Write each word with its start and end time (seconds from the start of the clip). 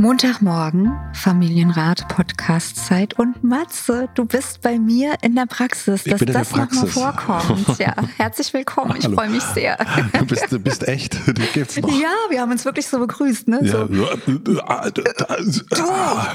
Montagmorgen, 0.00 0.92
Familienrat, 1.12 2.06
Podcast-Zeit 2.06 3.18
und 3.18 3.42
Matze, 3.42 4.08
du 4.14 4.26
bist 4.26 4.62
bei 4.62 4.78
mir 4.78 5.14
in 5.22 5.34
der 5.34 5.46
Praxis, 5.46 6.04
dass 6.04 6.20
das 6.20 6.54
nochmal 6.54 6.86
vorkommt. 6.86 7.66
Ja, 7.80 7.96
herzlich 8.16 8.54
willkommen, 8.54 8.94
ich 8.96 9.06
freue 9.06 9.28
mich 9.28 9.42
sehr. 9.42 9.76
Du 10.16 10.24
bist, 10.24 10.52
du 10.52 10.60
bist 10.60 10.86
echt, 10.86 11.14
du 11.26 11.32
gibt's 11.52 11.80
noch. 11.80 11.90
Ja, 11.90 12.12
wir 12.30 12.40
haben 12.40 12.52
uns 12.52 12.64
wirklich 12.64 12.86
so 12.86 13.00
begrüßt, 13.00 13.48
ne? 13.48 13.58
So. 13.64 13.88
Ja, 13.92 14.88
du, 14.90 15.08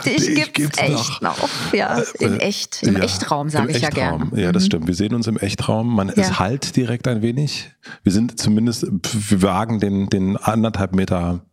dich 0.03 0.35
gibt's, 0.35 0.53
gibt's 0.53 0.79
echt 0.79 1.21
noch. 1.21 1.41
noch. 1.41 1.73
Ja, 1.73 2.03
in 2.19 2.41
echt, 2.41 2.83
im 2.83 2.97
ja, 2.97 3.03
Echtraum, 3.03 3.47
sage 3.47 3.71
ich 3.71 3.77
Echtraum. 3.77 3.95
ja 3.95 4.17
gerne. 4.17 4.41
Ja, 4.41 4.51
das 4.51 4.63
mhm. 4.63 4.67
stimmt. 4.67 4.87
Wir 4.87 4.95
sehen 4.95 5.15
uns 5.15 5.27
im 5.27 5.37
Echtraum. 5.37 5.95
Man, 5.95 6.09
ja. 6.09 6.15
Es 6.17 6.37
halt 6.37 6.75
direkt 6.75 7.07
ein 7.07 7.21
wenig. 7.21 7.71
Wir 8.03 8.11
sind 8.11 8.37
zumindest, 8.37 8.85
wir 8.89 9.41
wagen 9.41 9.79
den, 9.79 10.09
den 10.09 10.35
anderthalb 10.35 10.93
Meter 10.93 11.45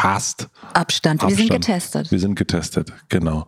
fast 0.00 0.48
Abstand. 0.74 1.22
Abstand. 1.22 1.30
Wir 1.30 1.36
sind 1.36 1.50
getestet. 1.50 2.10
Wir 2.10 2.18
sind 2.18 2.34
getestet, 2.36 2.92
genau. 3.08 3.46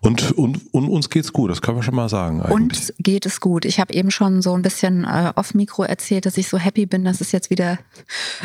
Und, 0.00 0.32
und, 0.32 0.72
und 0.72 0.88
uns 0.88 1.10
geht's 1.10 1.32
gut, 1.32 1.50
das 1.50 1.62
können 1.62 1.78
wir 1.78 1.82
schon 1.82 1.94
mal 1.94 2.08
sagen. 2.08 2.42
Eigentlich. 2.42 2.52
Uns 2.54 2.94
geht 2.98 3.26
es 3.26 3.40
gut. 3.40 3.64
Ich 3.64 3.78
habe 3.78 3.92
eben 3.94 4.10
schon 4.10 4.42
so 4.42 4.54
ein 4.54 4.62
bisschen 4.62 5.04
äh, 5.04 5.32
off 5.36 5.54
Mikro 5.54 5.84
erzählt, 5.84 6.26
dass 6.26 6.36
ich 6.36 6.48
so 6.48 6.58
happy 6.58 6.86
bin, 6.86 7.04
dass 7.04 7.20
es 7.20 7.32
jetzt 7.32 7.50
wieder 7.50 7.78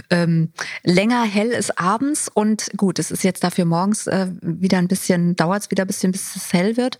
ähm, 0.09 0.51
länger 0.83 1.23
hell 1.23 1.49
ist 1.49 1.79
abends. 1.79 2.29
Und 2.33 2.69
gut, 2.77 2.99
es 2.99 3.11
ist 3.11 3.23
jetzt 3.23 3.43
dafür 3.43 3.65
morgens 3.65 4.07
äh, 4.07 4.27
wieder 4.41 4.77
ein 4.77 4.87
bisschen, 4.87 5.35
dauert 5.35 5.63
es 5.63 5.71
wieder 5.71 5.85
ein 5.85 5.87
bisschen, 5.87 6.11
bis 6.11 6.35
es 6.35 6.53
hell 6.53 6.77
wird. 6.77 6.97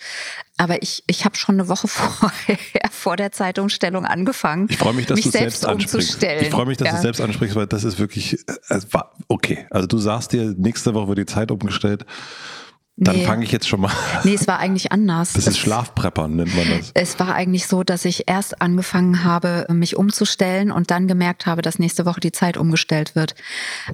Aber 0.58 0.82
ich, 0.82 1.04
ich 1.08 1.26
habe 1.26 1.36
schon 1.36 1.56
eine 1.56 1.68
Woche 1.68 1.88
vorher 1.90 2.58
vor 2.92 3.18
der 3.18 3.32
Zeitumstellung 3.32 4.06
angefangen. 4.06 4.68
Ich 4.70 4.78
freue 4.78 4.94
mich, 4.94 5.08
dass 5.08 5.20
du 5.20 5.30
selbst, 5.30 5.62
selbst 5.62 5.66
ansprichst. 5.66 6.24
Ich 6.24 6.50
freue 6.50 6.66
mich, 6.66 6.78
dass 6.78 6.88
ja. 6.88 6.96
du 6.96 7.02
selbst 7.02 7.22
ansprichst, 7.22 7.56
weil 7.56 7.68
das 7.68 7.84
ist 7.84 8.00
wirklich, 8.00 8.40
äh, 8.70 8.80
okay. 9.28 9.66
Also 9.70 9.88
du 9.88 9.98
sagst 9.98 10.31
dir, 10.32 10.54
nächste 10.58 10.94
Woche 10.94 11.10
wird 11.10 11.20
die 11.20 11.26
Zeit 11.26 11.52
umgestellt. 11.52 12.06
Dann 12.98 13.16
nee. 13.16 13.26
fange 13.26 13.44
ich 13.44 13.52
jetzt 13.52 13.68
schon 13.68 13.82
mal. 13.82 13.92
Nee, 14.24 14.36
es 14.36 14.48
war 14.48 14.60
eigentlich 14.60 14.92
anders. 14.92 15.34
Das 15.34 15.48
ist 15.48 15.58
Schlafpreppern, 15.58 16.36
nennt 16.36 16.56
man 16.56 16.70
das. 16.70 16.92
Es 16.94 17.20
war 17.20 17.34
eigentlich 17.34 17.66
so, 17.66 17.84
dass 17.84 18.06
ich 18.06 18.28
erst 18.28 18.62
angefangen 18.62 19.24
habe, 19.24 19.66
mich 19.70 19.96
umzustellen 19.96 20.72
und 20.72 20.92
dann 20.92 21.08
gemerkt 21.08 21.48
habe, 21.48 21.64
dass 21.64 21.80
nächste 21.80 22.06
Woche 22.06 22.20
die 22.20 22.32
Zeit 22.32 22.58
umgestellt 22.58 23.16
wird. 23.16 23.34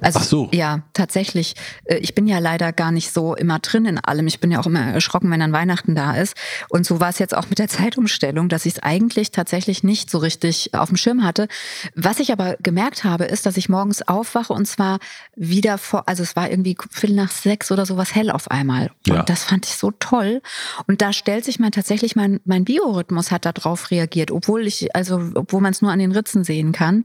Also, 0.02 0.18
Ach 0.18 0.24
so. 0.24 0.48
Ja, 0.52 0.82
tatsächlich. 0.92 1.54
Äh, 1.84 1.96
ich 1.98 2.14
bin 2.14 2.26
ja 2.26 2.38
leider 2.40 2.72
gar 2.72 2.92
nicht 2.92 3.12
so 3.12 3.34
immer 3.34 3.58
drin 3.60 3.86
in 3.86 3.98
allem. 3.98 4.26
Ich 4.26 4.40
bin 4.40 4.50
ja 4.50 4.60
auch 4.60 4.66
immer 4.66 4.80
erschrocken, 4.80 5.30
wenn 5.30 5.40
dann 5.40 5.52
Weihnachten 5.52 5.94
da 5.94 6.14
ist. 6.14 6.34
Und 6.68 6.84
so 6.84 7.00
war 7.00 7.08
es 7.08 7.18
jetzt 7.18 7.34
auch 7.34 7.48
mit 7.48 7.58
der 7.58 7.68
Zeitumstellung, 7.68 8.50
dass 8.50 8.66
ich 8.66 8.74
es 8.74 8.82
eigentlich 8.82 9.30
tatsächlich 9.30 9.82
nicht 9.82 10.10
so 10.10 10.18
richtig 10.18 10.74
auf 10.74 10.88
dem 10.88 10.96
Schirm 10.98 11.24
hatte. 11.24 11.48
Was 11.94 12.20
ich 12.20 12.32
aber 12.32 12.56
gemerkt 12.60 13.04
habe, 13.04 13.24
ist, 13.24 13.46
dass 13.46 13.56
ich 13.56 13.70
morgens 13.70 14.06
aufwache 14.06 14.52
und 14.52 14.66
zwar 14.66 14.98
wieder 15.34 15.78
vor, 15.78 16.06
also 16.06 16.22
es 16.22 16.36
war 16.36 16.50
irgendwie 16.50 16.76
Viertel 16.90 17.16
nach 17.16 17.30
sechs 17.30 17.72
oder 17.72 17.86
sowas 17.86 18.14
hell 18.14 18.30
auf 18.30 18.50
einmal. 18.50 18.87
Ja. 19.06 19.20
Und 19.20 19.28
das 19.28 19.44
fand 19.44 19.66
ich 19.66 19.76
so 19.76 19.90
toll. 19.90 20.42
Und 20.86 21.02
da 21.02 21.12
stellt 21.12 21.44
sich 21.44 21.58
man 21.58 21.72
tatsächlich, 21.72 22.16
mein, 22.16 22.40
mein 22.44 22.64
Biorhythmus 22.64 23.30
hat 23.30 23.46
darauf 23.46 23.90
reagiert, 23.90 24.30
obwohl 24.30 24.66
ich, 24.66 24.94
also, 24.94 25.30
obwohl 25.34 25.60
man 25.60 25.72
es 25.72 25.82
nur 25.82 25.90
an 25.90 25.98
den 25.98 26.12
Ritzen 26.12 26.44
sehen 26.44 26.72
kann. 26.72 27.04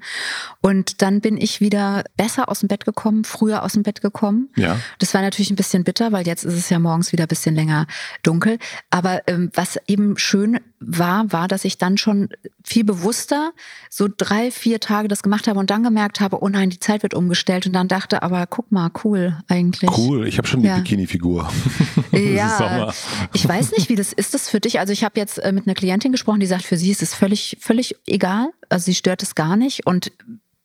Und 0.61 1.01
dann 1.01 1.21
bin 1.21 1.37
ich 1.37 1.61
wieder 1.61 2.03
besser 2.17 2.49
aus 2.49 2.59
dem 2.59 2.67
Bett 2.67 2.85
gekommen, 2.85 3.23
früher 3.23 3.63
aus 3.63 3.73
dem 3.73 3.83
Bett 3.83 4.01
gekommen. 4.01 4.49
Ja. 4.55 4.79
Das 4.99 5.13
war 5.13 5.21
natürlich 5.21 5.51
ein 5.51 5.55
bisschen 5.55 5.83
bitter, 5.83 6.11
weil 6.11 6.25
jetzt 6.27 6.43
ist 6.43 6.55
es 6.55 6.69
ja 6.69 6.79
morgens 6.79 7.11
wieder 7.11 7.25
ein 7.25 7.29
bisschen 7.29 7.55
länger 7.55 7.87
dunkel. 8.23 8.57
Aber 8.89 9.21
ähm, 9.27 9.51
was 9.53 9.79
eben 9.87 10.17
schön 10.17 10.59
war, 10.85 11.31
war, 11.31 11.47
dass 11.47 11.65
ich 11.65 11.77
dann 11.77 11.97
schon 11.97 12.29
viel 12.63 12.83
bewusster 12.83 13.51
so 13.89 14.07
drei, 14.15 14.51
vier 14.51 14.79
Tage 14.79 15.07
das 15.07 15.23
gemacht 15.23 15.47
habe 15.47 15.59
und 15.59 15.69
dann 15.69 15.83
gemerkt 15.83 16.19
habe, 16.19 16.41
oh 16.41 16.49
nein, 16.49 16.69
die 16.69 16.79
Zeit 16.79 17.03
wird 17.03 17.13
umgestellt 17.13 17.65
und 17.65 17.73
dann 17.73 17.87
dachte, 17.87 18.23
aber 18.23 18.45
guck 18.47 18.71
mal, 18.71 18.91
cool 19.03 19.37
eigentlich. 19.47 19.89
Cool, 19.97 20.27
ich 20.27 20.37
habe 20.37 20.47
schon 20.47 20.61
die 20.61 20.67
ja. 20.67 20.77
Bikini-Figur. 20.77 21.49
ja, 22.11 22.93
ich 23.33 23.47
weiß 23.47 23.71
nicht, 23.71 23.89
wie 23.89 23.95
das 23.95 24.13
ist 24.13 24.33
das 24.33 24.49
für 24.49 24.59
dich. 24.59 24.79
Also 24.79 24.93
ich 24.93 25.03
habe 25.03 25.19
jetzt 25.19 25.39
äh, 25.39 25.51
mit 25.51 25.67
einer 25.67 25.75
Klientin 25.75 26.11
gesprochen, 26.11 26.39
die 26.39 26.47
sagt, 26.47 26.63
für 26.63 26.77
sie 26.77 26.91
ist 26.91 27.01
es 27.01 27.13
völlig, 27.13 27.57
völlig 27.59 27.95
egal. 28.07 28.49
Also 28.69 28.85
sie 28.85 28.95
stört 28.95 29.23
es 29.23 29.35
gar 29.35 29.55
nicht 29.55 29.85
und 29.85 30.11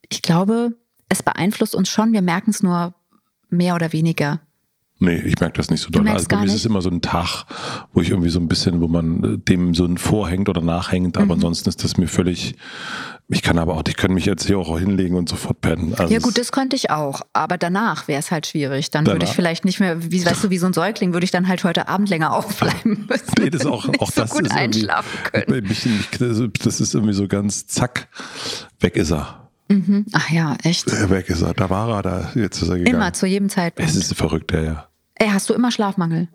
ich 0.08 0.22
glaube, 0.22 0.74
es 1.08 1.22
beeinflusst 1.22 1.74
uns 1.74 1.88
schon. 1.88 2.12
Wir 2.12 2.22
merken 2.22 2.50
es 2.50 2.62
nur 2.62 2.94
mehr 3.50 3.74
oder 3.74 3.92
weniger. 3.92 4.40
Nee, 5.00 5.16
ich 5.16 5.38
merke 5.38 5.56
das 5.56 5.70
nicht 5.70 5.80
so 5.80 5.90
doll. 5.90 6.08
Also 6.08 6.26
bei 6.28 6.38
mir 6.38 6.46
ist 6.46 6.54
es 6.54 6.64
immer 6.64 6.82
so 6.82 6.90
ein 6.90 7.00
Tag, 7.00 7.44
wo 7.92 8.00
ich 8.00 8.10
irgendwie 8.10 8.30
so 8.30 8.40
ein 8.40 8.48
bisschen, 8.48 8.80
wo 8.80 8.88
man 8.88 9.24
äh, 9.24 9.38
dem 9.38 9.74
so 9.74 9.84
ein 9.84 9.96
vorhängt 9.96 10.48
oder 10.48 10.60
nachhängt, 10.60 11.16
aber 11.16 11.26
mhm. 11.26 11.32
ansonsten 11.32 11.68
ist 11.68 11.84
das 11.84 11.98
mir 11.98 12.08
völlig, 12.08 12.56
ich 13.28 13.42
kann 13.42 13.58
aber 13.58 13.76
auch, 13.76 13.82
ich 13.86 13.96
kann 13.96 14.12
mich 14.12 14.24
jetzt 14.24 14.46
hier 14.46 14.58
auch 14.58 14.76
hinlegen 14.76 15.14
und 15.14 15.28
sofort 15.28 15.60
pennen. 15.60 15.94
Also 15.96 16.12
ja 16.12 16.18
gut, 16.18 16.36
das 16.36 16.50
könnte 16.50 16.74
ich 16.74 16.90
auch, 16.90 17.20
aber 17.32 17.58
danach 17.58 18.08
wäre 18.08 18.18
es 18.18 18.32
halt 18.32 18.48
schwierig. 18.48 18.90
Dann 18.90 19.06
würde 19.06 19.24
ich 19.24 19.32
vielleicht 19.32 19.64
nicht 19.64 19.78
mehr, 19.78 20.10
wie 20.10 20.24
weißt 20.24 20.44
du, 20.44 20.50
wie 20.50 20.58
so 20.58 20.66
ein 20.66 20.72
Säugling, 20.72 21.12
würde 21.12 21.24
ich 21.24 21.30
dann 21.30 21.46
halt 21.46 21.62
heute 21.62 21.86
Abend 21.86 22.08
länger 22.08 22.32
aufbleiben 22.32 23.06
müssen. 23.08 23.32
Nee, 23.38 23.50
das 23.50 23.66
auch, 23.66 23.88
auch 24.00 24.10
so 24.10 24.22
das 24.22 24.30
gut 24.30 24.46
ist 24.46 24.52
einschlafen 24.52 25.18
können. 25.30 25.68
Das 26.64 26.80
ist 26.80 26.94
irgendwie 26.94 27.14
so 27.14 27.28
ganz 27.28 27.68
zack, 27.68 28.08
weg 28.80 28.96
ist 28.96 29.12
er. 29.12 29.47
Mhm. 29.68 30.06
Ach 30.12 30.30
ja, 30.30 30.56
echt. 30.62 30.86
Weg 31.10 31.28
ist 31.28 31.42
er. 31.42 31.54
Da 31.54 31.70
war 31.70 31.90
er, 31.90 32.02
da 32.02 32.30
jetzt 32.34 32.62
ist 32.62 32.68
er 32.68 32.78
gegangen. 32.78 32.96
Immer, 32.96 33.12
zu 33.12 33.26
jedem 33.26 33.48
Zeitpunkt. 33.48 33.90
Es 33.90 33.96
ist 33.96 34.14
verrückt, 34.14 34.52
ja, 34.52 34.60
ja. 34.62 34.88
Ey, 35.14 35.28
hast 35.28 35.48
du 35.50 35.54
immer 35.54 35.70
Schlafmangel? 35.70 36.28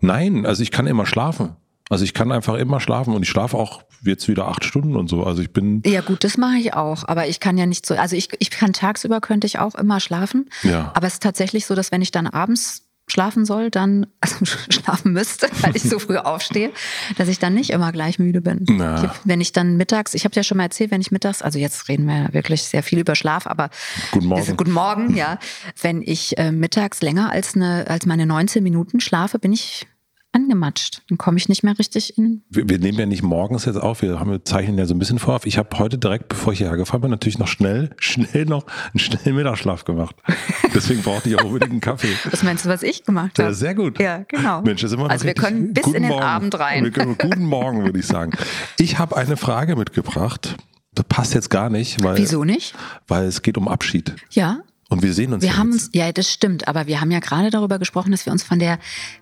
Nein, 0.00 0.46
also 0.46 0.62
ich 0.62 0.70
kann 0.70 0.86
immer 0.86 1.06
schlafen. 1.06 1.56
Also 1.88 2.04
ich 2.04 2.14
kann 2.14 2.30
einfach 2.30 2.54
immer 2.54 2.78
schlafen 2.80 3.14
und 3.14 3.22
ich 3.22 3.28
schlafe 3.28 3.56
auch 3.56 3.82
jetzt 4.04 4.28
wieder 4.28 4.46
acht 4.46 4.64
Stunden 4.64 4.94
und 4.94 5.08
so. 5.08 5.24
Also 5.24 5.42
ich 5.42 5.52
bin. 5.52 5.82
Ja 5.84 6.02
gut, 6.02 6.22
das 6.22 6.36
mache 6.36 6.56
ich 6.58 6.74
auch. 6.74 7.06
Aber 7.08 7.26
ich 7.26 7.40
kann 7.40 7.58
ja 7.58 7.66
nicht 7.66 7.84
so. 7.84 7.94
Also 7.94 8.14
ich, 8.14 8.28
ich 8.38 8.50
kann 8.50 8.72
tagsüber 8.72 9.20
könnte 9.20 9.46
ich 9.46 9.58
auch 9.58 9.74
immer 9.74 9.98
schlafen. 9.98 10.48
Ja. 10.62 10.92
Aber 10.94 11.08
es 11.08 11.14
ist 11.14 11.22
tatsächlich 11.22 11.66
so, 11.66 11.74
dass 11.74 11.90
wenn 11.90 12.00
ich 12.00 12.12
dann 12.12 12.28
abends 12.28 12.86
schlafen 13.10 13.44
soll, 13.44 13.70
dann, 13.70 14.06
also 14.20 14.36
schlafen 14.70 15.12
müsste, 15.12 15.48
weil 15.60 15.76
ich 15.76 15.82
so 15.82 15.98
früh 15.98 16.16
aufstehe, 16.16 16.70
dass 17.16 17.28
ich 17.28 17.38
dann 17.38 17.54
nicht 17.54 17.70
immer 17.70 17.92
gleich 17.92 18.18
müde 18.18 18.40
bin. 18.40 18.64
Ich, 18.68 19.10
wenn 19.24 19.40
ich 19.40 19.52
dann 19.52 19.76
mittags, 19.76 20.14
ich 20.14 20.24
habe 20.24 20.34
ja 20.34 20.42
schon 20.42 20.58
mal 20.58 20.64
erzählt, 20.64 20.90
wenn 20.90 21.00
ich 21.00 21.10
mittags, 21.10 21.42
also 21.42 21.58
jetzt 21.58 21.88
reden 21.88 22.06
wir 22.06 22.16
ja 22.16 22.32
wirklich 22.32 22.62
sehr 22.62 22.82
viel 22.82 22.98
über 22.98 23.14
Schlaf, 23.14 23.46
aber 23.46 23.70
guten 24.12 24.26
Morgen, 24.26 24.56
guten 24.56 24.72
Morgen 24.72 25.14
ja. 25.16 25.38
Wenn 25.80 26.02
ich 26.02 26.38
äh, 26.38 26.52
mittags 26.52 27.02
länger 27.02 27.30
als, 27.30 27.54
eine, 27.54 27.86
als 27.88 28.06
meine 28.06 28.26
19 28.26 28.62
Minuten 28.62 29.00
schlafe, 29.00 29.38
bin 29.38 29.52
ich 29.52 29.86
angematscht. 30.32 31.02
Dann 31.08 31.18
komme 31.18 31.38
ich 31.38 31.48
nicht 31.48 31.62
mehr 31.62 31.78
richtig 31.78 32.16
in. 32.16 32.42
Wir, 32.50 32.68
wir, 32.68 32.78
nehmen 32.78 32.98
ja 32.98 33.06
nicht 33.06 33.22
morgens 33.22 33.64
jetzt 33.64 33.76
auf, 33.76 34.02
wir, 34.02 34.20
haben, 34.20 34.30
wir 34.30 34.44
zeichnen 34.44 34.78
ja 34.78 34.86
so 34.86 34.94
ein 34.94 34.98
bisschen 34.98 35.18
vor. 35.18 35.40
Ich 35.44 35.58
habe 35.58 35.78
heute 35.78 35.98
direkt, 35.98 36.28
bevor 36.28 36.52
ich 36.52 36.58
hierher 36.58 36.76
gefahren 36.76 37.00
bin, 37.00 37.10
natürlich 37.10 37.38
noch 37.38 37.48
schnell, 37.48 37.90
schnell 37.98 38.44
noch 38.44 38.66
einen 38.92 39.00
schnellen 39.00 39.36
Mittagsschlaf 39.36 39.84
gemacht. 39.84 40.16
Deswegen 40.74 41.02
brauchte 41.02 41.28
ich 41.28 41.38
auch 41.38 41.44
unbedingt 41.44 41.72
einen 41.72 41.80
Kaffee. 41.80 42.14
Was 42.30 42.42
meinst 42.42 42.64
du, 42.64 42.68
was 42.68 42.82
ich 42.82 43.04
gemacht 43.04 43.38
habe? 43.38 43.48
Ja, 43.48 43.54
sehr 43.54 43.74
gut. 43.74 43.98
Ja, 44.00 44.24
genau. 44.28 44.62
Mensch, 44.62 44.82
das 44.82 44.92
ist 44.92 44.98
immer 44.98 45.10
also 45.10 45.24
wir 45.24 45.34
können 45.34 45.72
bis 45.72 45.86
in 45.86 45.94
den 45.94 46.08
Morgen. 46.08 46.22
Abend 46.22 46.58
rein. 46.58 46.84
Wir 46.84 46.90
können, 46.90 47.16
guten 47.18 47.44
Morgen, 47.44 47.84
würde 47.84 47.98
ich 47.98 48.06
sagen. 48.06 48.32
Ich 48.78 48.98
habe 48.98 49.16
eine 49.16 49.36
Frage 49.36 49.76
mitgebracht. 49.76 50.56
Das 50.94 51.06
passt 51.08 51.34
jetzt 51.34 51.50
gar 51.50 51.70
nicht, 51.70 52.02
weil. 52.02 52.18
Wieso 52.18 52.44
nicht? 52.44 52.74
Weil 53.06 53.26
es 53.26 53.42
geht 53.42 53.56
um 53.56 53.68
Abschied. 53.68 54.14
Ja. 54.30 54.60
Und 54.90 55.02
wir 55.02 55.14
sehen 55.14 55.32
uns. 55.32 55.42
Wir 55.42 55.50
ja 55.50 55.56
haben 55.56 55.70
uns, 55.70 55.88
ja, 55.94 56.10
das 56.10 56.30
stimmt, 56.30 56.66
aber 56.66 56.86
wir 56.88 57.00
haben 57.00 57.12
ja 57.12 57.20
gerade 57.20 57.50
darüber 57.50 57.78
gesprochen, 57.78 58.10
dass 58.10 58.26
wir 58.26 58.32
uns 58.32 58.42
von 58.42 58.58
der 58.58 58.78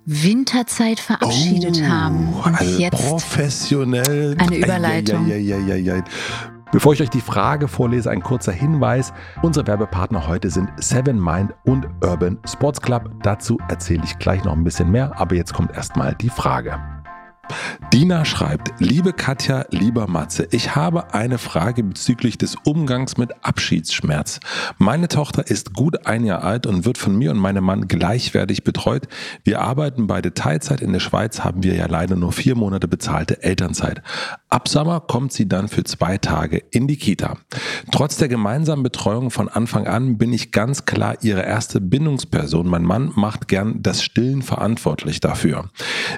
Winterzeit 0.06 0.98
verabschiedet 0.98 1.82
oh, 1.82 1.86
haben. 1.86 2.32
Und 2.32 2.54
also 2.54 2.80
jetzt 2.80 2.96
professionell. 2.96 4.34
Eine 4.38 4.56
Überleitung. 4.56 5.28
Ja, 5.28 5.36
ja, 5.36 5.58
ja, 5.58 5.76
ja. 5.76 6.02
Bevor 6.72 6.94
ich 6.94 7.02
euch 7.02 7.10
die 7.10 7.20
Frage 7.20 7.68
vorlese, 7.68 8.10
ein 8.10 8.22
kurzer 8.22 8.52
Hinweis. 8.52 9.12
Unsere 9.42 9.66
Werbepartner 9.66 10.26
heute 10.26 10.50
sind 10.50 10.70
Seven 10.78 11.22
Mind 11.22 11.52
und 11.64 11.86
Urban 12.02 12.38
Sports 12.46 12.80
Club. 12.80 13.10
Dazu 13.22 13.58
erzähle 13.68 14.02
ich 14.04 14.18
gleich 14.18 14.44
noch 14.44 14.52
ein 14.54 14.64
bisschen 14.64 14.90
mehr, 14.90 15.18
aber 15.18 15.34
jetzt 15.34 15.52
kommt 15.52 15.72
erstmal 15.72 16.14
die 16.14 16.30
Frage. 16.30 16.78
Dina 17.92 18.24
schreibt, 18.24 18.72
liebe 18.78 19.12
Katja, 19.12 19.64
lieber 19.70 20.06
Matze, 20.06 20.46
ich 20.50 20.76
habe 20.76 21.14
eine 21.14 21.38
Frage 21.38 21.82
bezüglich 21.82 22.38
des 22.38 22.56
Umgangs 22.64 23.16
mit 23.16 23.32
Abschiedsschmerz. 23.42 24.40
Meine 24.78 25.08
Tochter 25.08 25.46
ist 25.46 25.74
gut 25.74 26.06
ein 26.06 26.24
Jahr 26.24 26.44
alt 26.44 26.66
und 26.66 26.84
wird 26.84 26.98
von 26.98 27.16
mir 27.16 27.30
und 27.30 27.38
meinem 27.38 27.64
Mann 27.64 27.88
gleichwertig 27.88 28.64
betreut. 28.64 29.08
Wir 29.44 29.60
arbeiten 29.60 30.06
beide 30.06 30.34
Teilzeit. 30.34 30.80
In 30.80 30.92
der 30.92 31.00
Schweiz 31.00 31.44
haben 31.44 31.62
wir 31.62 31.74
ja 31.74 31.86
leider 31.86 32.16
nur 32.16 32.32
vier 32.32 32.54
Monate 32.54 32.88
bezahlte 32.88 33.42
Elternzeit. 33.42 34.02
Ab 34.50 34.66
Sommer 34.66 35.00
kommt 35.00 35.30
sie 35.34 35.46
dann 35.46 35.68
für 35.68 35.84
zwei 35.84 36.16
Tage 36.16 36.62
in 36.70 36.88
die 36.88 36.96
Kita. 36.96 37.36
Trotz 37.92 38.16
der 38.16 38.28
gemeinsamen 38.28 38.82
Betreuung 38.82 39.30
von 39.30 39.50
Anfang 39.50 39.86
an 39.86 40.16
bin 40.16 40.32
ich 40.32 40.52
ganz 40.52 40.86
klar 40.86 41.16
ihre 41.20 41.42
erste 41.42 41.82
Bindungsperson. 41.82 42.66
Mein 42.66 42.82
Mann 42.82 43.12
macht 43.14 43.48
gern 43.48 43.82
das 43.82 44.02
Stillen 44.02 44.40
verantwortlich 44.40 45.20
dafür. 45.20 45.68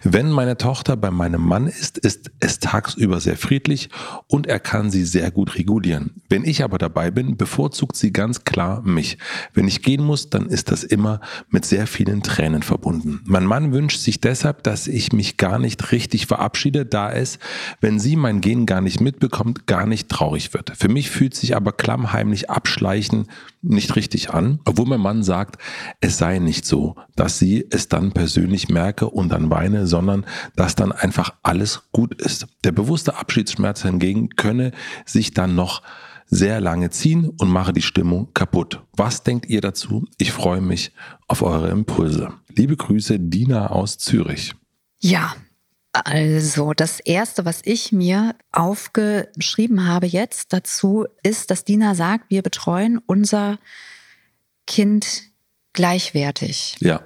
Wenn 0.04 0.30
meine 0.30 0.56
Tochter 0.56 0.96
bei 0.96 1.10
meinem 1.10 1.44
Mann 1.44 1.66
ist, 1.66 1.98
ist 1.98 2.30
es 2.38 2.60
tagsüber 2.60 3.18
sehr 3.18 3.36
friedlich 3.36 3.88
und 4.28 4.46
er 4.46 4.60
kann 4.60 4.92
sie 4.92 5.04
sehr 5.04 5.32
gut 5.32 5.56
regulieren. 5.56 6.22
Wenn 6.28 6.44
ich 6.44 6.62
aber 6.62 6.78
dabei 6.78 7.10
bin, 7.10 7.36
bevorzugt 7.36 7.96
sie 7.96 8.12
ganz 8.12 8.44
klar 8.44 8.80
mich. 8.82 9.18
Wenn 9.54 9.66
ich 9.66 9.82
gehen 9.82 10.04
muss, 10.04 10.30
dann 10.30 10.46
ist 10.46 10.70
das 10.70 10.84
immer 10.84 11.20
mit 11.48 11.64
sehr 11.64 11.88
vielen 11.88 12.22
Tränen 12.22 12.62
verbunden. 12.62 13.22
Mein 13.24 13.44
Mann 13.44 13.72
wünscht 13.72 13.98
sich 13.98 14.20
deshalb, 14.20 14.62
dass 14.62 14.86
ich 14.86 15.12
mich 15.12 15.36
gar 15.36 15.58
nicht 15.58 15.90
richtig 15.90 16.28
verabschiede, 16.28 16.86
da 16.86 17.12
es, 17.12 17.40
wenn 17.80 17.98
sie 17.98 18.19
mein 18.20 18.40
Gehen 18.40 18.66
gar 18.66 18.80
nicht 18.80 19.00
mitbekommt, 19.00 19.66
gar 19.66 19.86
nicht 19.86 20.08
traurig 20.08 20.54
wird. 20.54 20.72
Für 20.76 20.88
mich 20.88 21.10
fühlt 21.10 21.34
sich 21.34 21.56
aber 21.56 21.72
klammheimlich 21.72 22.50
abschleichen 22.50 23.26
nicht 23.62 23.96
richtig 23.96 24.30
an, 24.30 24.60
obwohl 24.64 24.86
mein 24.86 25.00
Mann 25.00 25.22
sagt, 25.22 25.60
es 26.00 26.18
sei 26.18 26.38
nicht 26.38 26.64
so, 26.64 26.96
dass 27.16 27.38
sie 27.38 27.66
es 27.70 27.88
dann 27.88 28.12
persönlich 28.12 28.68
merke 28.68 29.08
und 29.08 29.30
dann 29.30 29.50
weine, 29.50 29.86
sondern 29.86 30.24
dass 30.56 30.74
dann 30.74 30.92
einfach 30.92 31.34
alles 31.42 31.82
gut 31.92 32.14
ist. 32.20 32.46
Der 32.64 32.72
bewusste 32.72 33.16
Abschiedsschmerz 33.16 33.82
hingegen 33.82 34.30
könne 34.30 34.72
sich 35.04 35.34
dann 35.34 35.54
noch 35.54 35.82
sehr 36.26 36.60
lange 36.60 36.90
ziehen 36.90 37.28
und 37.28 37.48
mache 37.48 37.72
die 37.72 37.82
Stimmung 37.82 38.32
kaputt. 38.32 38.82
Was 38.96 39.24
denkt 39.24 39.46
ihr 39.46 39.60
dazu? 39.60 40.06
Ich 40.16 40.32
freue 40.32 40.60
mich 40.60 40.92
auf 41.26 41.42
eure 41.42 41.70
Impulse. 41.70 42.32
Liebe 42.54 42.76
Grüße, 42.76 43.18
Dina 43.18 43.68
aus 43.68 43.98
Zürich. 43.98 44.54
Ja, 45.00 45.34
also 45.92 46.72
das 46.72 47.00
Erste, 47.00 47.44
was 47.44 47.62
ich 47.64 47.90
mir 47.90 48.34
aufgeschrieben 48.52 49.88
habe 49.88 50.06
jetzt 50.06 50.52
dazu, 50.52 51.06
ist, 51.22 51.50
dass 51.50 51.64
Dina 51.64 51.94
sagt, 51.94 52.30
wir 52.30 52.42
betreuen 52.42 53.00
unser 53.06 53.58
Kind 54.66 55.22
gleichwertig. 55.72 56.76
Ja. 56.80 57.02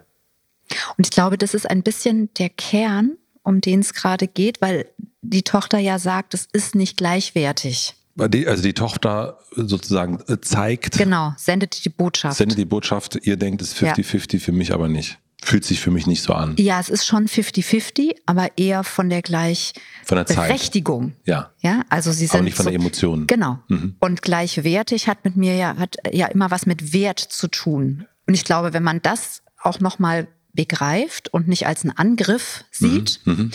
Und 0.97 1.07
ich 1.07 1.11
glaube, 1.11 1.39
das 1.39 1.55
ist 1.55 1.69
ein 1.69 1.83
bisschen 1.83 2.33
der 2.35 2.51
Kern, 2.51 3.17
um 3.43 3.61
den 3.61 3.81
es 3.81 3.95
gerade 3.95 4.27
geht, 4.27 4.61
weil 4.61 4.87
die 5.23 5.43
Tochter 5.43 5.79
ja 5.79 5.99
sagt, 5.99 6.35
es 6.35 6.49
ist 6.53 6.75
nicht 6.75 6.97
gleichwertig. 6.97 7.95
Also 8.19 8.63
die 8.63 8.75
Tochter 8.75 9.41
sozusagen 9.57 10.21
äh, 10.29 10.41
zeigt. 10.41 10.99
Genau, 10.99 11.33
sendet 11.37 11.85
die 11.85 11.89
Botschaft. 11.89 12.37
Sendet 12.37 12.59
die 12.59 12.65
Botschaft, 12.65 13.19
ihr 13.23 13.37
denkt 13.37 13.61
es 13.61 13.75
50-50, 13.75 14.35
ja. 14.35 14.39
für 14.41 14.53
mich 14.53 14.73
aber 14.73 14.89
nicht 14.89 15.19
fühlt 15.45 15.65
sich 15.65 15.81
für 15.81 15.91
mich 15.91 16.07
nicht 16.07 16.23
so 16.23 16.33
an. 16.33 16.55
Ja, 16.59 16.81
es 16.81 16.89
ist 16.89 17.07
schon 17.07 17.27
50-50, 17.27 18.17
aber 18.27 18.57
eher 18.57 18.85
von 18.85 19.11
der 19.11 19.23
Gleichberechtigung. 19.23 21.15
Ja. 21.25 21.53
Ja, 21.61 21.83
also 21.89 22.13
sie 22.13 22.27
sind. 22.27 22.35
Aber 22.35 22.43
nicht 22.43 22.57
von 22.57 22.65
so, 22.65 22.71
der 22.71 22.79
Emotion. 22.79 23.27
Genau. 23.27 23.59
Mhm. 23.69 23.97
Und 24.01 24.23
gleichwertig 24.23 25.09
hat 25.09 25.25
mit 25.25 25.37
mir 25.37 25.55
ja, 25.57 25.77
hat 25.77 25.97
ja 26.13 26.27
immer 26.27 26.51
was 26.51 26.67
mit 26.67 26.93
Wert 26.93 27.19
zu 27.19 27.49
tun. 27.49 28.07
Und 28.27 28.35
ich 28.35 28.45
glaube, 28.45 28.73
wenn 28.73 28.83
man 28.83 29.03
das 29.03 29.43
auch 29.63 29.81
nochmal 29.81 30.29
begreift 30.53 31.33
und 31.33 31.49
nicht 31.49 31.67
als 31.67 31.83
einen 31.83 31.97
Angriff 31.97 32.65
sieht, 32.71 33.21
mhm. 33.25 33.33
Mhm. 33.35 33.51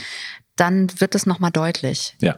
dann 0.55 0.99
wird 0.99 1.15
es 1.15 1.25
nochmal 1.25 1.51
deutlich. 1.51 2.15
Ja. 2.21 2.37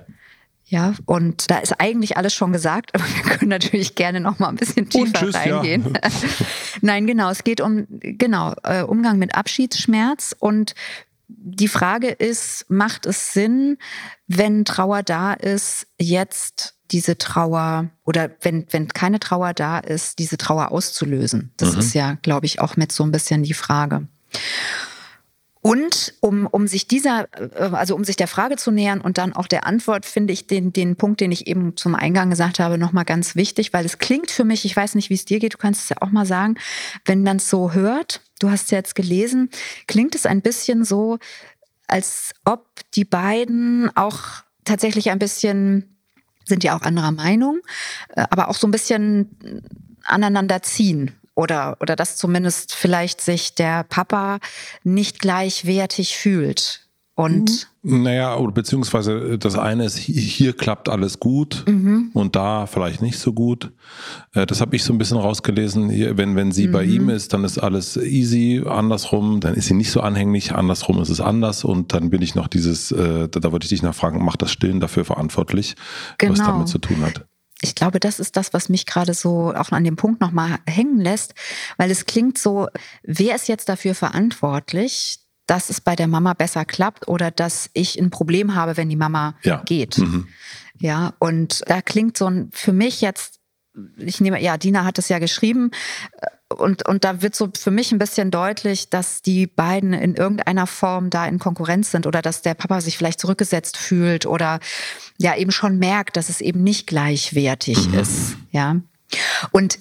Ja, 0.72 0.94
und 1.06 1.52
da 1.52 1.58
ist 1.58 1.74
eigentlich 1.82 2.16
alles 2.16 2.34
schon 2.34 2.54
gesagt, 2.54 2.92
aber 2.96 3.04
wir 3.04 3.24
können 3.24 3.50
natürlich 3.50 3.96
gerne 3.96 4.22
noch 4.22 4.40
mal 4.40 4.48
ein 4.48 4.56
bisschen 4.56 4.90
tiefer 4.90 5.20
tschüss, 5.20 5.36
reingehen. 5.36 5.94
Ja. 5.94 6.10
Nein, 6.82 7.06
genau, 7.08 7.30
es 7.30 7.44
geht 7.44 7.60
um 7.60 7.88
genau 7.90 8.54
äh, 8.64 8.82
Umgang 8.84 9.20
mit 9.20 9.36
Abschiedsschmerz 9.36 10.34
und 10.40 10.74
die 11.28 11.68
Frage 11.68 12.08
ist, 12.08 12.66
macht 12.70 13.06
es 13.06 13.34
Sinn, 13.34 13.78
wenn 14.28 14.64
Trauer 14.64 15.04
da 15.04 15.34
ist, 15.34 15.88
jetzt 16.00 16.76
diese 16.92 17.18
Trauer 17.18 17.90
oder 18.06 18.32
wenn, 18.42 18.66
wenn 18.70 18.88
keine 18.88 19.20
Trauer 19.20 19.54
da 19.54 19.80
ist, 19.80 20.20
diese 20.20 20.38
Trauer 20.38 20.72
auszulösen? 20.72 21.52
Das 21.58 21.74
mhm. 21.74 21.80
ist 21.80 21.94
ja, 21.94 22.18
glaube 22.22 22.46
ich, 22.46 22.62
auch 22.62 22.78
mit 22.78 22.94
so 22.94 23.04
ein 23.04 23.12
bisschen 23.12 23.44
die 23.44 23.54
Frage. 23.54 24.08
Und 25.62 26.16
um, 26.22 26.48
um 26.48 26.68
sich 26.68 26.88
dieser, 26.88 27.28
äh, 27.34 27.70
also 27.76 27.96
um 27.96 28.04
sich 28.04 28.16
der 28.16 28.28
Frage 28.28 28.58
zu 28.58 28.72
nähern 28.72 29.00
und 29.00 29.20
dann 29.20 29.34
auch 29.34 29.48
der 29.48 29.68
Antwort, 29.68 30.06
finde 30.08 30.34
ich 30.34 30.48
den, 30.48 30.74
den 30.74 30.96
Punkt, 30.96 31.22
den 31.22 31.32
ich 31.32 31.46
eben 31.46 31.78
zum 31.78 31.94
Eingang 31.94 32.32
gesagt 32.32 32.60
habe, 32.60 32.80
nochmal 32.80 33.06
ganz 33.06 33.36
wichtig, 33.36 33.72
weil 33.72 33.86
es 33.86 34.00
klingt 34.00 34.32
für 34.32 34.44
mich, 34.44 34.66
ich 34.66 34.76
weiß 34.76 34.96
nicht, 34.96 35.12
wie 35.12 35.14
es 35.14 35.26
dir 35.26 35.40
geht, 35.40 35.54
du 35.54 35.58
kannst 35.60 35.84
es 35.84 35.90
ja 35.90 35.98
auch 36.02 36.10
mal 36.10 36.26
sagen, 36.26 36.56
wenn 37.06 37.22
man 37.22 37.38
es 37.38 37.50
so 37.50 37.74
hört, 37.74 38.22
du 38.40 38.50
hast 38.50 38.66
es 38.66 38.72
ja 38.72 38.80
jetzt 38.80 38.96
gelesen, 38.96 39.50
klingt 39.86 40.16
es 40.16 40.26
ein 40.26 40.42
bisschen 40.42 40.84
so, 40.84 41.20
als 41.88 42.34
ob 42.44 42.68
die 42.96 43.06
beiden 43.06 43.96
auch 43.96 44.20
tatsächlich 44.66 45.12
ein 45.12 45.20
bisschen, 45.20 45.96
sind 46.44 46.64
ja 46.64 46.76
auch 46.76 46.82
anderer 46.82 47.12
Meinung, 47.12 47.60
äh, 48.16 48.26
aber 48.32 48.50
auch 48.50 48.56
so 48.56 48.68
ein 48.68 48.72
bisschen 48.72 49.62
aneinander 50.06 50.64
ziehen 50.64 51.21
oder, 51.36 51.78
oder 51.80 51.96
dass 51.96 52.18
zumindest 52.18 52.76
vielleicht 52.76 53.22
sich 53.22 53.56
der 53.56 53.84
Papa 53.84 54.40
nicht 54.84 55.20
gleichwertig 55.20 56.18
fühlt. 56.18 56.88
Und 57.14 57.68
mhm. 57.84 58.04
naja, 58.04 58.36
beziehungsweise 58.40 59.38
das 59.38 59.58
eine 59.58 59.86
ist, 59.86 59.98
hier 59.98 60.54
klappt 60.54 60.88
alles 60.88 61.20
gut 61.20 61.66
mhm. 61.68 62.10
und 62.14 62.36
da 62.36 62.66
vielleicht 62.66 63.02
nicht 63.02 63.20
so 63.20 63.34
gut. 63.34 63.72
Äh, 64.34 64.46
das 64.46 64.62
habe 64.62 64.76
ich 64.76 64.84
so 64.84 64.94
ein 64.94 64.98
bisschen 64.98 65.18
rausgelesen. 65.18 65.90
wenn, 66.18 66.36
wenn 66.36 66.52
sie 66.52 66.68
mhm. 66.68 66.72
bei 66.72 66.84
ihm 66.84 67.10
ist, 67.10 67.34
dann 67.34 67.44
ist 67.44 67.60
alles 67.60 67.98
easy. 67.98 68.64
Andersrum, 68.66 69.42
dann 69.42 69.56
ist 69.56 69.68
sie 69.68 69.74
nicht 69.74 69.92
so 69.92 70.02
anhänglich. 70.02 70.54
Andersrum 70.54 71.02
ist 71.02 71.10
es 71.10 71.22
anders. 71.22 71.64
Und 71.64 71.94
dann 71.94 72.10
bin 72.10 72.22
ich 72.22 72.34
noch 72.34 72.48
dieses, 72.48 72.92
äh, 72.92 73.28
da 73.28 73.52
wollte 73.52 73.66
ich 73.66 73.70
dich 73.70 73.84
nachfragen, 73.84 74.24
macht 74.24 74.42
das 74.42 74.52
Stillen 74.52 74.80
dafür 74.80 75.06
verantwortlich, 75.06 75.76
genau. 76.18 76.32
was 76.32 76.40
damit 76.40 76.68
zu 76.70 76.80
tun 76.80 77.02
hat 77.02 77.26
ich 77.62 77.76
glaube, 77.76 78.00
das 78.00 78.20
ist 78.20 78.36
das, 78.38 78.54
was 78.54 78.70
mich 78.70 78.86
gerade 78.86 79.14
so 79.14 79.54
auch 79.54 79.72
an 79.72 79.84
dem 79.84 79.96
Punkt 79.96 80.20
nochmal 80.20 80.58
hängen 80.68 81.00
lässt, 81.00 81.36
weil 81.78 81.92
es 81.92 82.06
klingt 82.06 82.38
so, 82.38 82.68
wer 83.04 83.36
ist 83.36 83.48
jetzt 83.48 83.70
dafür 83.70 83.96
verantwortlich, 83.96 85.20
dass 85.46 85.70
es 85.70 85.82
bei 85.82 85.96
der 85.96 86.08
Mama 86.08 86.34
besser 86.34 86.66
klappt 86.66 87.08
oder 87.08 87.30
dass 87.30 87.70
ich 87.74 88.00
ein 88.00 88.10
Problem 88.10 88.56
habe, 88.56 88.78
wenn 88.78 88.90
die 88.90 88.96
Mama 88.96 89.36
ja. 89.44 89.62
geht. 89.66 89.98
Mhm. 89.98 90.28
Ja, 90.80 91.14
und 91.20 91.64
da 91.68 91.82
klingt 91.82 92.18
so 92.18 92.28
ein, 92.28 92.50
für 92.52 92.74
mich 92.74 93.02
jetzt, 93.02 93.40
ich 93.98 94.22
nehme, 94.22 94.42
ja, 94.42 94.58
Dina 94.58 94.86
hat 94.86 94.98
es 94.98 95.10
ja 95.10 95.20
geschrieben, 95.20 95.72
und, 96.58 96.88
und 96.88 97.04
da 97.04 97.22
wird 97.22 97.36
so 97.36 97.50
für 97.58 97.72
mich 97.72 97.92
ein 97.92 97.98
bisschen 97.98 98.32
deutlich, 98.32 98.90
dass 98.90 99.22
die 99.22 99.48
beiden 99.48 99.94
in 99.94 100.16
irgendeiner 100.16 100.68
Form 100.68 101.10
da 101.10 101.26
in 101.26 101.40
Konkurrenz 101.40 101.92
sind 101.92 102.08
oder 102.08 102.22
dass 102.22 102.42
der 102.42 102.54
Papa 102.54 102.82
sich 102.82 102.98
vielleicht 102.98 103.20
zurückgesetzt 103.20 103.78
fühlt 103.78 104.26
oder 104.26 104.60
ja 105.18 105.36
eben 105.36 105.52
schon 105.52 105.78
merkt, 105.78 106.18
dass 106.18 106.30
es 106.30 106.42
eben 106.42 106.64
nicht 106.64 106.88
gleichwertig 106.88 107.88
mhm. 107.88 108.00
ist. 108.00 108.38
Ja. 108.52 108.78
Und 109.52 109.80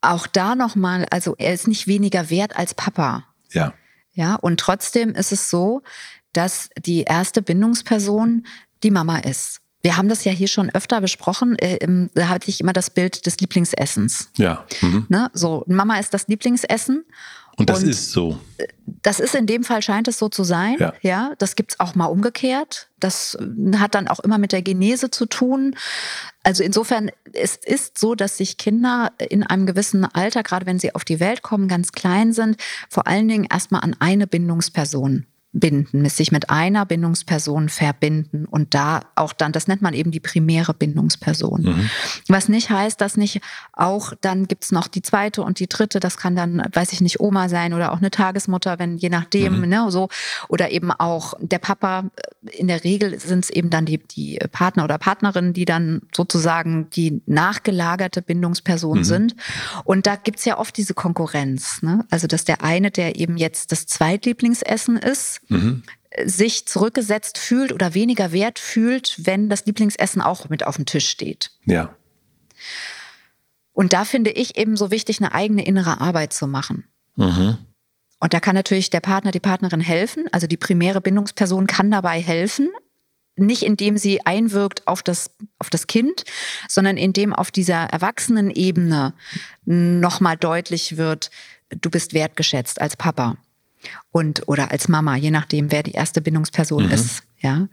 auch 0.00 0.26
da 0.26 0.54
nochmal, 0.54 1.06
also 1.10 1.34
er 1.38 1.52
ist 1.52 1.68
nicht 1.68 1.86
weniger 1.86 2.30
wert 2.30 2.56
als 2.56 2.74
Papa. 2.74 3.24
Ja. 3.50 3.72
Ja. 4.12 4.36
Und 4.36 4.60
trotzdem 4.60 5.10
ist 5.10 5.32
es 5.32 5.50
so, 5.50 5.82
dass 6.32 6.70
die 6.78 7.02
erste 7.02 7.42
Bindungsperson 7.42 8.46
die 8.82 8.90
Mama 8.90 9.18
ist. 9.18 9.60
Wir 9.86 9.96
haben 9.96 10.08
das 10.08 10.24
ja 10.24 10.32
hier 10.32 10.48
schon 10.48 10.68
öfter 10.70 11.00
besprochen. 11.00 11.56
Äh, 11.60 12.08
da 12.12 12.28
hatte 12.28 12.50
ich 12.50 12.60
immer 12.60 12.72
das 12.72 12.90
Bild 12.90 13.24
des 13.24 13.38
Lieblingsessens. 13.38 14.30
Ja. 14.36 14.64
Mhm. 14.80 15.06
Ne? 15.08 15.30
So, 15.32 15.62
Mama 15.68 16.00
ist 16.00 16.12
das 16.12 16.26
Lieblingsessen. 16.26 17.04
Und 17.56 17.70
das 17.70 17.84
und 17.84 17.90
ist 17.90 18.10
so. 18.10 18.36
Das 18.84 19.20
ist 19.20 19.36
in 19.36 19.46
dem 19.46 19.62
Fall 19.62 19.82
scheint 19.82 20.08
es 20.08 20.18
so 20.18 20.28
zu 20.28 20.42
sein. 20.42 20.74
Ja. 20.80 20.92
ja 21.02 21.32
das 21.38 21.54
gibt's 21.54 21.78
auch 21.78 21.94
mal 21.94 22.06
umgekehrt. 22.06 22.88
Das 22.98 23.38
hat 23.76 23.94
dann 23.94 24.08
auch 24.08 24.18
immer 24.18 24.38
mit 24.38 24.50
der 24.50 24.62
Genese 24.62 25.12
zu 25.12 25.24
tun. 25.24 25.76
Also 26.42 26.64
insofern, 26.64 27.12
es 27.32 27.54
ist 27.54 27.96
so, 27.96 28.16
dass 28.16 28.38
sich 28.38 28.56
Kinder 28.56 29.12
in 29.20 29.44
einem 29.44 29.66
gewissen 29.66 30.04
Alter, 30.04 30.42
gerade 30.42 30.66
wenn 30.66 30.80
sie 30.80 30.96
auf 30.96 31.04
die 31.04 31.20
Welt 31.20 31.42
kommen, 31.42 31.68
ganz 31.68 31.92
klein 31.92 32.32
sind, 32.32 32.56
vor 32.90 33.06
allen 33.06 33.28
Dingen 33.28 33.46
erstmal 33.48 33.82
an 33.82 33.94
eine 34.00 34.26
Bindungsperson 34.26 35.26
binden, 35.60 36.08
sich 36.08 36.32
mit 36.32 36.50
einer 36.50 36.84
Bindungsperson 36.84 37.68
verbinden 37.68 38.44
und 38.44 38.74
da 38.74 39.00
auch 39.14 39.32
dann, 39.32 39.52
das 39.52 39.68
nennt 39.68 39.82
man 39.82 39.94
eben 39.94 40.10
die 40.10 40.20
primäre 40.20 40.74
Bindungsperson. 40.74 41.62
Mhm. 41.62 41.90
Was 42.28 42.48
nicht 42.48 42.70
heißt, 42.70 43.00
dass 43.00 43.16
nicht 43.16 43.40
auch, 43.72 44.12
dann 44.20 44.48
gibt's 44.48 44.70
noch 44.70 44.86
die 44.86 45.02
zweite 45.02 45.42
und 45.42 45.58
die 45.58 45.66
dritte, 45.66 45.98
das 45.98 46.18
kann 46.18 46.36
dann, 46.36 46.62
weiß 46.72 46.92
ich 46.92 47.00
nicht, 47.00 47.20
Oma 47.20 47.48
sein 47.48 47.72
oder 47.72 47.92
auch 47.92 47.98
eine 47.98 48.10
Tagesmutter, 48.10 48.78
wenn 48.78 48.98
je 48.98 49.08
nachdem, 49.08 49.60
mhm. 49.60 49.68
ne, 49.68 49.86
so, 49.90 50.08
oder 50.48 50.70
eben 50.70 50.92
auch 50.92 51.34
der 51.40 51.58
Papa. 51.58 52.04
In 52.52 52.68
der 52.68 52.84
Regel 52.84 53.18
sind 53.18 53.44
es 53.44 53.50
eben 53.50 53.70
dann 53.70 53.86
die, 53.86 53.98
die 53.98 54.38
Partner 54.52 54.84
oder 54.84 54.98
Partnerinnen, 54.98 55.52
die 55.52 55.64
dann 55.64 56.02
sozusagen 56.14 56.90
die 56.90 57.22
nachgelagerte 57.26 58.22
Bindungsperson 58.22 58.98
mhm. 58.98 59.04
sind. 59.04 59.36
Und 59.84 60.06
da 60.06 60.16
gibt's 60.16 60.44
ja 60.44 60.58
oft 60.58 60.76
diese 60.76 60.94
Konkurrenz. 60.94 61.82
Ne? 61.82 62.04
Also, 62.10 62.26
dass 62.26 62.44
der 62.44 62.62
eine, 62.62 62.90
der 62.90 63.16
eben 63.16 63.36
jetzt 63.36 63.72
das 63.72 63.86
Zweitlieblingsessen 63.86 64.96
ist, 64.96 65.40
Mhm. 65.48 65.82
sich 66.24 66.66
zurückgesetzt 66.66 67.38
fühlt 67.38 67.72
oder 67.72 67.94
weniger 67.94 68.32
wert 68.32 68.58
fühlt, 68.58 69.14
wenn 69.18 69.48
das 69.48 69.66
Lieblingsessen 69.66 70.22
auch 70.22 70.48
mit 70.48 70.66
auf 70.66 70.76
dem 70.76 70.86
Tisch 70.86 71.08
steht. 71.08 71.50
Ja. 71.66 71.94
Und 73.72 73.92
da 73.92 74.04
finde 74.04 74.30
ich 74.30 74.56
eben 74.56 74.76
so 74.76 74.90
wichtig, 74.90 75.20
eine 75.20 75.34
eigene 75.34 75.64
innere 75.64 76.00
Arbeit 76.00 76.32
zu 76.32 76.46
machen. 76.46 76.84
Mhm. 77.16 77.58
Und 78.18 78.32
da 78.32 78.40
kann 78.40 78.54
natürlich 78.54 78.90
der 78.90 79.00
Partner, 79.00 79.30
die 79.30 79.40
Partnerin 79.40 79.80
helfen. 79.80 80.26
Also 80.32 80.46
die 80.46 80.56
primäre 80.56 81.00
Bindungsperson 81.00 81.66
kann 81.66 81.90
dabei 81.90 82.20
helfen. 82.20 82.70
Nicht 83.36 83.62
indem 83.62 83.98
sie 83.98 84.24
einwirkt 84.24 84.86
auf 84.86 85.02
das, 85.02 85.30
auf 85.58 85.68
das 85.68 85.86
Kind, 85.86 86.24
sondern 86.68 86.96
indem 86.96 87.34
auf 87.34 87.50
dieser 87.50 87.84
Erwachsenenebene 87.84 89.12
nochmal 89.66 90.38
deutlich 90.38 90.96
wird, 90.96 91.30
du 91.68 91.90
bist 91.90 92.14
wertgeschätzt 92.14 92.80
als 92.80 92.96
Papa 92.96 93.36
und 94.10 94.48
oder 94.48 94.70
als 94.70 94.88
Mama, 94.88 95.16
je 95.16 95.30
nachdem, 95.30 95.70
wer 95.70 95.82
die 95.82 95.92
erste 95.92 96.22
Bindungsperson 96.22 96.86
mhm. 96.86 96.92
ist. 96.92 97.24
Ja. 97.40 97.68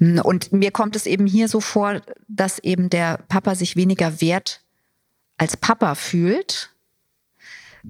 Und 0.00 0.50
mir 0.50 0.70
kommt 0.70 0.96
es 0.96 1.04
eben 1.04 1.26
hier 1.26 1.48
so 1.48 1.60
vor, 1.60 2.00
dass 2.26 2.58
eben 2.58 2.88
der 2.88 3.18
Papa 3.28 3.54
sich 3.54 3.76
weniger 3.76 4.22
wert 4.22 4.62
als 5.36 5.56
Papa 5.58 5.94
fühlt 5.94 6.70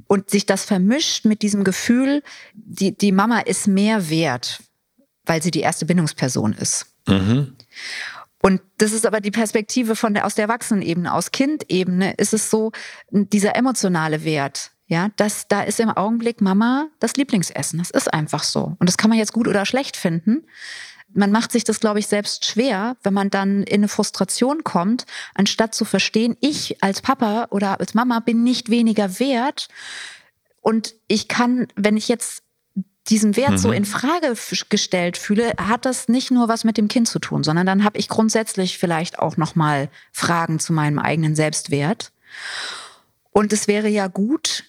und 0.07 0.31
sich 0.31 0.47
das 0.47 0.65
vermischt 0.65 1.25
mit 1.25 1.43
diesem 1.43 1.65
Gefühl, 1.65 2.23
die, 2.55 2.97
die 2.97 3.13
Mama 3.13 3.41
ist 3.41 3.67
mehr 3.67 4.09
wert, 4.09 4.63
weil 5.25 5.43
sie 5.43 5.51
die 5.51 5.61
erste 5.61 5.87
Bindungsperson 5.87 6.53
ist. 6.53 6.87
Mhm. 7.07 7.57
Und 8.43 8.61
das 8.79 8.93
ist 8.93 9.07
aber 9.07 9.21
die 9.21 9.31
Perspektive 9.31 9.97
von 9.97 10.15
der, 10.15 10.27
aus 10.27 10.35
der 10.35 10.45
Erwachsenenebene, 10.45 11.13
aus 11.13 11.33
Kindebene 11.33 12.15
ist 12.15 12.33
es 12.33 12.51
so, 12.51 12.73
dieser 13.11 13.57
emotionale 13.57 14.25
Wert. 14.25 14.71
Ja, 14.89 15.11
das, 15.17 15.49
da 15.49 15.63
ist 15.63 15.81
im 15.81 15.89
Augenblick 15.91 16.41
Mama 16.41 16.89
das 17.01 17.17
Lieblingsessen. 17.17 17.81
Das 17.81 17.91
ist 17.91 18.13
einfach 18.13 18.45
so. 18.45 18.77
Und 18.79 18.89
das 18.89 18.97
kann 18.97 19.11
man 19.11 19.19
jetzt 19.19 19.33
gut 19.33 19.49
oder 19.49 19.67
schlecht 19.67 19.97
finden 19.97 20.45
man 21.13 21.31
macht 21.33 21.53
sich 21.53 21.65
das, 21.65 21.81
glaube 21.81 21.99
ich, 21.99 22.07
selbst 22.07 22.45
schwer, 22.45 22.97
wenn 23.03 23.15
man 23.15 23.31
dann 23.31 23.63
in 23.63 23.81
eine 23.81 23.89
Frustration 23.89 24.65
kommt, 24.65 25.07
anstatt 25.35 25.75
zu 25.75 25.85
verstehen, 25.85 26.37
ich 26.41 26.83
als 26.83 27.01
Papa 27.01 27.49
oder 27.51 27.81
als 27.81 27.95
Mama 27.95 28.21
bin 28.21 28.43
nicht 28.43 28.71
weniger 28.71 29.19
wert. 29.19 29.69
Und 30.61 30.95
ich 31.09 31.29
kann, 31.29 31.69
wenn 31.77 31.97
ich 31.97 32.09
jetzt 32.09 32.43
diesen 33.09 33.37
Wert 33.37 33.53
mhm. 33.53 33.59
so 33.59 33.73
in 33.73 33.85
Frage 33.85 34.35
gestellt 34.69 35.17
fühle, 35.17 35.53
hat 35.59 35.85
das 35.85 36.09
nicht 36.09 36.31
nur 36.31 36.49
was 36.49 36.65
mit 36.65 36.77
dem 36.77 36.89
Kind 36.89 37.09
zu 37.09 37.19
tun, 37.19 37.45
sondern 37.45 37.67
dann 37.67 37.85
habe 37.85 37.99
ich 37.99 38.09
grundsätzlich 38.09 38.79
vielleicht 38.79 39.19
auch 39.19 39.37
noch 39.37 39.55
mal 39.55 39.89
Fragen 40.13 40.59
zu 40.59 40.73
meinem 40.73 40.99
eigenen 40.99 41.37
Selbstwert. 41.37 42.13
Und 43.31 43.53
es 43.53 43.69
wäre 43.69 43.89
ja 43.89 44.09
gut, 44.09 44.65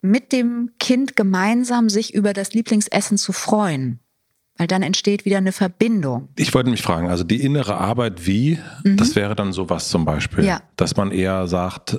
mit 0.00 0.32
dem 0.32 0.70
Kind 0.78 1.16
gemeinsam 1.16 1.88
sich 1.88 2.14
über 2.14 2.32
das 2.32 2.52
Lieblingsessen 2.52 3.18
zu 3.18 3.32
freuen. 3.32 4.00
Weil 4.56 4.66
dann 4.66 4.82
entsteht 4.82 5.24
wieder 5.24 5.38
eine 5.38 5.52
Verbindung. 5.52 6.28
Ich 6.36 6.54
wollte 6.54 6.70
mich 6.70 6.82
fragen, 6.82 7.08
also 7.08 7.24
die 7.24 7.42
innere 7.42 7.76
Arbeit 7.76 8.26
wie, 8.26 8.58
mhm. 8.84 8.96
das 8.96 9.14
wäre 9.14 9.34
dann 9.34 9.52
sowas 9.52 9.88
zum 9.88 10.04
Beispiel. 10.04 10.44
Ja. 10.44 10.62
Dass 10.76 10.96
man 10.96 11.10
eher 11.10 11.46
sagt, 11.46 11.98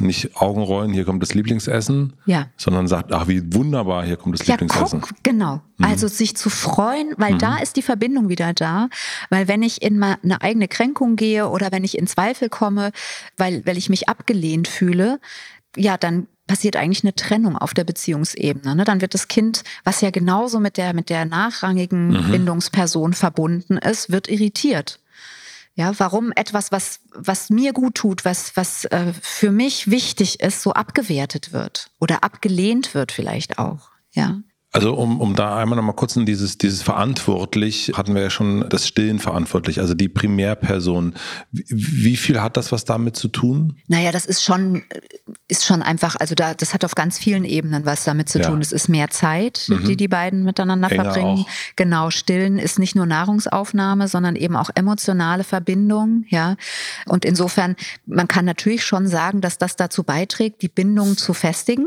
nicht 0.00 0.36
Augenrollen, 0.36 0.92
hier 0.92 1.04
kommt 1.04 1.22
das 1.22 1.34
Lieblingsessen, 1.34 2.14
ja. 2.26 2.48
sondern 2.56 2.88
sagt, 2.88 3.12
ach 3.12 3.28
wie 3.28 3.54
wunderbar, 3.54 4.04
hier 4.04 4.16
kommt 4.16 4.38
das 4.38 4.46
ja, 4.46 4.54
Lieblingsessen. 4.54 5.00
Guck, 5.00 5.22
genau. 5.22 5.60
Mhm. 5.78 5.84
Also 5.84 6.08
sich 6.08 6.36
zu 6.36 6.50
freuen, 6.50 7.14
weil 7.16 7.34
mhm. 7.34 7.38
da 7.38 7.58
ist 7.58 7.76
die 7.76 7.82
Verbindung 7.82 8.28
wieder 8.28 8.52
da. 8.54 8.88
Weil 9.30 9.46
wenn 9.48 9.62
ich 9.62 9.82
in 9.82 10.02
eine 10.02 10.42
eigene 10.42 10.68
Kränkung 10.68 11.16
gehe 11.16 11.48
oder 11.48 11.70
wenn 11.70 11.84
ich 11.84 11.96
in 11.96 12.06
Zweifel 12.06 12.48
komme, 12.48 12.90
weil, 13.36 13.64
weil 13.66 13.78
ich 13.78 13.88
mich 13.88 14.08
abgelehnt 14.08 14.68
fühle, 14.68 15.20
ja, 15.76 15.96
dann 15.96 16.26
passiert 16.46 16.76
eigentlich 16.76 17.04
eine 17.04 17.14
Trennung 17.14 17.56
auf 17.56 17.74
der 17.74 17.84
Beziehungsebene. 17.84 18.74
Ne? 18.74 18.84
Dann 18.84 19.00
wird 19.00 19.14
das 19.14 19.28
Kind, 19.28 19.64
was 19.82 20.00
ja 20.00 20.10
genauso 20.10 20.60
mit 20.60 20.76
der, 20.76 20.94
mit 20.94 21.08
der 21.08 21.24
nachrangigen 21.24 22.08
mhm. 22.08 22.30
Bindungsperson 22.30 23.14
verbunden 23.14 23.78
ist, 23.78 24.10
wird 24.10 24.28
irritiert. 24.28 25.00
Ja, 25.76 25.98
warum 25.98 26.30
etwas, 26.32 26.70
was, 26.70 27.00
was 27.12 27.50
mir 27.50 27.72
gut 27.72 27.96
tut, 27.96 28.24
was, 28.24 28.56
was 28.56 28.84
äh, 28.86 29.12
für 29.20 29.50
mich 29.50 29.90
wichtig 29.90 30.40
ist, 30.40 30.62
so 30.62 30.72
abgewertet 30.72 31.52
wird 31.52 31.90
oder 31.98 32.22
abgelehnt 32.22 32.94
wird 32.94 33.10
vielleicht 33.10 33.58
auch. 33.58 33.90
Ja. 34.12 34.38
Also 34.74 34.92
um, 34.94 35.20
um 35.20 35.36
da 35.36 35.56
einmal 35.56 35.76
nochmal 35.76 35.94
kurz 35.94 36.16
in 36.16 36.26
dieses, 36.26 36.58
dieses 36.58 36.82
verantwortlich, 36.82 37.92
hatten 37.94 38.12
wir 38.12 38.22
ja 38.22 38.30
schon 38.30 38.68
das 38.68 38.88
Stillen 38.88 39.20
verantwortlich, 39.20 39.78
also 39.78 39.94
die 39.94 40.08
Primärperson. 40.08 41.14
Wie, 41.52 41.64
wie 41.70 42.16
viel 42.16 42.42
hat 42.42 42.56
das 42.56 42.72
was 42.72 42.84
damit 42.84 43.14
zu 43.14 43.28
tun? 43.28 43.76
Naja, 43.86 44.10
das 44.10 44.26
ist 44.26 44.42
schon, 44.42 44.82
ist 45.46 45.64
schon 45.64 45.80
einfach, 45.80 46.16
also 46.16 46.34
da, 46.34 46.54
das 46.54 46.74
hat 46.74 46.84
auf 46.84 46.96
ganz 46.96 47.20
vielen 47.20 47.44
Ebenen 47.44 47.86
was 47.86 48.02
damit 48.02 48.28
zu 48.28 48.40
ja. 48.40 48.48
tun. 48.48 48.60
Es 48.60 48.72
ist 48.72 48.88
mehr 48.88 49.10
Zeit, 49.10 49.64
mhm. 49.68 49.84
die 49.84 49.96
die 49.96 50.08
beiden 50.08 50.42
miteinander 50.42 50.90
Enger 50.90 51.04
verbringen. 51.04 51.44
Auch. 51.44 51.48
Genau, 51.76 52.10
Stillen 52.10 52.58
ist 52.58 52.80
nicht 52.80 52.96
nur 52.96 53.06
Nahrungsaufnahme, 53.06 54.08
sondern 54.08 54.34
eben 54.34 54.56
auch 54.56 54.70
emotionale 54.74 55.44
Verbindung, 55.44 56.24
ja. 56.30 56.56
Und 57.06 57.24
insofern, 57.24 57.76
man 58.06 58.26
kann 58.26 58.44
natürlich 58.44 58.84
schon 58.84 59.06
sagen, 59.06 59.40
dass 59.40 59.56
das 59.56 59.76
dazu 59.76 60.02
beiträgt, 60.02 60.62
die 60.62 60.68
Bindung 60.68 61.16
zu 61.16 61.32
festigen. 61.32 61.86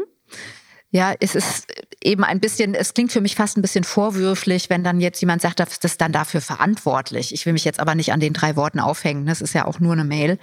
Ja, 0.92 1.14
es 1.20 1.36
ist 1.36 1.68
eben 2.02 2.24
ein 2.24 2.40
bisschen, 2.40 2.74
es 2.74 2.94
klingt 2.94 3.12
für 3.12 3.20
mich 3.20 3.36
fast 3.36 3.58
ein 3.58 3.62
bisschen 3.62 3.84
vorwürflich, 3.84 4.70
wenn 4.70 4.86
dann 4.86 5.02
jetzt 5.02 5.20
jemand 5.20 5.42
sagt, 5.42 5.60
das 5.60 5.78
ist 5.78 6.00
dann 6.00 6.14
dafür 6.14 6.40
verantwortlich. 6.40 7.34
Ich 7.34 7.46
will 7.46 7.52
mich 7.52 7.66
jetzt 7.66 7.82
aber 7.82 7.94
nicht 7.94 8.14
an 8.14 8.22
den 8.22 8.32
drei 8.32 8.56
Worten 8.56 8.80
aufhängen. 8.80 9.26
Das 9.26 9.42
ist 9.42 9.54
ja 9.54 9.66
auch 9.66 9.82
nur 9.82 9.92
eine 9.92 10.06
Mail. 10.06 10.40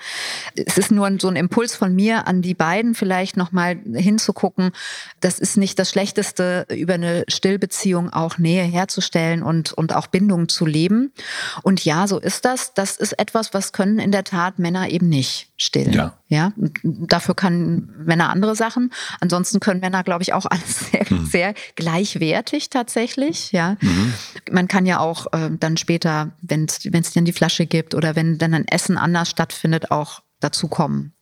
Es 0.55 0.77
ist 0.77 0.91
nur 0.91 1.11
so 1.19 1.29
ein 1.29 1.37
Impuls 1.37 1.75
von 1.75 1.95
mir 1.95 2.27
an 2.27 2.43
die 2.43 2.55
beiden, 2.55 2.95
vielleicht 2.95 3.39
nochmal 3.39 3.79
hinzugucken. 3.95 4.73
Das 5.21 5.39
ist 5.39 5.57
nicht 5.57 5.79
das 5.79 5.89
Schlechteste, 5.89 6.67
über 6.71 6.95
eine 6.95 7.25
Stillbeziehung 7.29 8.13
auch 8.13 8.37
Nähe 8.37 8.65
herzustellen 8.65 9.43
und, 9.43 9.73
und 9.73 9.95
auch 9.95 10.09
Bindung 10.09 10.51
zu 10.51 10.67
leben. 10.67 11.13
Und 11.63 11.85
ja, 11.87 12.07
so 12.07 12.19
ist 12.19 12.45
das. 12.45 12.75
Das 12.75 12.99
ist 12.99 13.19
etwas, 13.19 13.55
was 13.55 13.73
können 13.73 13.99
in 13.99 14.13
der 14.13 14.25
Tat 14.25 14.59
Männer 14.59 14.91
eben 14.91 15.09
nicht 15.09 15.49
stillen. 15.57 15.95
Ja. 15.95 16.19
Ja, 16.29 16.53
dafür 16.83 17.37
kann 17.37 17.91
Männer 17.97 18.31
andere 18.31 18.57
Sachen. 18.57 18.93
Ansonsten 19.21 19.61
können 19.61 19.81
Männer, 19.81 20.03
glaube 20.03 20.23
ich, 20.23 20.33
auch 20.33 20.44
alles 20.47 20.91
sehr, 20.91 21.07
mhm. 21.09 21.27
sehr 21.27 21.55
gleichwertig 21.77 22.71
tatsächlich. 22.71 23.53
Ja, 23.53 23.77
mhm. 23.81 24.13
man 24.51 24.69
kann 24.69 24.87
ja 24.87 25.01
auch 25.01 25.33
äh, 25.33 25.51
dann 25.59 25.77
später, 25.77 26.33
wenn 26.43 26.67
es 26.67 27.13
dann 27.13 27.25
die 27.25 27.33
Flasche 27.33 27.67
gibt 27.67 27.95
oder 27.95 28.17
wenn 28.17 28.39
dann 28.39 28.55
ein 28.55 28.67
Essen 28.69 28.99
anders 28.99 29.31
stattfindet, 29.31 29.91
auch 29.91 30.23
dazu 30.41 30.69
kommen. 30.69 31.13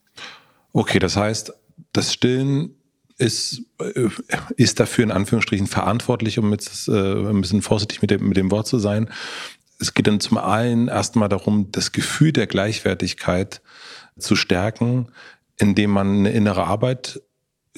Okay, 0.73 0.99
das 0.99 1.17
heißt, 1.17 1.53
das 1.93 2.13
Stillen 2.13 2.75
ist, 3.19 3.63
äh, 3.79 4.09
ist 4.57 4.81
dafür 4.81 5.05
in 5.05 5.13
Anführungsstrichen 5.13 5.67
verantwortlich, 5.67 6.39
um 6.39 6.51
jetzt 6.53 6.89
äh, 6.89 6.93
ein 6.93 7.41
bisschen 7.41 7.63
vorsichtig 7.63 8.03
mit 8.03 8.11
dem, 8.11 8.29
mit 8.29 8.37
dem 8.37 8.51
Wort 8.51 8.67
zu 8.67 8.79
sein. 8.79 9.11
Es 9.79 9.95
geht 9.95 10.07
dann 10.07 10.21
zum 10.21 10.39
einen 10.39 10.89
erstmal 10.89 11.29
darum, 11.29 11.71
das 11.73 11.93
Gefühl 11.93 12.33
der 12.33 12.47
Gleichwertigkeit 12.47 13.61
zu 14.19 14.37
stärken, 14.37 15.09
indem 15.59 15.91
man 15.91 16.19
eine 16.19 16.33
innere 16.33 16.67
Arbeit 16.67 17.21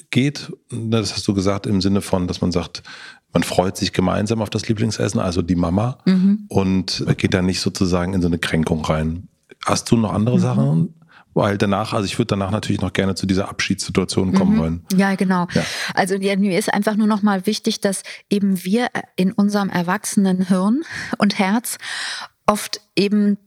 geht. 0.09 0.51
Das 0.69 1.13
hast 1.13 1.27
du 1.27 1.33
gesagt 1.33 1.65
im 1.65 1.81
Sinne 1.81 2.01
von, 2.01 2.27
dass 2.27 2.41
man 2.41 2.51
sagt, 2.51 2.83
man 3.33 3.43
freut 3.43 3.75
sich 3.75 3.91
gemeinsam 3.91 4.41
auf 4.41 4.49
das 4.49 4.67
Lieblingsessen, 4.67 5.19
also 5.19 5.41
die 5.41 5.55
Mama, 5.55 5.97
mhm. 6.05 6.45
und 6.47 7.05
geht 7.17 7.33
da 7.33 7.41
nicht 7.41 7.59
sozusagen 7.59 8.13
in 8.13 8.21
so 8.21 8.27
eine 8.27 8.39
Kränkung 8.39 8.83
rein. 8.85 9.27
Hast 9.65 9.91
du 9.91 9.97
noch 9.97 10.13
andere 10.13 10.37
mhm. 10.37 10.41
Sachen? 10.41 10.93
Weil 11.33 11.57
danach, 11.57 11.91
also 11.91 12.05
ich 12.05 12.17
würde 12.17 12.27
danach 12.27 12.51
natürlich 12.51 12.81
noch 12.81 12.93
gerne 12.93 13.15
zu 13.15 13.25
dieser 13.25 13.49
Abschiedssituation 13.49 14.33
kommen 14.33 14.55
mhm. 14.55 14.59
wollen. 14.59 14.85
Ja, 14.95 15.15
genau. 15.15 15.47
Ja. 15.53 15.63
Also 15.93 16.15
ja, 16.15 16.37
mir 16.37 16.57
ist 16.57 16.73
einfach 16.73 16.95
nur 16.95 17.07
noch 17.07 17.23
mal 17.23 17.45
wichtig, 17.45 17.81
dass 17.81 18.03
eben 18.29 18.63
wir 18.63 18.87
in 19.17 19.33
unserem 19.33 19.69
erwachsenen 19.69 20.47
Hirn 20.47 20.83
und 21.17 21.37
Herz 21.37 21.77
oft 22.45 22.79
eben 22.95 23.37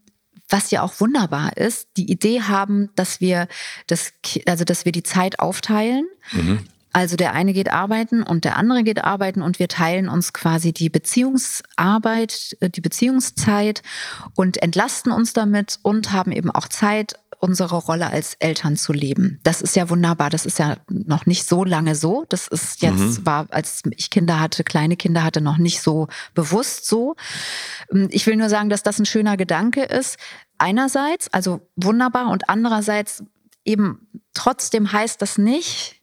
was 0.49 0.71
ja 0.71 0.83
auch 0.83 1.01
wunderbar 1.01 1.57
ist, 1.57 1.89
die 1.97 2.11
Idee 2.11 2.43
haben, 2.43 2.91
dass 2.97 3.21
wir 3.21 3.49
das, 3.87 4.13
also 4.47 4.65
dass 4.65 4.85
wir 4.85 4.93
die 4.93 5.03
Zeit 5.03 5.41
aufteilen. 5.41 6.07
Mhm. 6.33 6.61
Also 6.93 7.17
der 7.17 7.35
eine 7.35 7.53
geht 7.53 7.71
arbeiten 7.71 8.23
und 8.23 8.45
der 8.45 8.57
andere 8.57 8.83
geht 8.83 9.05
arbeiten 9.05 9.43
und 9.43 9.59
wir 9.59 9.69
teilen 9.69 10.09
uns 10.09 10.33
quasi 10.33 10.73
die 10.73 10.89
Beziehungsarbeit, 10.89 12.57
äh, 12.61 12.71
die 12.71 12.81
Beziehungszeit 12.81 13.83
und 14.35 14.63
entlasten 14.63 15.13
uns 15.13 15.33
damit 15.33 15.79
und 15.83 16.13
haben 16.13 16.33
eben 16.33 16.51
auch 16.51 16.67
Zeit, 16.67 17.15
unsere 17.41 17.77
Rolle 17.77 18.11
als 18.11 18.35
Eltern 18.35 18.77
zu 18.77 18.93
leben. 18.93 19.41
Das 19.43 19.63
ist 19.63 19.77
ja 19.77 19.89
wunderbar. 19.91 20.31
Das 20.31 20.47
ist 20.47 20.59
ja 20.59 20.77
noch 20.89 21.27
nicht 21.27 21.47
so 21.47 21.65
lange 21.65 21.95
so. 21.95 22.25
Das 22.29 22.49
ist 22.49 22.83
jetzt, 22.83 22.99
mhm. 22.99 23.27
war, 23.27 23.47
als 23.51 23.83
ich 23.97 24.11
Kinder 24.11 24.41
hatte, 24.41 24.65
kleine 24.65 24.97
Kinder 24.97 25.23
hatte, 25.23 25.41
noch 25.41 25.59
nicht 25.59 25.81
so 25.81 26.09
bewusst 26.35 26.87
so. 26.87 27.17
Ähm, 27.93 28.09
ich 28.11 28.27
will 28.27 28.37
nur 28.37 28.49
sagen, 28.49 28.69
dass 28.69 28.83
das 28.83 28.99
ein 28.99 29.07
schöner 29.07 29.37
Gedanke 29.37 29.83
ist. 29.85 30.19
Einerseits, 30.59 31.33
also 31.33 31.61
wunderbar 31.77 32.31
und 32.31 32.49
andererseits 32.49 33.23
eben 33.65 34.09
trotzdem 34.35 34.93
heißt 34.93 35.23
das 35.23 35.39
nicht, 35.39 35.97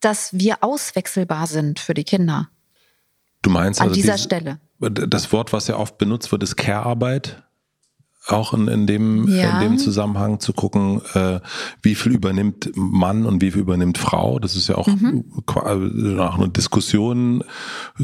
dass 0.00 0.32
wir 0.32 0.62
auswechselbar 0.62 1.46
sind 1.46 1.78
für 1.78 1.94
die 1.94 2.04
Kinder. 2.04 2.48
Du 3.42 3.50
meinst 3.50 3.80
an 3.80 3.88
also 3.88 4.00
dieser 4.00 4.14
diese, 4.14 4.24
Stelle? 4.24 4.60
Das 4.78 5.32
Wort, 5.32 5.52
was 5.52 5.68
ja 5.68 5.76
oft 5.76 5.98
benutzt 5.98 6.32
wird, 6.32 6.42
ist 6.42 6.56
Care-Arbeit. 6.56 7.44
Auch 8.28 8.52
in, 8.52 8.68
in, 8.68 8.86
dem, 8.86 9.28
ja. 9.28 9.60
in 9.60 9.68
dem 9.68 9.78
Zusammenhang 9.78 10.40
zu 10.40 10.52
gucken, 10.52 11.00
äh, 11.14 11.40
wie 11.82 11.94
viel 11.94 12.12
übernimmt 12.12 12.70
Mann 12.74 13.24
und 13.26 13.40
wie 13.40 13.52
viel 13.52 13.60
übernimmt 13.60 13.98
Frau. 13.98 14.38
Das 14.38 14.56
ist 14.56 14.68
ja 14.68 14.76
auch, 14.76 14.88
mhm. 14.88 15.24
auch 15.46 16.38
eine 16.38 16.48
Diskussion 16.48 17.44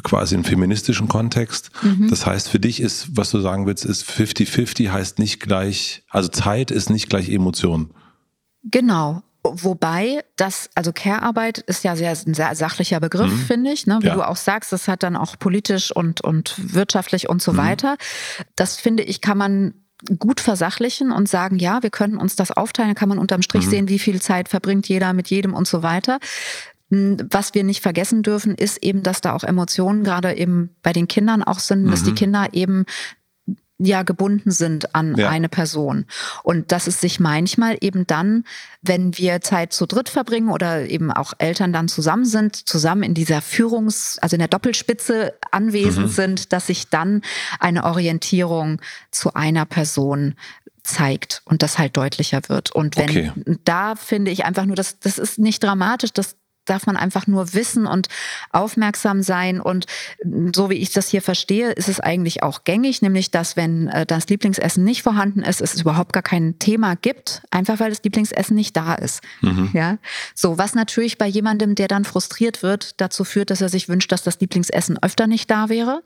quasi 0.02 0.34
im 0.34 0.44
feministischen 0.44 1.08
Kontext. 1.08 1.70
Mhm. 1.82 2.08
Das 2.08 2.26
heißt, 2.26 2.48
für 2.48 2.60
dich 2.60 2.80
ist, 2.80 3.16
was 3.16 3.30
du 3.30 3.40
sagen 3.40 3.66
willst, 3.66 3.84
ist 3.84 4.04
50-50 4.04 4.90
heißt 4.90 5.18
nicht 5.18 5.40
gleich, 5.40 6.04
also 6.08 6.28
Zeit 6.28 6.70
ist 6.70 6.90
nicht 6.90 7.08
gleich 7.08 7.28
Emotion. 7.28 7.90
Genau. 8.64 9.22
Wobei 9.44 10.22
das, 10.36 10.70
also 10.76 10.92
Care-Arbeit 10.92 11.58
ist 11.58 11.82
ja 11.82 11.96
sehr, 11.96 12.10
ein 12.10 12.34
sehr 12.34 12.54
sachlicher 12.54 13.00
Begriff, 13.00 13.32
mhm. 13.32 13.38
finde 13.38 13.72
ich. 13.72 13.88
Ne? 13.88 13.98
Wie 14.00 14.06
ja. 14.06 14.14
du 14.14 14.22
auch 14.22 14.36
sagst, 14.36 14.70
das 14.70 14.86
hat 14.86 15.02
dann 15.02 15.16
auch 15.16 15.36
politisch 15.36 15.90
und, 15.90 16.20
und 16.20 16.54
wirtschaftlich 16.58 17.28
und 17.28 17.42
so 17.42 17.54
mhm. 17.54 17.56
weiter. 17.56 17.96
Das 18.54 18.76
finde 18.76 19.02
ich, 19.02 19.20
kann 19.20 19.38
man 19.38 19.74
gut 20.18 20.40
versachlichen 20.40 21.12
und 21.12 21.28
sagen, 21.28 21.58
ja, 21.58 21.82
wir 21.82 21.90
können 21.90 22.16
uns 22.16 22.36
das 22.36 22.50
aufteilen, 22.50 22.94
kann 22.94 23.08
man 23.08 23.18
unterm 23.18 23.42
Strich 23.42 23.66
mhm. 23.66 23.70
sehen, 23.70 23.88
wie 23.88 23.98
viel 23.98 24.20
Zeit 24.20 24.48
verbringt 24.48 24.88
jeder 24.88 25.12
mit 25.12 25.28
jedem 25.28 25.54
und 25.54 25.66
so 25.66 25.82
weiter. 25.82 26.18
Hm, 26.90 27.16
was 27.30 27.54
wir 27.54 27.64
nicht 27.64 27.82
vergessen 27.82 28.22
dürfen, 28.22 28.54
ist 28.54 28.82
eben, 28.82 29.02
dass 29.02 29.20
da 29.20 29.32
auch 29.32 29.44
Emotionen 29.44 30.04
gerade 30.04 30.34
eben 30.34 30.70
bei 30.82 30.92
den 30.92 31.08
Kindern 31.08 31.42
auch 31.42 31.58
sind, 31.58 31.90
dass 31.90 32.04
die 32.04 32.10
mhm. 32.10 32.16
Kinder 32.16 32.48
eben 32.52 32.84
ja 33.84 34.02
gebunden 34.02 34.50
sind 34.50 34.94
an 34.94 35.16
ja. 35.16 35.28
eine 35.28 35.48
Person. 35.48 36.06
Und 36.42 36.72
dass 36.72 36.86
es 36.86 37.00
sich 37.00 37.20
manchmal 37.20 37.76
eben 37.80 38.06
dann, 38.06 38.44
wenn 38.82 39.16
wir 39.18 39.40
Zeit 39.40 39.72
zu 39.72 39.86
dritt 39.86 40.08
verbringen 40.08 40.50
oder 40.50 40.88
eben 40.88 41.10
auch 41.10 41.32
Eltern 41.38 41.72
dann 41.72 41.88
zusammen 41.88 42.24
sind, 42.24 42.56
zusammen 42.56 43.02
in 43.02 43.14
dieser 43.14 43.40
Führungs-, 43.40 44.18
also 44.20 44.36
in 44.36 44.40
der 44.40 44.48
Doppelspitze 44.48 45.34
anwesend 45.50 46.06
mhm. 46.08 46.12
sind, 46.12 46.52
dass 46.52 46.66
sich 46.66 46.88
dann 46.88 47.22
eine 47.60 47.84
Orientierung 47.84 48.80
zu 49.10 49.34
einer 49.34 49.64
Person 49.64 50.34
zeigt 50.82 51.42
und 51.44 51.62
das 51.62 51.78
halt 51.78 51.96
deutlicher 51.96 52.40
wird. 52.48 52.72
Und 52.72 52.96
wenn 52.96 53.10
okay. 53.10 53.32
da 53.64 53.94
finde 53.94 54.30
ich 54.30 54.44
einfach 54.44 54.64
nur, 54.64 54.76
das, 54.76 54.98
das 54.98 55.18
ist 55.18 55.38
nicht 55.38 55.62
dramatisch, 55.62 56.12
das 56.12 56.36
darf 56.64 56.86
man 56.86 56.96
einfach 56.96 57.26
nur 57.26 57.54
wissen 57.54 57.86
und 57.86 58.08
aufmerksam 58.50 59.22
sein. 59.22 59.60
Und 59.60 59.86
so 60.54 60.70
wie 60.70 60.76
ich 60.76 60.92
das 60.92 61.08
hier 61.08 61.22
verstehe, 61.22 61.72
ist 61.72 61.88
es 61.88 62.00
eigentlich 62.00 62.42
auch 62.42 62.64
gängig, 62.64 63.02
nämlich 63.02 63.30
dass 63.30 63.56
wenn 63.56 63.88
äh, 63.88 64.06
das 64.06 64.28
Lieblingsessen 64.28 64.84
nicht 64.84 65.02
vorhanden 65.02 65.42
ist, 65.42 65.60
es 65.60 65.80
überhaupt 65.80 66.12
gar 66.12 66.22
kein 66.22 66.58
Thema 66.58 66.94
gibt, 66.96 67.42
einfach 67.50 67.80
weil 67.80 67.90
das 67.90 68.02
Lieblingsessen 68.02 68.54
nicht 68.54 68.76
da 68.76 68.94
ist. 68.94 69.22
Mhm. 69.40 69.70
Ja, 69.72 69.98
so 70.34 70.58
was 70.58 70.74
natürlich 70.74 71.18
bei 71.18 71.26
jemandem, 71.26 71.74
der 71.74 71.88
dann 71.88 72.04
frustriert 72.04 72.62
wird, 72.62 73.00
dazu 73.00 73.24
führt, 73.24 73.50
dass 73.50 73.60
er 73.60 73.68
sich 73.68 73.88
wünscht, 73.88 74.12
dass 74.12 74.22
das 74.22 74.40
Lieblingsessen 74.40 75.02
öfter 75.02 75.26
nicht 75.26 75.50
da 75.50 75.68
wäre 75.68 76.02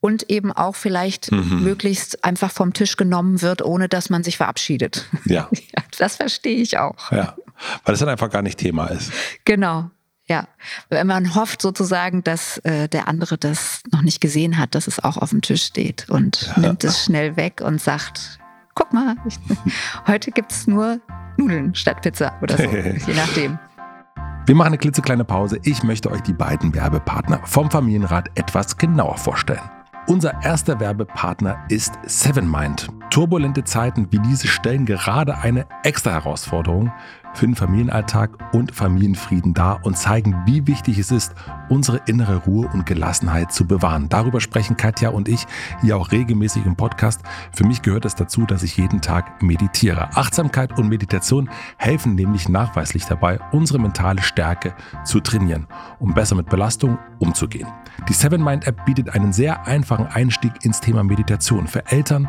und 0.00 0.30
eben 0.30 0.52
auch 0.52 0.76
vielleicht 0.76 1.32
mhm. 1.32 1.62
möglichst 1.62 2.24
einfach 2.24 2.50
vom 2.52 2.72
Tisch 2.72 2.96
genommen 2.96 3.42
wird, 3.42 3.64
ohne 3.64 3.88
dass 3.88 4.10
man 4.10 4.22
sich 4.22 4.36
verabschiedet. 4.36 5.06
Ja, 5.24 5.48
ja 5.52 5.82
das 5.98 6.16
verstehe 6.16 6.60
ich 6.60 6.78
auch. 6.78 7.10
Ja. 7.10 7.36
Weil 7.84 7.94
es 7.94 8.00
dann 8.00 8.08
einfach 8.08 8.30
gar 8.30 8.42
nicht 8.42 8.58
Thema 8.58 8.86
ist. 8.86 9.12
Genau. 9.44 9.90
Ja, 10.26 10.46
wenn 10.90 11.06
man 11.06 11.34
hofft 11.34 11.62
sozusagen, 11.62 12.22
dass 12.22 12.58
äh, 12.58 12.86
der 12.88 13.08
andere 13.08 13.38
das 13.38 13.80
noch 13.90 14.02
nicht 14.02 14.20
gesehen 14.20 14.58
hat, 14.58 14.74
dass 14.74 14.86
es 14.86 15.02
auch 15.02 15.16
auf 15.16 15.30
dem 15.30 15.40
Tisch 15.40 15.64
steht 15.64 16.10
und 16.10 16.52
ja. 16.54 16.60
nimmt 16.60 16.84
es 16.84 17.02
schnell 17.02 17.36
weg 17.36 17.62
und 17.64 17.80
sagt, 17.80 18.38
guck 18.74 18.92
mal, 18.92 19.16
ich, 19.26 19.38
heute 20.06 20.30
gibt 20.30 20.52
es 20.52 20.66
nur 20.66 21.00
Nudeln 21.38 21.74
statt 21.74 22.02
Pizza 22.02 22.34
oder 22.42 22.58
so, 22.58 22.62
je 22.70 23.14
nachdem. 23.14 23.58
Wir 24.44 24.54
machen 24.54 24.68
eine 24.68 24.78
klitzekleine 24.78 25.24
Pause. 25.24 25.60
Ich 25.62 25.82
möchte 25.82 26.10
euch 26.10 26.22
die 26.22 26.32
beiden 26.32 26.74
Werbepartner 26.74 27.40
vom 27.44 27.70
Familienrat 27.70 28.28
etwas 28.34 28.76
genauer 28.76 29.16
vorstellen. 29.16 29.70
Unser 30.08 30.42
erster 30.42 30.80
Werbepartner 30.80 31.66
ist 31.68 31.92
Sevenmind. 32.06 32.88
Turbulente 33.10 33.62
Zeiten 33.64 34.08
wie 34.10 34.18
diese 34.20 34.48
stellen 34.48 34.86
gerade 34.86 35.36
eine 35.36 35.66
extra 35.82 36.12
Herausforderung 36.12 36.90
für 37.34 37.46
den 37.46 37.54
Familienalltag 37.54 38.30
und 38.52 38.74
Familienfrieden 38.74 39.54
dar 39.54 39.84
und 39.84 39.96
zeigen, 39.96 40.34
wie 40.46 40.66
wichtig 40.66 40.98
es 40.98 41.10
ist, 41.10 41.34
unsere 41.68 42.00
innere 42.06 42.36
Ruhe 42.36 42.68
und 42.72 42.86
Gelassenheit 42.86 43.52
zu 43.52 43.66
bewahren. 43.66 44.08
Darüber 44.08 44.40
sprechen 44.40 44.76
Katja 44.76 45.10
und 45.10 45.28
ich 45.28 45.46
hier 45.80 45.96
auch 45.96 46.12
regelmäßig 46.12 46.66
im 46.66 46.76
Podcast. 46.76 47.20
Für 47.52 47.64
mich 47.64 47.82
gehört 47.82 48.04
es 48.04 48.14
dazu, 48.14 48.46
dass 48.46 48.62
ich 48.62 48.76
jeden 48.76 49.00
Tag 49.00 49.42
meditiere. 49.42 50.16
Achtsamkeit 50.16 50.78
und 50.78 50.88
Meditation 50.88 51.50
helfen 51.76 52.14
nämlich 52.14 52.48
nachweislich 52.48 53.04
dabei, 53.04 53.38
unsere 53.52 53.78
mentale 53.78 54.22
Stärke 54.22 54.74
zu 55.04 55.20
trainieren, 55.20 55.66
um 55.98 56.14
besser 56.14 56.34
mit 56.34 56.48
Belastung 56.48 56.98
umzugehen. 57.18 57.68
Die 58.08 58.12
Seven 58.12 58.42
Mind 58.42 58.66
App 58.66 58.84
bietet 58.84 59.10
einen 59.10 59.32
sehr 59.32 59.66
einfachen 59.66 60.06
Einstieg 60.06 60.52
ins 60.62 60.80
Thema 60.80 61.02
Meditation 61.02 61.66
für 61.66 61.84
Eltern 61.86 62.28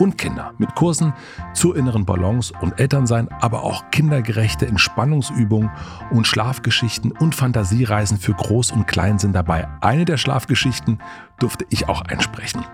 und 0.00 0.18
Kinder 0.18 0.54
mit 0.58 0.74
Kursen 0.74 1.12
zur 1.52 1.76
inneren 1.76 2.04
Balance 2.04 2.52
und 2.60 2.80
Elternsein, 2.80 3.28
aber 3.40 3.62
auch 3.62 3.90
kindergerechte 3.90 4.66
Entspannungsübungen 4.66 5.70
und 6.10 6.26
Schlafgeschichten 6.26 7.12
und 7.12 7.34
Fantasiereisen 7.34 8.18
für 8.18 8.32
Groß 8.32 8.72
und 8.72 8.86
Klein 8.86 9.18
sind 9.18 9.34
dabei. 9.34 9.68
Eine 9.80 10.06
der 10.06 10.16
Schlafgeschichten 10.16 10.98
durfte 11.38 11.66
ich 11.70 11.88
auch 11.88 12.02
einsprechen. 12.02 12.64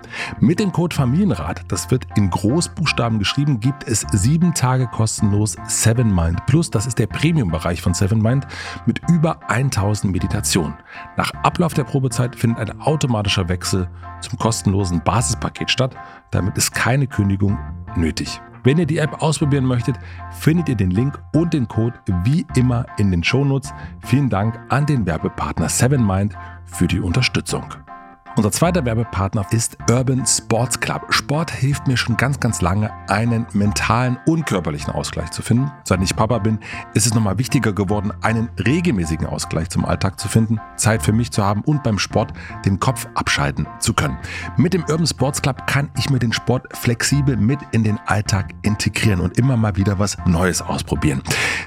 Mit 0.40 0.60
dem 0.60 0.72
Code 0.72 0.94
Familienrat, 0.94 1.62
das 1.68 1.90
wird 1.90 2.06
in 2.16 2.30
Großbuchstaben 2.30 3.18
geschrieben, 3.18 3.60
gibt 3.60 3.84
es 3.84 4.06
sieben 4.12 4.54
Tage 4.54 4.86
kostenlos 4.86 5.56
Seven 5.66 6.14
Mind 6.14 6.44
Plus. 6.46 6.70
Das 6.70 6.86
ist 6.86 6.98
der 6.98 7.06
Premium-Bereich 7.06 7.80
von 7.80 7.94
Seven 7.94 8.20
Mind 8.20 8.46
mit 8.86 9.00
über 9.08 9.38
1000 9.48 10.12
Meditationen. 10.12 10.74
Nach 11.16 11.30
Ablauf 11.42 11.74
der 11.74 11.84
Probezeit 11.84 12.36
findet 12.36 12.58
ein 12.58 12.80
automatischer 12.80 13.48
Wechsel 13.48 13.88
zum 14.20 14.38
kostenlosen 14.38 15.00
Basispaket 15.02 15.70
statt. 15.70 15.96
Damit 16.30 16.56
ist 16.56 16.74
keine 16.74 17.06
Kündigung 17.06 17.58
nötig. 17.96 18.40
Wenn 18.64 18.78
ihr 18.78 18.86
die 18.86 18.98
App 18.98 19.22
ausprobieren 19.22 19.64
möchtet, 19.64 19.96
findet 20.32 20.68
ihr 20.68 20.74
den 20.74 20.90
Link 20.90 21.16
und 21.32 21.54
den 21.54 21.68
Code 21.68 21.94
wie 22.24 22.44
immer 22.56 22.84
in 22.98 23.12
den 23.12 23.22
Shownotes. 23.22 23.72
Vielen 24.00 24.28
Dank 24.28 24.58
an 24.70 24.86
den 24.86 25.06
Werbepartner 25.06 25.68
7Mind 25.68 26.32
für 26.64 26.88
die 26.88 26.98
Unterstützung. 26.98 27.86
Unser 28.37 28.53
zweiter 28.53 28.85
Werbepartner 28.85 29.46
ist 29.51 29.79
Urban 29.90 30.27
Sports 30.27 30.79
Club. 30.79 31.07
Sport 31.09 31.51
hilft 31.51 31.87
mir 31.87 31.96
schon 31.96 32.18
ganz, 32.18 32.38
ganz 32.38 32.61
lange, 32.61 32.90
einen 33.09 33.46
mentalen 33.55 34.18
und 34.27 34.44
körperlichen 34.44 34.92
Ausgleich 34.92 35.31
zu 35.31 35.40
finden. 35.40 35.72
Seit 35.85 36.03
ich 36.03 36.14
Papa 36.14 36.38
bin, 36.40 36.59
ist 36.92 37.07
es 37.07 37.14
nochmal 37.14 37.38
wichtiger 37.38 37.72
geworden, 37.72 38.12
einen 38.20 38.51
regelmäßigen 38.66 39.27
Ausgleich 39.27 39.70
zum 39.70 39.87
Alltag 39.87 40.20
zu 40.20 40.29
finden, 40.29 40.61
Zeit 40.77 41.03
für 41.03 41.12
mich 41.12 41.31
zu 41.31 41.42
haben 41.42 41.62
und 41.62 41.83
beim 41.83 41.99
Sport 41.99 42.35
den 42.66 42.79
Kopf 42.79 43.09
abschalten 43.14 43.66
zu 43.79 43.94
können. 43.94 44.18
Mit 44.59 44.75
dem 44.75 44.83
Urban 44.83 45.07
Sports 45.07 45.40
Club 45.40 45.66
kann 45.66 45.88
ich 45.96 46.11
mir 46.11 46.18
den 46.18 46.35
Sport 46.35 46.77
flexibel 46.77 47.38
mit 47.38 47.61
in 47.70 47.85
den 47.85 47.99
Alltag 48.05 48.53
integrieren 48.61 49.20
und 49.20 49.38
immer 49.38 49.57
mal 49.57 49.77
wieder 49.77 49.99
was 49.99 50.18
Neues 50.27 50.61
ausprobieren. 50.61 51.22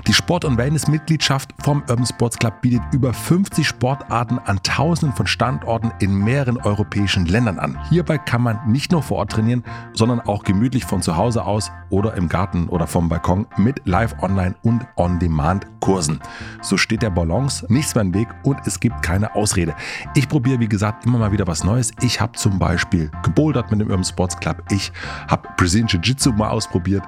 Die 0.05 0.13
Sport- 0.13 0.45
und 0.45 0.57
Wellness-Mitgliedschaft 0.57 1.51
vom 1.63 1.81
Urban 1.89 2.05
Sports 2.05 2.37
Club 2.37 2.61
bietet 2.61 2.83
über 2.91 3.11
50 3.11 3.67
Sportarten 3.67 4.37
an 4.37 4.61
tausenden 4.61 5.15
von 5.15 5.25
Standorten 5.25 5.91
in 5.99 6.13
mehreren 6.13 6.58
europäischen 6.65 7.25
Ländern 7.25 7.59
an. 7.59 7.77
Hierbei 7.89 8.17
kann 8.17 8.41
man 8.41 8.59
nicht 8.71 8.91
nur 8.91 9.03
vor 9.03 9.17
Ort 9.17 9.31
trainieren, 9.31 9.63
sondern 9.93 10.19
auch 10.21 10.43
gemütlich 10.43 10.85
von 10.85 11.01
zu 11.01 11.17
Hause 11.17 11.45
aus 11.45 11.71
oder 11.89 12.13
im 12.15 12.29
Garten 12.29 12.67
oder 12.67 12.87
vom 12.87 13.09
Balkon 13.09 13.47
mit 13.57 13.81
Live-Online 13.85 14.55
und 14.63 14.85
On-Demand-Kursen. 14.95 16.19
So 16.61 16.77
steht 16.77 17.01
der 17.01 17.09
Balance 17.09 17.65
nichts 17.69 17.95
mehr 17.95 18.03
im 18.03 18.13
Weg 18.13 18.27
und 18.43 18.59
es 18.65 18.79
gibt 18.79 19.01
keine 19.01 19.35
Ausrede. 19.35 19.75
Ich 20.15 20.27
probiere, 20.27 20.59
wie 20.59 20.69
gesagt, 20.69 21.05
immer 21.05 21.19
mal 21.19 21.31
wieder 21.31 21.47
was 21.47 21.63
Neues. 21.63 21.91
Ich 22.01 22.21
habe 22.21 22.33
zum 22.33 22.59
Beispiel 22.59 23.11
gebouldert 23.23 23.71
mit 23.71 23.81
dem 23.81 23.89
Urban 23.89 24.03
Sports 24.03 24.39
Club. 24.39 24.63
Ich 24.71 24.91
habe 25.27 25.47
Brazilian 25.57 25.87
Jiu-Jitsu 25.87 26.31
mal 26.33 26.49
ausprobiert. 26.49 27.03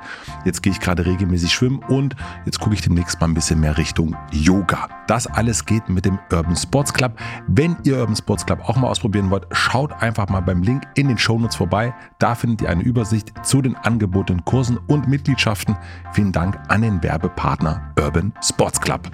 Jetzt 0.46 0.62
gehe 0.64 0.72
ich 0.72 0.80
gerade 0.80 1.06
regelmäßig 1.06 1.52
schwimmen 1.52 1.80
und 1.88 2.16
jetzt 2.46 2.60
gucke 2.60 2.76
ich 2.76 2.82
demnächst 2.82 3.20
mal 3.20 3.28
ein 3.28 3.34
bisschen 3.34 3.60
mehr 3.60 3.78
Richtung 3.78 4.16
Yoga. 4.32 5.01
Das 5.12 5.28
alles 5.28 5.66
geht 5.66 5.90
mit 5.90 6.06
dem 6.06 6.20
Urban 6.32 6.56
Sports 6.56 6.94
Club. 6.94 7.20
Wenn 7.46 7.76
ihr 7.84 7.98
Urban 7.98 8.16
Sports 8.16 8.46
Club 8.46 8.62
auch 8.62 8.78
mal 8.78 8.88
ausprobieren 8.88 9.30
wollt, 9.30 9.46
schaut 9.52 9.92
einfach 10.02 10.30
mal 10.30 10.40
beim 10.40 10.64
Link 10.64 10.84
in 10.96 11.10
den 11.10 11.18
Shownotes 11.18 11.58
vorbei. 11.58 11.94
Da 12.18 12.34
findet 12.34 12.62
ihr 12.62 12.70
eine 12.70 12.82
Übersicht 12.82 13.34
zu 13.44 13.62
den 13.62 13.76
angebotenen 13.76 14.46
Kursen 14.46 14.78
und 14.88 15.10
Mitgliedschaften. 15.10 15.76
Vielen 16.14 16.32
Dank 16.32 16.58
an 16.70 16.82
den 16.82 17.04
Werbepartner 17.04 17.94
Urban 18.00 18.32
Sports 18.42 18.80
Club. 18.80 19.12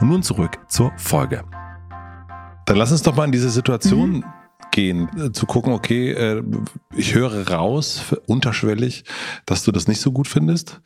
Und 0.00 0.08
nun 0.08 0.22
zurück 0.22 0.58
zur 0.68 0.90
Folge. 0.96 1.44
Dann 2.64 2.78
lass 2.78 2.90
uns 2.90 3.02
doch 3.02 3.14
mal 3.14 3.26
in 3.26 3.32
diese 3.32 3.50
Situation 3.50 4.10
mhm. 4.10 4.24
gehen, 4.70 5.10
äh, 5.18 5.32
zu 5.32 5.44
gucken, 5.44 5.74
okay, 5.74 6.12
äh, 6.12 6.42
ich 6.96 7.14
höre 7.14 7.46
raus, 7.50 8.04
unterschwellig, 8.26 9.04
dass 9.44 9.64
du 9.64 9.70
das 9.70 9.86
nicht 9.86 10.00
so 10.00 10.12
gut 10.12 10.28
findest. 10.28 10.80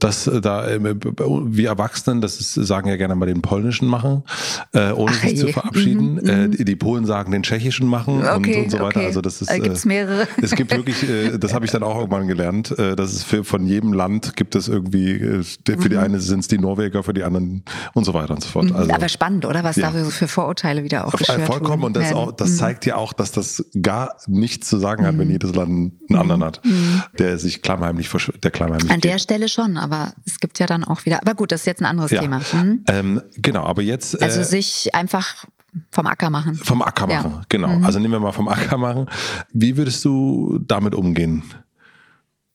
Dass 0.00 0.26
äh, 0.26 0.40
da 0.40 0.66
äh, 0.66 0.80
wir 0.80 1.68
Erwachsenen, 1.68 2.20
das 2.20 2.40
ist, 2.40 2.54
sagen 2.54 2.88
ja 2.88 2.96
gerne 2.96 3.14
mal 3.14 3.26
den 3.26 3.42
polnischen 3.42 3.86
machen, 3.86 4.24
äh, 4.72 4.92
ohne 4.92 5.12
Ach, 5.14 5.20
sich 5.20 5.32
je. 5.32 5.36
zu 5.36 5.48
verabschieden. 5.48 6.14
Mhm, 6.14 6.28
äh, 6.28 6.48
mhm. 6.48 6.64
die 6.64 6.76
Polen 6.76 7.06
sagen 7.06 7.32
den 7.32 7.42
tschechischen 7.42 7.86
machen 7.86 8.22
okay, 8.22 8.56
und, 8.56 8.64
und, 8.64 8.70
so 8.70 8.78
weiter. 8.78 8.98
Okay. 9.00 9.06
Also 9.06 9.20
das 9.20 9.42
ist. 9.42 9.50
Äh, 9.50 9.60
gibt's 9.60 9.84
mehrere. 9.84 10.26
Es 10.42 10.54
gibt 10.54 10.72
wirklich, 10.72 11.08
äh, 11.08 11.38
das 11.38 11.54
habe 11.54 11.64
ich 11.64 11.70
dann 11.70 11.82
auch 11.82 11.96
irgendwann 11.96 12.26
gelernt. 12.26 12.76
Äh, 12.78 12.96
dass 12.96 13.12
es 13.12 13.22
für 13.22 13.44
von 13.44 13.66
jedem 13.66 13.92
Land 13.92 14.36
gibt 14.36 14.54
es 14.54 14.68
irgendwie. 14.68 15.12
Äh, 15.12 15.42
für 15.42 15.76
mhm. 15.76 15.88
die 15.88 15.96
einen 15.96 16.20
sind 16.20 16.40
es 16.40 16.48
die 16.48 16.58
Norweger, 16.58 17.02
für 17.02 17.14
die 17.14 17.22
anderen 17.22 17.62
und 17.94 18.04
so 18.04 18.14
weiter 18.14 18.34
und 18.34 18.42
so 18.42 18.48
fort. 18.48 18.66
Mhm. 18.66 18.76
Also, 18.76 18.92
Aber 18.92 19.08
spannend, 19.08 19.44
oder 19.44 19.62
was 19.64 19.76
ja. 19.76 19.90
da 19.90 20.10
für 20.10 20.28
Vorurteile 20.28 20.82
wieder 20.82 21.06
aufgeschürt 21.06 21.42
Vollkommen 21.42 21.84
und 21.84 21.96
das, 21.96 22.12
auch, 22.12 22.32
das 22.32 22.50
mhm. 22.50 22.56
zeigt 22.56 22.86
ja 22.86 22.96
auch, 22.96 23.12
dass 23.12 23.32
das 23.32 23.64
gar 23.80 24.16
nichts 24.26 24.68
zu 24.68 24.78
sagen 24.78 25.06
hat, 25.06 25.18
wenn 25.18 25.30
jedes 25.30 25.54
Land 25.54 25.92
einen 26.08 26.18
anderen 26.18 26.44
hat, 26.44 26.60
der 27.18 27.38
sich 27.38 27.62
klammheimlich, 27.62 28.10
der 28.42 28.50
klammheimlich. 28.50 28.90
An 28.90 29.00
der 29.00 29.18
Stelle 29.18 29.48
schon, 29.48 29.76
aber 29.76 29.89
aber 29.90 30.12
es 30.26 30.38
gibt 30.38 30.58
ja 30.58 30.66
dann 30.66 30.84
auch 30.84 31.04
wieder. 31.04 31.20
Aber 31.20 31.34
gut, 31.34 31.52
das 31.52 31.62
ist 31.62 31.66
jetzt 31.66 31.80
ein 31.80 31.86
anderes 31.86 32.10
ja. 32.10 32.20
Thema. 32.20 32.40
Mhm. 32.52 32.84
Ähm, 32.86 33.22
genau, 33.36 33.64
aber 33.64 33.82
jetzt. 33.82 34.20
Also 34.22 34.40
äh, 34.40 34.44
sich 34.44 34.94
einfach 34.94 35.46
vom 35.90 36.06
Acker 36.06 36.30
machen. 36.30 36.54
Vom 36.54 36.82
Acker 36.82 37.06
machen, 37.06 37.32
ja. 37.32 37.42
genau. 37.48 37.68
Mhm. 37.68 37.84
Also 37.84 37.98
nehmen 37.98 38.12
wir 38.12 38.20
mal 38.20 38.32
vom 38.32 38.48
Acker 38.48 38.76
machen. 38.76 39.06
Wie 39.52 39.76
würdest 39.76 40.04
du 40.04 40.60
damit 40.66 40.94
umgehen? 40.94 41.42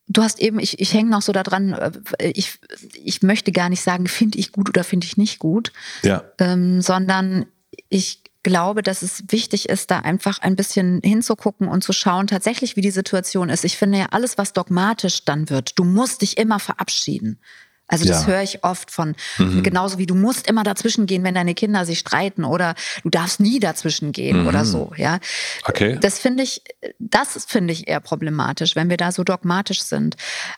Du 0.07 0.21
hast 0.21 0.39
eben, 0.39 0.59
ich, 0.59 0.79
ich 0.79 0.93
hänge 0.93 1.09
noch 1.09 1.21
so 1.21 1.31
daran, 1.31 1.73
äh, 1.73 1.91
ich, 2.19 2.59
ich 2.93 3.23
möchte 3.23 3.51
gar 3.51 3.69
nicht 3.69 3.81
sagen, 3.81 4.07
finde 4.07 4.37
ich 4.37 4.51
gut 4.51 4.69
oder 4.69 4.83
finde 4.83 5.07
ich 5.07 5.17
nicht 5.17 5.39
gut, 5.39 5.71
ja. 6.03 6.23
ähm, 6.37 6.81
sondern 6.81 7.45
ich 7.89 8.21
glaube, 8.45 8.83
dass 8.83 9.01
es 9.01 9.23
wichtig 9.29 9.69
ist, 9.69 9.89
da 9.89 9.99
einfach 9.99 10.39
ein 10.39 10.55
bisschen 10.55 11.01
hinzugucken 11.03 11.67
und 11.67 11.83
zu 11.83 11.93
schauen, 11.93 12.27
tatsächlich, 12.27 12.75
wie 12.75 12.81
die 12.81 12.91
Situation 12.91 13.49
ist. 13.49 13.65
Ich 13.65 13.75
finde 13.75 13.97
ja, 13.97 14.05
alles, 14.11 14.37
was 14.37 14.53
dogmatisch 14.53 15.25
dann 15.25 15.49
wird, 15.49 15.79
du 15.79 15.83
musst 15.83 16.21
dich 16.21 16.37
immer 16.37 16.59
verabschieden. 16.59 17.39
Also 17.87 18.05
das 18.05 18.21
ja. 18.21 18.27
höre 18.27 18.41
ich 18.43 18.63
oft 18.63 18.91
von, 18.91 19.15
mhm. 19.39 19.63
genauso 19.63 19.97
wie 19.97 20.05
du 20.05 20.13
musst 20.13 20.47
immer 20.47 20.63
dazwischen 20.63 21.07
gehen, 21.07 21.23
wenn 21.23 21.33
deine 21.33 21.55
Kinder 21.55 21.85
sich 21.85 21.99
streiten 21.99 22.43
oder 22.43 22.75
du 23.03 23.09
darfst 23.09 23.39
nie 23.39 23.59
dazwischen 23.59 24.11
gehen 24.11 24.41
mhm. 24.41 24.47
oder 24.47 24.63
so, 24.63 24.91
ja. 24.95 25.19
Okay. 25.67 25.97
Das 25.99 26.19
finde 26.19 26.43
ich, 26.43 26.61
das 26.99 27.45
finde 27.47 27.73
ich 27.73 27.87
eher 27.87 27.99
problematisch, 27.99 28.75
wenn 28.75 28.91
wir 28.91 28.97
da 28.97 29.11
so 29.11 29.23
dogmatisch 29.23 29.81
sind. 29.81 30.17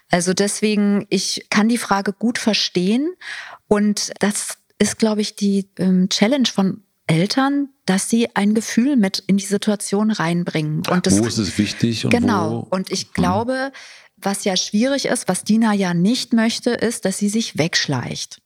Also 0.09 0.33
deswegen, 0.33 1.05
ich 1.09 1.47
kann 1.49 1.69
die 1.69 1.77
Frage 1.77 2.11
gut 2.11 2.37
verstehen 2.37 3.13
und 3.67 4.11
das 4.19 4.57
ist, 4.79 4.99
glaube 4.99 5.21
ich, 5.21 5.35
die 5.35 5.69
ähm, 5.79 6.07
Challenge 6.09 6.47
von 6.53 6.83
Eltern, 7.07 7.69
dass 7.85 8.09
sie 8.09 8.35
ein 8.35 8.53
Gefühl 8.53 8.97
mit 8.97 9.23
in 9.27 9.37
die 9.37 9.45
Situation 9.45 10.11
reinbringen. 10.11 10.83
Und 10.89 11.07
das, 11.07 11.19
wo 11.19 11.25
ist 11.25 11.37
es 11.37 11.57
wichtig? 11.57 12.05
Und 12.05 12.11
genau. 12.11 12.51
Wo? 12.51 12.75
Und 12.75 12.91
ich 12.91 13.03
hm. 13.03 13.09
glaube, 13.13 13.71
was 14.17 14.43
ja 14.43 14.57
schwierig 14.57 15.05
ist, 15.05 15.27
was 15.27 15.43
Dina 15.43 15.73
ja 15.73 15.93
nicht 15.93 16.33
möchte, 16.33 16.71
ist, 16.71 17.05
dass 17.05 17.17
sie 17.17 17.29
sich 17.29 17.57
wegschleicht. 17.57 18.41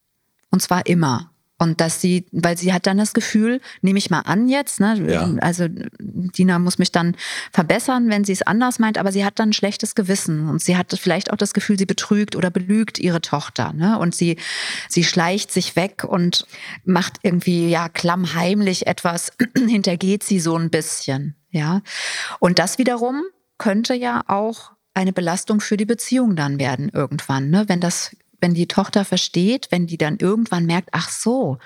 Und 0.52 0.62
zwar 0.62 0.86
immer. 0.86 1.31
Und 1.62 1.80
dass 1.80 2.02
sie, 2.02 2.26
weil 2.32 2.58
sie 2.58 2.74
hat 2.74 2.88
dann 2.88 2.97
das 2.97 3.13
Gefühl, 3.13 3.62
nehme 3.84 4.00
ich 4.00 4.10
mal 4.10 4.21
an 4.21 4.50
jetzt, 4.50 4.80
ne? 4.80 5.00
Ja. 5.08 5.32
Also 5.41 5.67
Dina 5.69 6.58
muss 6.58 6.80
mich 6.80 6.91
dann 6.91 7.15
verbessern, 7.54 8.10
wenn 8.10 8.24
sie 8.24 8.32
es 8.32 8.41
anders 8.41 8.80
meint, 8.80 8.97
aber 8.97 9.12
sie 9.12 9.24
hat 9.24 9.38
dann 9.38 9.50
ein 9.50 9.54
schlechtes 9.54 9.93
Gewissen 9.93 10.50
und 10.50 10.60
sie 10.60 10.76
hat 10.76 10.91
vielleicht 11.00 11.32
auch 11.32 11.36
das 11.36 11.54
Gefühl, 11.54 11.78
sie 11.78 11.86
betrügt 11.86 12.36
oder 12.36 12.50
belügt 12.50 12.97
ihre 12.97 13.21
Tochter, 13.21 13.74
ne? 13.74 14.00
Und 14.00 14.15
sie, 14.15 14.38
sie 14.89 15.04
schleicht 15.04 15.52
sich 15.52 15.76
weg 15.76 16.04
und 16.04 16.47
macht 16.84 17.19
irgendwie 17.21 17.69
ja 17.69 17.89
klammheimlich 17.89 18.88
etwas, 18.88 19.32
hintergeht 19.56 20.24
sie 20.24 20.39
so 20.39 20.58
ein 20.58 20.71
bisschen, 20.71 21.36
ja. 21.52 21.84
Und 22.39 22.58
das 22.58 22.80
wiederum 22.80 23.21
könnte 23.60 23.93
ja 23.93 24.24
auch 24.26 24.71
eine 24.95 25.13
Belastung 25.13 25.62
für 25.62 25.78
die 25.78 25.86
Beziehung 25.86 26.36
dann 26.36 26.60
werden 26.60 26.89
irgendwann, 26.89 27.52
ne? 27.52 27.65
wenn 27.67 27.80
das 27.80 28.15
wenn 28.41 28.54
die 28.54 28.67
Tochter 28.67 29.06
versteht, 29.06 29.67
wenn 29.69 29.88
die 29.88 29.97
dann 29.97 30.17
irgendwann 30.17 30.65
merkt, 30.65 30.89
ach 30.91 31.10
so, 31.10 31.60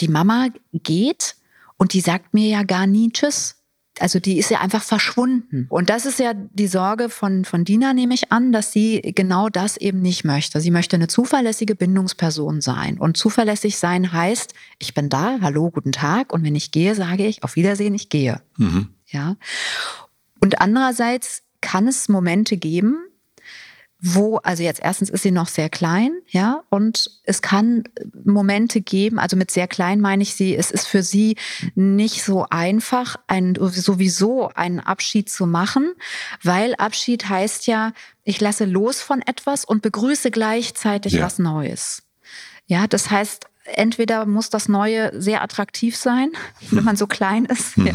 die 0.00 0.08
Mama 0.08 0.48
geht 0.72 1.36
und 1.76 1.92
die 1.92 2.00
sagt 2.00 2.34
mir 2.34 2.48
ja 2.48 2.62
gar 2.62 2.86
nie 2.86 3.10
Tschüss. 3.10 3.56
Also 4.00 4.20
die 4.20 4.38
ist 4.38 4.50
ja 4.50 4.60
einfach 4.60 4.82
verschwunden. 4.82 5.66
Und 5.68 5.90
das 5.90 6.06
ist 6.06 6.18
ja 6.18 6.32
die 6.34 6.66
Sorge 6.66 7.10
von, 7.10 7.44
von 7.44 7.64
Dina, 7.64 7.92
nehme 7.92 8.14
ich 8.14 8.32
an, 8.32 8.50
dass 8.50 8.72
sie 8.72 9.02
genau 9.14 9.50
das 9.50 9.76
eben 9.76 10.00
nicht 10.00 10.24
möchte. 10.24 10.60
Sie 10.62 10.70
möchte 10.70 10.96
eine 10.96 11.08
zuverlässige 11.08 11.74
Bindungsperson 11.74 12.62
sein. 12.62 12.98
Und 12.98 13.18
zuverlässig 13.18 13.76
sein 13.76 14.12
heißt, 14.12 14.54
ich 14.78 14.94
bin 14.94 15.10
da, 15.10 15.38
hallo, 15.42 15.70
guten 15.70 15.92
Tag. 15.92 16.32
Und 16.32 16.42
wenn 16.42 16.54
ich 16.54 16.70
gehe, 16.70 16.94
sage 16.94 17.26
ich, 17.26 17.44
auf 17.44 17.54
Wiedersehen, 17.54 17.94
ich 17.94 18.08
gehe. 18.08 18.40
Mhm. 18.56 18.88
Ja. 19.08 19.36
Und 20.40 20.60
andererseits 20.60 21.42
kann 21.60 21.86
es 21.86 22.08
Momente 22.08 22.56
geben, 22.56 22.96
wo, 24.04 24.38
also 24.38 24.64
jetzt 24.64 24.80
erstens 24.82 25.10
ist 25.10 25.22
sie 25.22 25.30
noch 25.30 25.46
sehr 25.46 25.68
klein, 25.68 26.10
ja, 26.26 26.64
und 26.70 27.08
es 27.22 27.40
kann 27.40 27.84
Momente 28.24 28.80
geben, 28.80 29.20
also 29.20 29.36
mit 29.36 29.52
sehr 29.52 29.68
klein 29.68 30.00
meine 30.00 30.24
ich 30.24 30.34
sie, 30.34 30.56
es 30.56 30.72
ist 30.72 30.88
für 30.88 31.04
sie 31.04 31.36
nicht 31.76 32.24
so 32.24 32.46
einfach, 32.50 33.14
ein, 33.28 33.54
sowieso 33.54 34.48
einen 34.48 34.80
Abschied 34.80 35.30
zu 35.30 35.46
machen, 35.46 35.92
weil 36.42 36.74
Abschied 36.74 37.28
heißt 37.28 37.68
ja, 37.68 37.92
ich 38.24 38.40
lasse 38.40 38.64
los 38.64 39.00
von 39.00 39.22
etwas 39.22 39.64
und 39.64 39.82
begrüße 39.82 40.32
gleichzeitig 40.32 41.14
ja. 41.14 41.24
was 41.24 41.38
Neues. 41.38 42.02
Ja, 42.66 42.88
das 42.88 43.08
heißt, 43.08 43.46
entweder 43.64 44.26
muss 44.26 44.50
das 44.50 44.68
Neue 44.68 45.12
sehr 45.20 45.42
attraktiv 45.42 45.96
sein, 45.96 46.32
wenn 46.72 46.82
man 46.82 46.96
so 46.96 47.06
klein 47.06 47.44
ist, 47.44 47.78
mhm. 47.78 47.86
ja, 47.86 47.94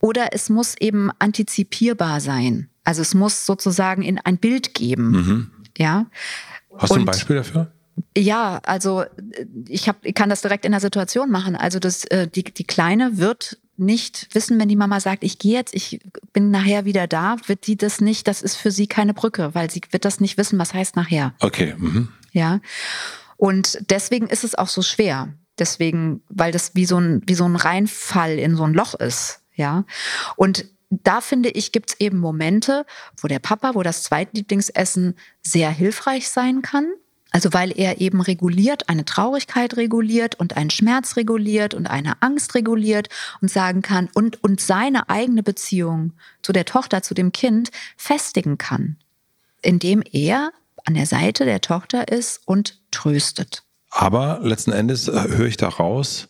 oder 0.00 0.28
es 0.32 0.48
muss 0.48 0.76
eben 0.78 1.10
antizipierbar 1.18 2.22
sein. 2.22 2.70
Also 2.86 3.02
es 3.02 3.14
muss 3.14 3.44
sozusagen 3.46 4.02
in 4.02 4.18
ein 4.18 4.38
Bild 4.38 4.72
geben. 4.72 5.10
Mhm. 5.10 5.50
Ja. 5.76 6.06
Hast 6.78 6.94
du 6.94 7.00
ein 7.00 7.04
Beispiel 7.04 7.36
dafür? 7.36 7.72
Ja, 8.16 8.60
also 8.64 9.04
ich, 9.68 9.88
hab, 9.88 10.04
ich 10.04 10.14
kann 10.14 10.28
das 10.28 10.42
direkt 10.42 10.64
in 10.64 10.70
der 10.70 10.80
Situation 10.80 11.30
machen. 11.30 11.56
Also 11.56 11.78
das, 11.78 12.04
äh, 12.04 12.28
die, 12.28 12.44
die 12.44 12.64
Kleine 12.64 13.18
wird 13.18 13.58
nicht 13.76 14.28
wissen, 14.32 14.58
wenn 14.60 14.68
die 14.68 14.76
Mama 14.76 15.00
sagt, 15.00 15.24
ich 15.24 15.38
gehe 15.38 15.54
jetzt, 15.54 15.74
ich 15.74 16.00
bin 16.32 16.50
nachher 16.50 16.84
wieder 16.84 17.06
da, 17.06 17.36
wird 17.46 17.64
sie 17.64 17.76
das 17.76 18.00
nicht, 18.00 18.28
das 18.28 18.40
ist 18.40 18.56
für 18.56 18.70
sie 18.70 18.86
keine 18.86 19.14
Brücke, 19.14 19.54
weil 19.54 19.70
sie 19.70 19.80
wird 19.90 20.04
das 20.04 20.20
nicht 20.20 20.38
wissen, 20.38 20.58
was 20.58 20.72
heißt 20.72 20.94
nachher. 20.96 21.34
Okay. 21.40 21.74
Mhm. 21.76 22.08
Ja. 22.32 22.60
Und 23.36 23.78
deswegen 23.90 24.28
ist 24.28 24.44
es 24.44 24.54
auch 24.54 24.68
so 24.68 24.82
schwer. 24.82 25.34
Deswegen, 25.58 26.22
weil 26.28 26.52
das 26.52 26.74
wie 26.74 26.86
so 26.86 26.98
ein, 26.98 27.22
wie 27.26 27.34
so 27.34 27.44
ein 27.44 27.56
Reinfall 27.56 28.38
in 28.38 28.56
so 28.56 28.62
ein 28.62 28.74
Loch 28.74 28.94
ist. 28.94 29.40
Ja. 29.54 29.84
Und 30.36 30.66
da 30.90 31.20
finde 31.20 31.50
ich, 31.50 31.72
gibt 31.72 31.90
es 31.90 32.00
eben 32.00 32.18
Momente, 32.18 32.86
wo 33.18 33.28
der 33.28 33.38
Papa, 33.38 33.74
wo 33.74 33.82
das 33.82 34.02
Zweitlieblingsessen 34.04 35.14
sehr 35.42 35.70
hilfreich 35.70 36.28
sein 36.28 36.62
kann. 36.62 36.92
Also 37.32 37.52
weil 37.52 37.72
er 37.76 38.00
eben 38.00 38.20
reguliert, 38.20 38.88
eine 38.88 39.04
Traurigkeit 39.04 39.76
reguliert 39.76 40.36
und 40.36 40.56
einen 40.56 40.70
Schmerz 40.70 41.16
reguliert 41.16 41.74
und 41.74 41.86
eine 41.86 42.22
Angst 42.22 42.54
reguliert 42.54 43.08
und 43.42 43.50
sagen 43.50 43.82
kann 43.82 44.08
und, 44.14 44.42
und 44.42 44.60
seine 44.60 45.10
eigene 45.10 45.42
Beziehung 45.42 46.12
zu 46.40 46.52
der 46.52 46.64
Tochter, 46.64 47.02
zu 47.02 47.14
dem 47.14 47.32
Kind 47.32 47.70
festigen 47.96 48.58
kann, 48.58 48.96
indem 49.60 50.02
er 50.12 50.52
an 50.84 50.94
der 50.94 51.06
Seite 51.06 51.44
der 51.44 51.60
Tochter 51.60 52.08
ist 52.08 52.40
und 52.46 52.80
tröstet. 52.90 53.64
Aber 53.90 54.40
letzten 54.42 54.72
Endes 54.72 55.08
äh, 55.08 55.28
höre 55.28 55.46
ich 55.46 55.56
da 55.56 55.68
raus, 55.68 56.28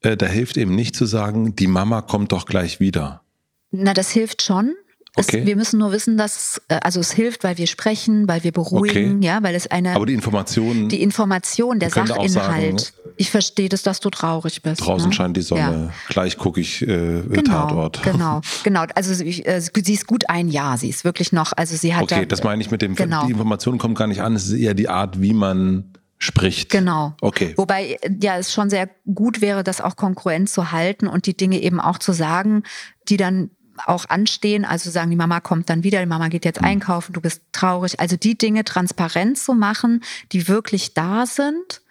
äh, 0.00 0.16
da 0.16 0.26
hilft 0.26 0.56
eben 0.56 0.74
nicht 0.74 0.94
zu 0.94 1.04
sagen, 1.04 1.56
die 1.56 1.66
Mama 1.66 2.00
kommt 2.00 2.32
doch 2.32 2.46
gleich 2.46 2.80
wieder. 2.80 3.22
Na, 3.70 3.94
das 3.94 4.10
hilft 4.10 4.42
schon. 4.42 4.74
Okay. 5.18 5.40
Es, 5.40 5.46
wir 5.46 5.56
müssen 5.56 5.78
nur 5.78 5.90
wissen, 5.90 6.16
dass 6.16 6.62
äh, 6.68 6.78
also 6.82 7.00
es 7.00 7.12
hilft, 7.12 7.42
weil 7.42 7.58
wir 7.58 7.66
sprechen, 7.66 8.28
weil 8.28 8.44
wir 8.44 8.52
beruhigen, 8.52 9.16
okay. 9.16 9.26
ja, 9.26 9.42
weil 9.42 9.54
es 9.54 9.66
eine. 9.68 9.94
Aber 9.94 10.06
die 10.06 10.14
Information. 10.14 10.88
Die 10.88 11.02
Information, 11.02 11.80
der 11.80 11.90
Sachinhalt. 11.90 12.30
Sagen, 12.30 12.76
ich 13.16 13.30
verstehe 13.30 13.68
das, 13.68 13.82
dass 13.82 13.98
du 13.98 14.10
traurig 14.10 14.62
bist. 14.62 14.80
Draußen 14.80 15.08
ne? 15.08 15.14
scheint 15.14 15.36
die 15.36 15.42
Sonne. 15.42 15.88
Ja. 15.88 15.92
Gleich 16.08 16.38
gucke 16.38 16.60
ich 16.60 16.82
äh, 16.82 16.86
genau, 16.86 17.42
Tatort. 17.42 18.00
Genau, 18.08 18.40
genau. 18.62 18.84
Also 18.94 19.24
ich, 19.24 19.46
äh, 19.46 19.60
sie 19.60 19.94
ist 19.94 20.06
gut 20.06 20.28
ein 20.30 20.48
Jahr. 20.48 20.78
Sie 20.78 20.88
ist 20.88 21.04
wirklich 21.04 21.32
noch. 21.32 21.52
Also 21.56 21.76
sie 21.76 21.94
hat. 21.94 22.04
Okay, 22.04 22.20
da, 22.20 22.26
das 22.26 22.44
meine 22.44 22.62
ich 22.62 22.70
mit 22.70 22.82
dem. 22.82 22.94
Genau. 22.94 23.26
Die 23.26 23.32
Information 23.32 23.78
kommt 23.78 23.98
gar 23.98 24.06
nicht 24.06 24.22
an. 24.22 24.36
Es 24.36 24.46
ist 24.46 24.52
eher 24.52 24.74
die 24.74 24.88
Art, 24.88 25.20
wie 25.20 25.32
man 25.32 25.92
spricht. 26.18 26.70
Genau. 26.70 27.14
Okay. 27.20 27.54
Wobei 27.56 27.98
ja 28.20 28.36
es 28.38 28.52
schon 28.52 28.70
sehr 28.70 28.88
gut 29.12 29.40
wäre, 29.40 29.64
das 29.64 29.80
auch 29.80 29.96
konkurrent 29.96 30.50
zu 30.50 30.72
halten 30.72 31.06
und 31.06 31.26
die 31.26 31.36
Dinge 31.36 31.60
eben 31.60 31.80
auch 31.80 31.98
zu 31.98 32.12
sagen, 32.12 32.64
die 33.08 33.16
dann 33.16 33.50
auch 33.86 34.06
anstehen, 34.08 34.64
also 34.64 34.90
sagen, 34.90 35.10
die 35.10 35.16
Mama 35.16 35.40
kommt 35.40 35.70
dann 35.70 35.82
wieder, 35.82 36.00
die 36.00 36.06
Mama 36.06 36.28
geht 36.28 36.44
jetzt 36.44 36.60
mhm. 36.60 36.66
einkaufen, 36.66 37.12
du 37.12 37.20
bist 37.20 37.42
traurig. 37.52 38.00
Also 38.00 38.16
die 38.16 38.36
Dinge 38.36 38.64
transparent 38.64 39.38
zu 39.38 39.54
machen, 39.54 40.02
die 40.32 40.48
wirklich 40.48 40.94
da 40.94 41.26
sind 41.26 41.82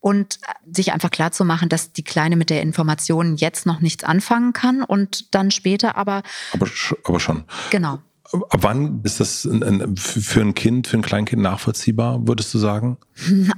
und 0.00 0.40
sich 0.70 0.92
einfach 0.92 1.10
klar 1.10 1.32
zu 1.32 1.44
machen, 1.44 1.68
dass 1.68 1.92
die 1.92 2.02
Kleine 2.02 2.36
mit 2.36 2.50
der 2.50 2.62
Information 2.62 3.36
jetzt 3.36 3.66
noch 3.66 3.80
nichts 3.80 4.04
anfangen 4.04 4.52
kann 4.52 4.82
und 4.82 5.34
dann 5.34 5.50
später 5.50 5.96
aber. 5.96 6.22
Aber, 6.52 6.66
aber 7.04 7.20
schon. 7.20 7.44
Genau. 7.70 8.00
Wann 8.32 9.00
ist 9.04 9.20
das 9.20 9.48
für 9.96 10.40
ein 10.40 10.54
Kind, 10.54 10.86
für 10.86 10.96
ein 10.96 11.02
Kleinkind 11.02 11.42
nachvollziehbar, 11.42 12.26
würdest 12.26 12.52
du 12.54 12.58
sagen? 12.58 12.96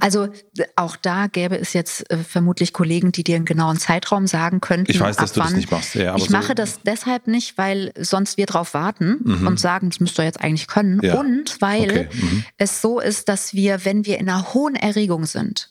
Also 0.01 0.27
auch 0.75 0.97
da 0.97 1.27
gäbe 1.27 1.57
es 1.57 1.73
jetzt 1.73 2.11
äh, 2.11 2.17
vermutlich 2.17 2.73
Kollegen, 2.73 3.11
die 3.11 3.23
dir 3.23 3.37
einen 3.37 3.45
genauen 3.45 3.77
Zeitraum 3.77 4.27
sagen 4.27 4.59
könnten. 4.59 4.91
Ich 4.91 4.99
weiß, 4.99 5.15
dass 5.15 5.31
du 5.31 5.39
wann. 5.39 5.47
das 5.47 5.55
nicht 5.55 5.71
machst. 5.71 5.95
Ja, 5.95 6.15
ich 6.15 6.25
so 6.25 6.31
mache 6.31 6.55
das 6.55 6.81
deshalb 6.85 7.27
nicht, 7.27 7.57
weil 7.57 7.91
sonst 7.97 8.37
wir 8.37 8.45
drauf 8.45 8.73
warten 8.73 9.19
mhm. 9.23 9.47
und 9.47 9.59
sagen, 9.59 9.89
das 9.89 9.99
müsst 9.99 10.19
ihr 10.19 10.25
jetzt 10.25 10.41
eigentlich 10.41 10.67
können. 10.67 10.99
Ja. 11.01 11.19
Und 11.19 11.61
weil 11.61 11.83
okay. 11.83 12.07
mhm. 12.11 12.45
es 12.57 12.81
so 12.81 12.99
ist, 12.99 13.29
dass 13.29 13.53
wir, 13.53 13.85
wenn 13.85 14.05
wir 14.05 14.19
in 14.19 14.29
einer 14.29 14.53
hohen 14.53 14.75
Erregung 14.75 15.25
sind, 15.25 15.69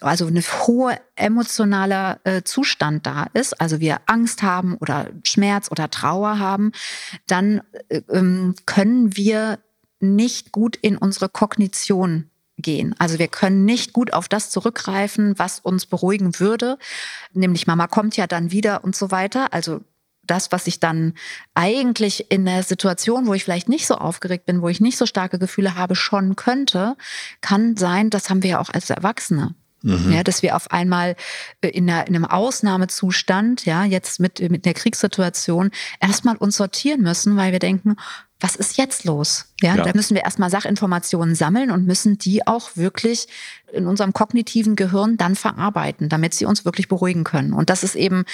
also 0.00 0.26
ein 0.26 0.42
hoher 0.42 0.98
emotionaler 1.16 2.20
äh, 2.24 2.42
Zustand 2.42 3.06
da 3.06 3.26
ist, 3.34 3.60
also 3.60 3.80
wir 3.80 4.00
Angst 4.06 4.42
haben 4.42 4.76
oder 4.76 5.08
Schmerz 5.24 5.70
oder 5.70 5.90
Trauer 5.90 6.38
haben, 6.38 6.72
dann 7.26 7.62
äh, 7.88 8.02
ähm, 8.10 8.54
können 8.66 9.16
wir 9.16 9.58
nicht 10.00 10.52
gut 10.52 10.76
in 10.76 10.96
unsere 10.96 11.28
Kognition 11.28 12.30
gehen. 12.56 12.94
Also 12.98 13.18
wir 13.18 13.28
können 13.28 13.64
nicht 13.64 13.92
gut 13.92 14.12
auf 14.12 14.28
das 14.28 14.50
zurückgreifen, 14.50 15.38
was 15.38 15.60
uns 15.60 15.86
beruhigen 15.86 16.38
würde, 16.38 16.78
nämlich 17.32 17.66
Mama 17.66 17.86
kommt 17.86 18.16
ja 18.16 18.26
dann 18.26 18.50
wieder 18.50 18.84
und 18.84 18.96
so 18.96 19.10
weiter. 19.10 19.52
Also 19.52 19.80
das, 20.30 20.52
was 20.52 20.66
ich 20.66 20.78
dann 20.80 21.14
eigentlich 21.54 22.30
in 22.30 22.44
der 22.44 22.62
Situation, 22.62 23.26
wo 23.26 23.34
ich 23.34 23.44
vielleicht 23.44 23.68
nicht 23.68 23.86
so 23.86 23.96
aufgeregt 23.96 24.46
bin, 24.46 24.62
wo 24.62 24.68
ich 24.68 24.80
nicht 24.80 24.96
so 24.96 25.06
starke 25.06 25.38
Gefühle 25.38 25.74
habe, 25.74 25.96
schon 25.96 26.36
könnte, 26.36 26.96
kann 27.40 27.76
sein, 27.76 28.10
das 28.10 28.30
haben 28.30 28.42
wir 28.42 28.50
ja 28.50 28.60
auch 28.60 28.70
als 28.70 28.90
Erwachsene. 28.90 29.54
Mhm. 29.82 30.12
Ja, 30.12 30.22
dass 30.22 30.42
wir 30.42 30.56
auf 30.56 30.70
einmal 30.70 31.16
äh, 31.60 31.68
in, 31.68 31.88
einer, 31.88 32.06
in 32.06 32.14
einem 32.14 32.24
Ausnahmezustand, 32.24 33.64
ja, 33.64 33.84
jetzt 33.84 34.20
mit, 34.20 34.40
mit 34.50 34.64
der 34.64 34.74
Kriegssituation, 34.74 35.70
erstmal 36.00 36.36
uns 36.36 36.56
sortieren 36.56 37.02
müssen, 37.02 37.36
weil 37.36 37.52
wir 37.52 37.58
denken, 37.58 37.96
was 38.40 38.56
ist 38.56 38.78
jetzt 38.78 39.04
los? 39.04 39.46
Ja, 39.60 39.76
ja. 39.76 39.84
da 39.84 39.92
müssen 39.94 40.14
wir 40.14 40.24
erstmal 40.24 40.50
Sachinformationen 40.50 41.34
sammeln 41.34 41.70
und 41.70 41.86
müssen 41.86 42.18
die 42.18 42.46
auch 42.46 42.70
wirklich 42.74 43.28
in 43.72 43.86
unserem 43.86 44.12
kognitiven 44.12 44.76
Gehirn 44.76 45.16
dann 45.18 45.36
verarbeiten, 45.36 46.08
damit 46.08 46.34
sie 46.34 46.46
uns 46.46 46.64
wirklich 46.64 46.88
beruhigen 46.88 47.24
können. 47.24 47.52
Und 47.52 47.70
das 47.70 47.84
ist 47.84 47.94
eben, 47.94 48.24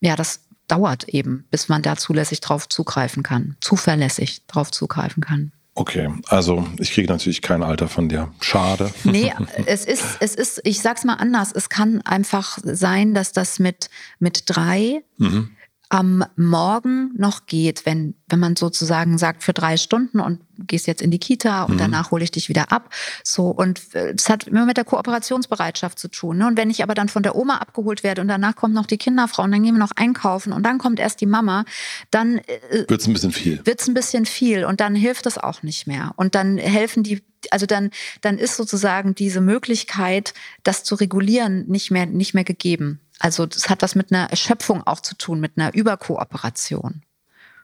ja, 0.00 0.14
das 0.14 0.40
dauert 0.68 1.08
eben, 1.08 1.46
bis 1.50 1.68
man 1.68 1.82
da 1.82 1.96
zulässig 1.96 2.40
drauf 2.40 2.68
zugreifen 2.68 3.22
kann, 3.22 3.56
zuverlässig 3.60 4.46
drauf 4.46 4.70
zugreifen 4.70 5.22
kann. 5.22 5.52
Okay, 5.78 6.08
also 6.28 6.66
ich 6.78 6.90
kriege 6.92 7.12
natürlich 7.12 7.42
kein 7.42 7.62
Alter 7.62 7.86
von 7.86 8.08
dir. 8.08 8.32
Schade. 8.40 8.90
Nee, 9.04 9.32
es 9.66 9.84
ist, 9.84 10.16
es 10.20 10.34
ist, 10.34 10.60
ich 10.64 10.80
sag's 10.80 11.04
mal 11.04 11.14
anders, 11.14 11.52
es 11.52 11.68
kann 11.68 12.00
einfach 12.02 12.58
sein, 12.62 13.14
dass 13.14 13.32
das 13.32 13.58
mit, 13.58 13.90
mit 14.18 14.44
drei 14.46 15.02
mhm 15.18 15.55
am 15.88 16.24
Morgen 16.36 17.12
noch 17.16 17.46
geht, 17.46 17.86
wenn, 17.86 18.14
wenn 18.28 18.40
man 18.40 18.56
sozusagen 18.56 19.18
sagt, 19.18 19.44
für 19.44 19.52
drei 19.52 19.76
Stunden 19.76 20.18
und 20.18 20.40
gehst 20.58 20.88
jetzt 20.88 21.00
in 21.00 21.12
die 21.12 21.18
Kita 21.18 21.64
und 21.64 21.74
mhm. 21.74 21.78
danach 21.78 22.10
hole 22.10 22.24
ich 22.24 22.32
dich 22.32 22.48
wieder 22.48 22.72
ab. 22.72 22.92
So, 23.22 23.48
und 23.48 23.94
es 23.94 24.28
hat 24.28 24.48
immer 24.48 24.66
mit 24.66 24.76
der 24.76 24.84
Kooperationsbereitschaft 24.84 25.98
zu 25.98 26.08
tun. 26.08 26.38
Ne? 26.38 26.46
Und 26.48 26.56
wenn 26.56 26.70
ich 26.70 26.82
aber 26.82 26.94
dann 26.94 27.08
von 27.08 27.22
der 27.22 27.36
Oma 27.36 27.58
abgeholt 27.58 28.02
werde 28.02 28.20
und 28.20 28.28
danach 28.28 28.56
kommt 28.56 28.74
noch 28.74 28.86
die 28.86 28.98
Kinderfrau 28.98 29.44
und 29.44 29.52
dann 29.52 29.62
gehen 29.62 29.74
wir 29.74 29.80
noch 29.80 29.92
einkaufen 29.94 30.52
und 30.52 30.64
dann 30.64 30.78
kommt 30.78 30.98
erst 30.98 31.20
die 31.20 31.26
Mama, 31.26 31.64
dann 32.10 32.38
äh, 32.38 32.88
wird's 32.88 33.06
ein 33.06 33.12
bisschen 33.12 33.32
viel. 33.32 33.60
Wird's 33.64 33.86
ein 33.86 33.94
bisschen 33.94 34.26
viel 34.26 34.64
und 34.64 34.80
dann 34.80 34.96
hilft 34.96 35.26
es 35.26 35.38
auch 35.38 35.62
nicht 35.62 35.86
mehr. 35.86 36.12
Und 36.16 36.34
dann 36.34 36.58
helfen 36.58 37.04
die 37.04 37.22
also 37.50 37.66
dann, 37.66 37.90
dann 38.22 38.38
ist 38.38 38.56
sozusagen 38.56 39.14
diese 39.14 39.40
Möglichkeit, 39.40 40.34
das 40.64 40.82
zu 40.82 40.96
regulieren, 40.96 41.66
nicht 41.68 41.90
mehr, 41.92 42.06
nicht 42.06 42.34
mehr 42.34 42.44
gegeben. 42.44 43.00
Also 43.18 43.46
das 43.46 43.68
hat 43.68 43.82
was 43.82 43.94
mit 43.94 44.12
einer 44.12 44.30
Erschöpfung 44.30 44.86
auch 44.86 45.00
zu 45.00 45.16
tun, 45.16 45.40
mit 45.40 45.52
einer 45.56 45.74
Überkooperation. 45.74 47.02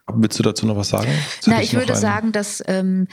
Willst 0.07 0.39
du 0.39 0.43
dazu 0.43 0.67
noch 0.67 0.77
was 0.77 0.89
sagen? 0.89 1.13
Na, 1.47 1.63
ich 1.63 1.75
würde 1.75 1.95
sagen, 1.95 2.33
dass 2.33 2.63
ähm, 2.67 3.07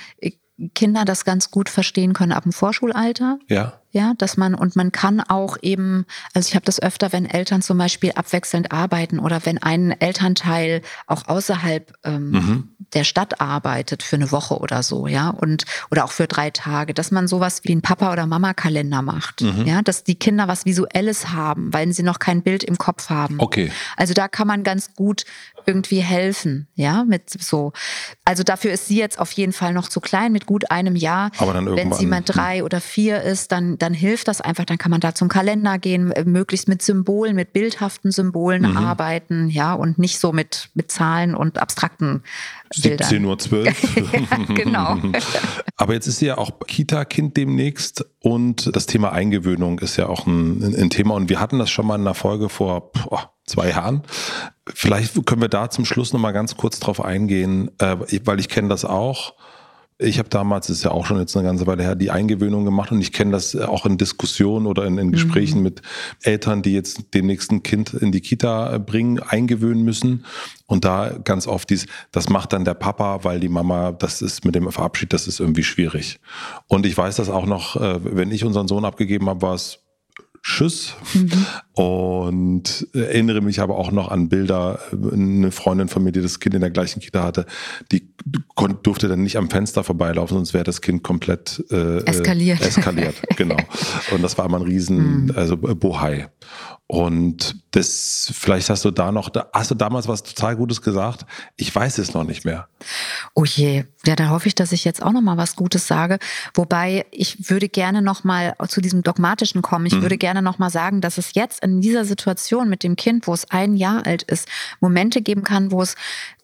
Kinder 0.74 1.06
das 1.06 1.26
ganz 1.26 1.52
gut 1.52 1.70
verstehen 1.70 2.14
können 2.14 2.32
ab 2.32 2.44
dem 2.44 2.52
Vorschulalter. 2.52 3.40
Ja. 3.48 3.79
Ja, 3.92 4.14
dass 4.18 4.38
man 4.38 4.54
und 4.54 4.76
man 4.76 4.92
kann 4.92 5.20
auch 5.20 5.58
eben, 5.64 6.06
also 6.36 6.48
ich 6.48 6.56
habe 6.56 6.66
das 6.66 6.80
öfter, 6.80 7.12
wenn 7.12 7.26
Eltern 7.26 7.64
zum 7.64 7.80
Beispiel 7.80 8.12
abwechselnd 8.12 8.72
arbeiten 8.72 9.18
oder 9.18 9.46
wenn 9.46 9.58
ein 9.58 9.92
Elternteil 10.00 10.84
auch 11.08 11.28
außerhalb 11.28 11.92
ähm, 12.04 12.30
mhm. 12.30 12.70
der 12.94 13.04
Stadt 13.04 13.42
arbeitet 13.42 14.04
für 14.04 14.16
eine 14.16 14.32
Woche 14.32 14.60
oder 14.60 14.84
so, 14.84 15.08
ja, 15.08 15.30
und 15.30 15.66
oder 15.90 16.06
auch 16.06 16.12
für 16.12 16.28
drei 16.28 16.52
Tage, 16.52 16.94
dass 16.94 17.10
man 17.10 17.28
sowas 17.28 17.62
wie 17.64 17.72
einen 17.72 17.82
Papa- 17.82 18.12
oder 18.12 18.28
Mama-Kalender 18.28 19.02
macht, 19.02 19.42
mhm. 19.42 19.66
ja, 19.66 19.82
dass 19.82 20.04
die 20.04 20.16
Kinder 20.16 20.48
was 20.48 20.66
Visuelles 20.66 21.30
haben, 21.30 21.74
weil 21.74 21.92
sie 21.92 22.04
noch 22.04 22.20
kein 22.20 22.44
Bild 22.44 22.64
im 22.64 22.78
Kopf 22.78 23.10
haben. 23.10 23.40
Okay. 23.40 23.72
Also 23.98 24.14
da 24.14 24.28
kann 24.28 24.46
man 24.46 24.62
ganz 24.64 24.94
gut 24.94 25.26
irgendwie 25.66 26.02
helfen, 26.02 26.68
ja, 26.76 27.06
mit 27.06 27.30
so. 27.30 27.74
Also 28.24 28.44
dafür 28.44 28.72
ist 28.72 28.88
sie 28.88 28.98
jetzt 28.98 29.18
auf 29.20 29.32
jeden 29.32 29.54
Fall 29.54 29.74
noch 29.74 29.90
zu 29.90 30.00
klein, 30.00 30.32
mit 30.32 30.46
gut 30.46 30.70
einem 30.70 30.96
Jahr. 30.96 31.32
Aber 31.38 31.54
dann 31.54 31.66
irgendwann. 31.66 31.92
Wenn 31.92 31.98
sie 31.98 32.06
mal 32.06 32.22
drei 32.22 32.64
oder 32.64 32.82
vier 32.82 33.22
ist, 33.24 33.52
dann, 33.52 33.79
dann 33.82 33.94
hilft 33.94 34.28
das 34.28 34.42
einfach. 34.42 34.66
Dann 34.66 34.78
kann 34.78 34.92
man 34.92 35.02
da 35.02 35.16
zum 35.16 35.30
Kalender 35.30 35.78
gehen, 35.78 36.12
äh, 36.12 36.24
möglichst 36.26 36.68
mit 36.68 36.82
Symbolen, 36.82 37.36
mit 37.36 37.54
bildhaften 37.54 38.12
Symbolen 38.12 38.64
mhm. 38.64 38.78
arbeiten, 38.78 39.50
ja, 39.50 39.74
und 39.74 39.98
nicht 39.98 40.20
so 40.20 40.32
mit, 40.32 40.70
mit 40.74 40.92
Zahlen 40.92 41.36
und 41.36 41.58
abstrakten 41.58 42.24
17 42.74 43.26
Uhr 43.26 43.38
12. 43.38 43.96
ja, 44.14 44.54
genau. 44.54 44.98
Aber 45.78 45.94
jetzt 45.94 46.08
ist 46.08 46.22
ja 46.22 46.38
auch 46.38 46.60
Kita-Kind 46.60 47.38
demnächst 47.38 48.06
und 48.20 48.76
das 48.76 48.86
Thema 48.86 49.12
Eingewöhnung 49.12 49.80
ist 49.80 49.98
ja 49.98 50.08
auch 50.08 50.28
ein, 50.28 50.76
ein, 50.76 50.90
Thema. 50.90 51.16
Und 51.16 51.30
wir 51.30 51.40
hatten 51.40 51.58
das 51.60 51.70
schon 51.70 51.88
mal 51.88 51.96
in 51.96 52.02
einer 52.02 52.14
Folge 52.14 52.50
vor 52.50 52.92
boah, 52.92 53.32
zwei 53.46 53.70
Jahren. 53.70 54.04
Vielleicht 54.68 55.26
können 55.26 55.42
wir 55.42 55.50
da 55.50 55.70
zum 55.70 55.86
Schluss 55.86 56.14
nochmal 56.14 56.34
ganz 56.34 56.58
kurz 56.58 56.80
drauf 56.80 57.04
eingehen, 57.04 57.72
äh, 57.80 57.98
weil 58.24 58.40
ich 58.40 58.50
kenne 58.50 58.68
das 58.70 58.86
auch. 58.86 59.34
Ich 60.02 60.18
habe 60.18 60.30
damals, 60.30 60.68
das 60.68 60.78
ist 60.78 60.84
ja 60.84 60.92
auch 60.92 61.06
schon 61.06 61.20
jetzt 61.20 61.36
eine 61.36 61.46
ganze 61.46 61.68
Weile 61.68 61.84
her, 61.84 61.94
die 61.94 62.10
Eingewöhnung 62.10 62.64
gemacht 62.64 62.90
und 62.94 63.02
ich 63.02 63.12
kenne 63.12 63.32
das 63.32 63.54
auch 63.54 63.86
in 63.86 63.98
Diskussionen 63.98 64.66
oder 64.66 64.86
in, 64.86 64.98
in 64.98 65.12
Gesprächen 65.12 65.58
mhm. 65.58 65.64
mit 65.64 65.82
Eltern, 66.22 66.62
die 66.62 66.72
jetzt 66.72 67.14
dem 67.14 67.26
nächsten 67.26 67.64
Kind 67.64 67.94
in 67.94 68.14
die 68.14 68.22
Kita 68.22 68.78
bringen, 68.78 69.20
eingewöhnen 69.20 69.84
müssen. 69.84 70.24
Und 70.68 70.86
da 70.86 71.18
ganz 71.26 71.48
oft 71.48 71.70
dies, 71.70 71.86
das 72.14 72.30
macht 72.30 72.54
dann 72.54 72.64
der 72.64 72.76
Papa, 72.76 73.26
weil 73.26 73.42
die 73.42 73.50
Mama, 73.50 73.92
das 73.92 74.22
ist 74.22 74.46
mit 74.46 74.56
dem 74.56 74.72
Verabschied, 74.72 75.12
das 75.12 75.28
ist 75.28 75.42
irgendwie 75.42 75.64
schwierig. 75.64 76.22
Und 76.68 76.86
ich 76.86 76.98
weiß 76.98 77.18
das 77.18 77.30
auch 77.30 77.46
noch, 77.46 77.76
äh, 77.76 78.00
wenn 78.02 78.32
ich 78.32 78.46
unseren 78.46 78.70
Sohn 78.70 78.86
abgegeben 78.86 79.28
habe, 79.28 79.42
war 79.42 79.56
es 79.56 79.80
Schuss. 80.42 80.96
Mhm. 81.14 81.46
Und 81.80 82.88
erinnere 82.92 83.40
mich 83.40 83.62
aber 83.62 83.78
auch 83.78 83.94
noch 83.94 84.12
an 84.12 84.28
Bilder. 84.28 84.80
Eine 84.92 85.50
Freundin 85.50 85.88
von 85.88 86.04
mir, 86.04 86.12
die 86.12 86.22
das 86.22 86.42
Kind 86.42 86.54
in 86.54 86.60
der 86.60 86.72
gleichen 86.72 87.00
Kita 87.00 87.24
hatte, 87.24 87.46
die 87.90 88.06
durfte 88.84 89.08
dann 89.08 89.24
nicht 89.24 89.38
am 89.38 89.50
Fenster 89.50 89.86
vorbeilaufen, 89.86 90.36
sonst 90.36 90.54
wäre 90.54 90.66
das 90.66 90.82
Kind 90.82 91.04
komplett 91.04 91.64
äh, 91.72 92.04
eskaliert. 92.04 92.60
Eskaliert, 92.60 93.16
genau. 93.38 93.56
Und 94.12 94.22
das 94.22 94.38
war 94.38 94.46
immer 94.46 94.58
ein 94.58 94.64
Riesen, 94.64 95.28
mhm. 95.28 95.34
also 95.38 95.56
Bohai. 95.56 96.28
Und 96.92 97.56
das, 97.70 98.32
vielleicht 98.34 98.72
hast 98.72 98.84
du 98.84 98.90
da 98.90 99.12
noch, 99.12 99.30
hast 99.54 99.70
du 99.70 99.76
damals 99.76 100.08
was 100.08 100.24
total 100.24 100.56
Gutes 100.56 100.82
gesagt? 100.82 101.24
Ich 101.56 101.74
weiß 101.74 102.00
es 102.00 102.16
noch 102.16 102.24
nicht 102.24 102.46
mehr. 102.46 102.68
Oh 103.36 103.46
je, 103.46 103.84
ja, 104.08 104.16
da 104.16 104.30
hoffe 104.30 104.48
ich, 104.48 104.56
dass 104.56 104.72
ich 104.72 104.86
jetzt 104.86 105.04
auch 105.04 105.12
noch 105.12 105.22
mal 105.22 105.38
was 105.38 105.56
Gutes 105.56 105.86
sage. 105.86 106.18
Wobei 106.56 107.06
ich 107.12 107.48
würde 107.52 107.70
gerne 107.70 108.02
noch 108.02 108.24
mal 108.24 108.56
zu 108.68 108.82
diesem 108.82 109.04
dogmatischen 109.04 109.62
kommen. 109.62 109.86
Ich 109.86 109.94
mhm. 109.94 110.02
würde 110.02 110.18
gerne 110.18 110.42
noch 110.42 110.58
mal 110.58 110.72
sagen, 110.72 111.00
dass 111.00 111.20
es 111.20 111.36
jetzt 111.36 111.64
in 111.64 111.69
dieser 111.82 112.06
Situation 112.06 112.70
mit 112.70 112.84
dem 112.84 112.96
Kind, 112.96 113.28
wo 113.28 113.34
es 113.34 113.50
ein 113.52 113.76
Jahr 113.76 114.06
alt 114.06 114.24
ist, 114.24 114.48
Momente 114.80 115.22
geben 115.22 115.44
kann, 115.44 115.72
wo 115.72 115.82
es 115.82 115.96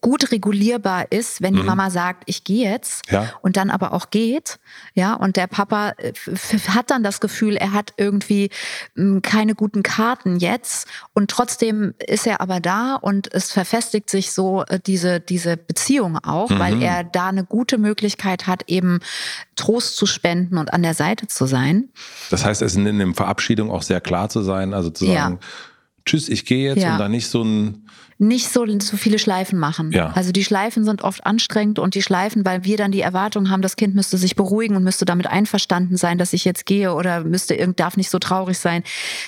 gut 0.06 0.30
regulierbar 0.30 1.10
ist, 1.10 1.42
wenn 1.42 1.54
die 1.54 1.62
mhm. 1.62 1.66
Mama 1.66 1.90
sagt, 1.90 2.22
ich 2.26 2.44
gehe 2.44 2.70
jetzt 2.70 3.10
ja. 3.10 3.28
und 3.42 3.56
dann 3.56 3.70
aber 3.70 3.92
auch 3.92 4.10
geht, 4.10 4.60
ja, 4.94 5.14
und 5.14 5.34
der 5.34 5.48
Papa 5.48 5.94
äh, 5.98 6.12
hat 6.68 6.92
dann 6.92 7.02
das 7.02 7.18
Gefühl, 7.18 7.56
er 7.56 7.72
hat 7.72 7.92
irgendwie 7.96 8.50
hm, 8.94 9.20
keine 9.20 9.56
guten 9.56 9.82
Karten 9.82 10.36
jetzt 10.36 10.86
und 11.12 11.28
trotzdem 11.28 11.92
ist 11.98 12.24
er 12.24 12.40
aber 12.40 12.60
da 12.60 12.94
und 12.94 13.34
es 13.34 13.50
verfestigt 13.50 14.08
sich 14.08 14.30
so 14.30 14.62
äh, 14.68 14.78
diese 14.78 15.18
diese 15.18 15.56
Beziehung 15.56 16.18
auch, 16.18 16.50
mhm. 16.50 16.58
weil 16.60 16.80
er 16.80 17.02
da 17.02 17.26
eine 17.26 17.42
gute 17.42 17.76
Möglichkeit 17.76 18.46
hat, 18.46 18.62
eben 18.68 19.00
Trost 19.56 19.96
zu 19.96 20.06
spenden 20.06 20.56
und 20.56 20.72
an 20.72 20.84
der 20.84 20.94
Seite 20.94 21.26
zu 21.26 21.46
sein. 21.46 21.88
Das 22.30 22.44
heißt, 22.44 22.62
es 22.62 22.76
ist 22.76 22.78
in 22.78 22.96
der 22.96 23.14
Verabschiedung 23.14 23.72
auch 23.72 23.82
sehr 23.82 24.00
klar 24.00 24.28
zu 24.28 24.42
sein, 24.42 24.72
also 24.72 24.88
zu 24.90 25.04
sagen, 25.04 25.40
ja. 25.42 25.48
Tschüss, 26.06 26.28
ich 26.28 26.46
gehe 26.46 26.70
jetzt 26.70 26.82
ja. 26.82 26.92
und 26.92 26.98
dann 26.98 27.10
nicht 27.10 27.28
so 27.28 27.42
ein 27.42 27.86
nicht 28.18 28.48
so, 28.48 28.64
so 28.80 28.96
viele 28.96 29.18
Schleifen 29.18 29.58
machen. 29.58 29.92
Ja. 29.92 30.12
Also 30.12 30.32
die 30.32 30.44
Schleifen 30.44 30.84
sind 30.84 31.02
oft 31.02 31.26
anstrengend 31.26 31.78
und 31.78 31.94
die 31.94 32.00
Schleifen, 32.00 32.46
weil 32.46 32.64
wir 32.64 32.78
dann 32.78 32.90
die 32.90 33.02
Erwartung 33.02 33.50
haben, 33.50 33.60
das 33.60 33.76
Kind 33.76 33.94
müsste 33.94 34.16
sich 34.16 34.36
beruhigen 34.36 34.74
und 34.74 34.84
müsste 34.84 35.04
damit 35.04 35.26
einverstanden 35.26 35.98
sein, 35.98 36.16
dass 36.16 36.32
ich 36.32 36.46
jetzt 36.46 36.64
gehe 36.64 36.94
oder 36.94 37.24
müsste 37.24 37.54
irgend 37.54 37.78
darf 37.78 37.98
nicht 37.98 38.08
so 38.08 38.18
traurig 38.18 38.58
sein. 38.58 38.84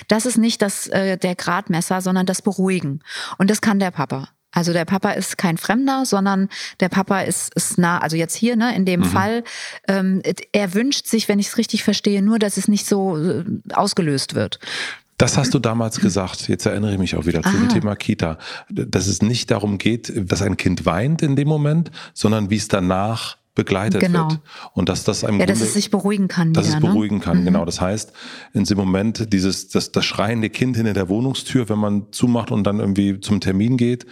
Das 0.07 0.25
ist 0.25 0.37
nicht 0.37 0.63
das 0.63 0.87
äh, 0.87 1.17
der 1.17 1.35
Gradmesser, 1.35 2.01
sondern 2.01 2.25
das 2.25 2.41
Beruhigen. 2.41 3.01
Und 3.37 3.51
das 3.51 3.61
kann 3.61 3.77
der 3.77 3.91
Papa. 3.91 4.29
Also 4.51 4.73
der 4.73 4.85
Papa 4.85 5.11
ist 5.11 5.37
kein 5.37 5.57
Fremder, 5.57 6.05
sondern 6.05 6.49
der 6.79 6.89
Papa 6.89 7.21
ist, 7.21 7.53
ist 7.53 7.77
nah, 7.77 7.99
also 7.99 8.17
jetzt 8.17 8.35
hier, 8.35 8.55
ne, 8.55 8.75
in 8.75 8.85
dem 8.85 9.01
mhm. 9.01 9.05
Fall, 9.05 9.43
ähm, 9.87 10.23
er 10.51 10.73
wünscht 10.73 11.05
sich, 11.05 11.29
wenn 11.29 11.37
ich 11.37 11.49
es 11.49 11.57
richtig 11.57 11.83
verstehe, 11.83 12.23
nur, 12.23 12.39
dass 12.39 12.57
es 12.57 12.67
nicht 12.67 12.87
so 12.87 13.15
äh, 13.17 13.43
ausgelöst 13.71 14.33
wird. 14.33 14.59
Das 15.19 15.37
hast 15.37 15.53
du 15.53 15.59
damals 15.59 15.99
gesagt. 15.99 16.47
Jetzt 16.47 16.65
erinnere 16.65 16.93
ich 16.93 16.97
mich 16.97 17.15
auch 17.17 17.25
wieder 17.25 17.41
Aha. 17.43 17.51
zum 17.51 17.67
Thema 17.67 17.95
Kita. 17.97 18.37
Dass 18.69 19.05
es 19.05 19.21
nicht 19.21 19.51
darum 19.51 19.77
geht, 19.77 20.11
dass 20.15 20.41
ein 20.41 20.55
Kind 20.55 20.85
weint 20.85 21.21
in 21.21 21.35
dem 21.35 21.49
Moment, 21.49 21.91
sondern 22.13 22.49
wie 22.49 22.55
es 22.55 22.69
danach 22.69 23.35
begleitet 23.53 23.99
genau. 23.99 24.29
wird. 24.29 24.39
Und 24.73 24.87
dass 24.87 25.03
das 25.03 25.25
einem 25.25 25.39
ja, 25.39 25.45
Grunde, 25.45 25.59
dass 25.59 25.67
es 25.67 25.73
sich 25.73 25.91
beruhigen 25.91 26.29
kann. 26.29 26.53
Dass 26.53 26.67
wieder, 26.67 26.77
es 26.77 26.83
ne? 26.83 26.89
beruhigen 26.89 27.17
ne? 27.17 27.21
kann, 27.21 27.41
mhm. 27.41 27.45
genau. 27.45 27.65
Das 27.65 27.81
heißt, 27.81 28.13
in 28.53 28.63
dem 28.63 28.77
Moment 28.77 29.33
dieses, 29.33 29.67
das, 29.67 29.91
das 29.91 30.05
schreiende 30.05 30.49
Kind 30.49 30.77
hinter 30.77 30.93
der 30.93 31.09
Wohnungstür, 31.09 31.67
wenn 31.67 31.79
man 31.79 32.07
zumacht 32.11 32.49
und 32.49 32.63
dann 32.63 32.79
irgendwie 32.79 33.19
zum 33.19 33.41
Termin 33.41 33.75
geht, 33.75 34.05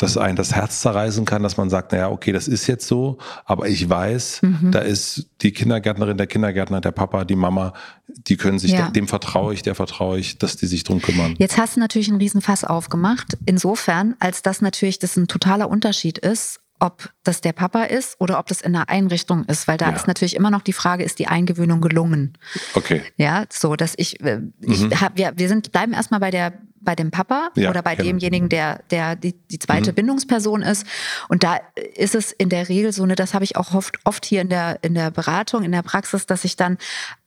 dass 0.00 0.16
ein 0.16 0.34
das 0.34 0.54
Herz 0.54 0.80
zerreißen 0.80 1.26
kann, 1.26 1.42
dass 1.42 1.58
man 1.58 1.68
sagt, 1.68 1.92
naja, 1.92 2.10
okay, 2.10 2.32
das 2.32 2.48
ist 2.48 2.66
jetzt 2.66 2.86
so, 2.86 3.18
aber 3.44 3.68
ich 3.68 3.88
weiß, 3.88 4.40
mhm. 4.42 4.70
da 4.72 4.80
ist 4.80 5.28
die 5.42 5.52
Kindergärtnerin, 5.52 6.16
der 6.16 6.26
Kindergärtner, 6.26 6.80
der 6.80 6.92
Papa, 6.92 7.24
die 7.24 7.36
Mama, 7.36 7.74
die 8.08 8.36
können 8.36 8.58
sich, 8.58 8.72
ja. 8.72 8.88
dem 8.88 9.08
vertraue 9.08 9.52
ich, 9.52 9.62
der 9.62 9.74
vertraue 9.74 10.18
ich, 10.18 10.38
dass 10.38 10.56
die 10.56 10.66
sich 10.66 10.84
drum 10.84 11.02
kümmern. 11.02 11.34
Jetzt 11.38 11.58
hast 11.58 11.76
du 11.76 11.80
natürlich 11.80 12.08
einen 12.08 12.18
Riesenfass 12.18 12.64
aufgemacht, 12.64 13.36
insofern, 13.44 14.16
als 14.20 14.40
das 14.40 14.62
natürlich 14.62 14.98
das 14.98 15.16
ein 15.16 15.28
totaler 15.28 15.68
Unterschied 15.68 16.16
ist, 16.16 16.60
ob 16.80 17.12
das 17.22 17.42
der 17.42 17.52
Papa 17.52 17.84
ist 17.84 18.18
oder 18.20 18.38
ob 18.38 18.46
das 18.46 18.62
in 18.62 18.74
einer 18.74 18.88
Einrichtung 18.88 19.44
ist, 19.44 19.68
weil 19.68 19.76
da 19.76 19.90
ja. 19.90 19.96
ist 19.96 20.06
natürlich 20.06 20.34
immer 20.34 20.50
noch 20.50 20.62
die 20.62 20.72
Frage, 20.72 21.04
ist 21.04 21.18
die 21.18 21.26
Eingewöhnung 21.26 21.82
gelungen? 21.82 22.38
Okay. 22.74 23.02
Ja, 23.18 23.44
so, 23.50 23.76
dass 23.76 23.92
ich, 23.98 24.18
äh, 24.22 24.40
ich 24.62 24.80
mhm. 24.80 25.00
hab, 25.00 25.18
wir, 25.18 25.34
wir 25.36 25.48
sind, 25.48 25.72
bleiben 25.72 25.92
erstmal 25.92 26.20
bei 26.20 26.30
der 26.30 26.54
bei 26.80 26.94
dem 26.94 27.10
Papa 27.10 27.50
ja, 27.56 27.70
oder 27.70 27.82
bei 27.82 27.94
genau. 27.94 28.08
demjenigen, 28.08 28.48
der, 28.48 28.82
der 28.90 29.16
die, 29.16 29.34
die 29.50 29.58
zweite 29.58 29.92
mhm. 29.92 29.96
Bindungsperson 29.96 30.62
ist. 30.62 30.86
Und 31.28 31.42
da 31.42 31.58
ist 31.94 32.14
es 32.14 32.32
in 32.32 32.48
der 32.48 32.68
Regel 32.68 32.92
so, 32.92 33.04
ne, 33.06 33.14
das 33.14 33.34
habe 33.34 33.44
ich 33.44 33.56
auch 33.56 33.74
oft, 33.74 33.98
oft 34.04 34.24
hier 34.24 34.40
in 34.40 34.48
der, 34.48 34.78
in 34.82 34.94
der 34.94 35.10
Beratung, 35.10 35.62
in 35.62 35.72
der 35.72 35.82
Praxis, 35.82 36.26
dass 36.26 36.44
ich 36.44 36.56
dann 36.56 36.78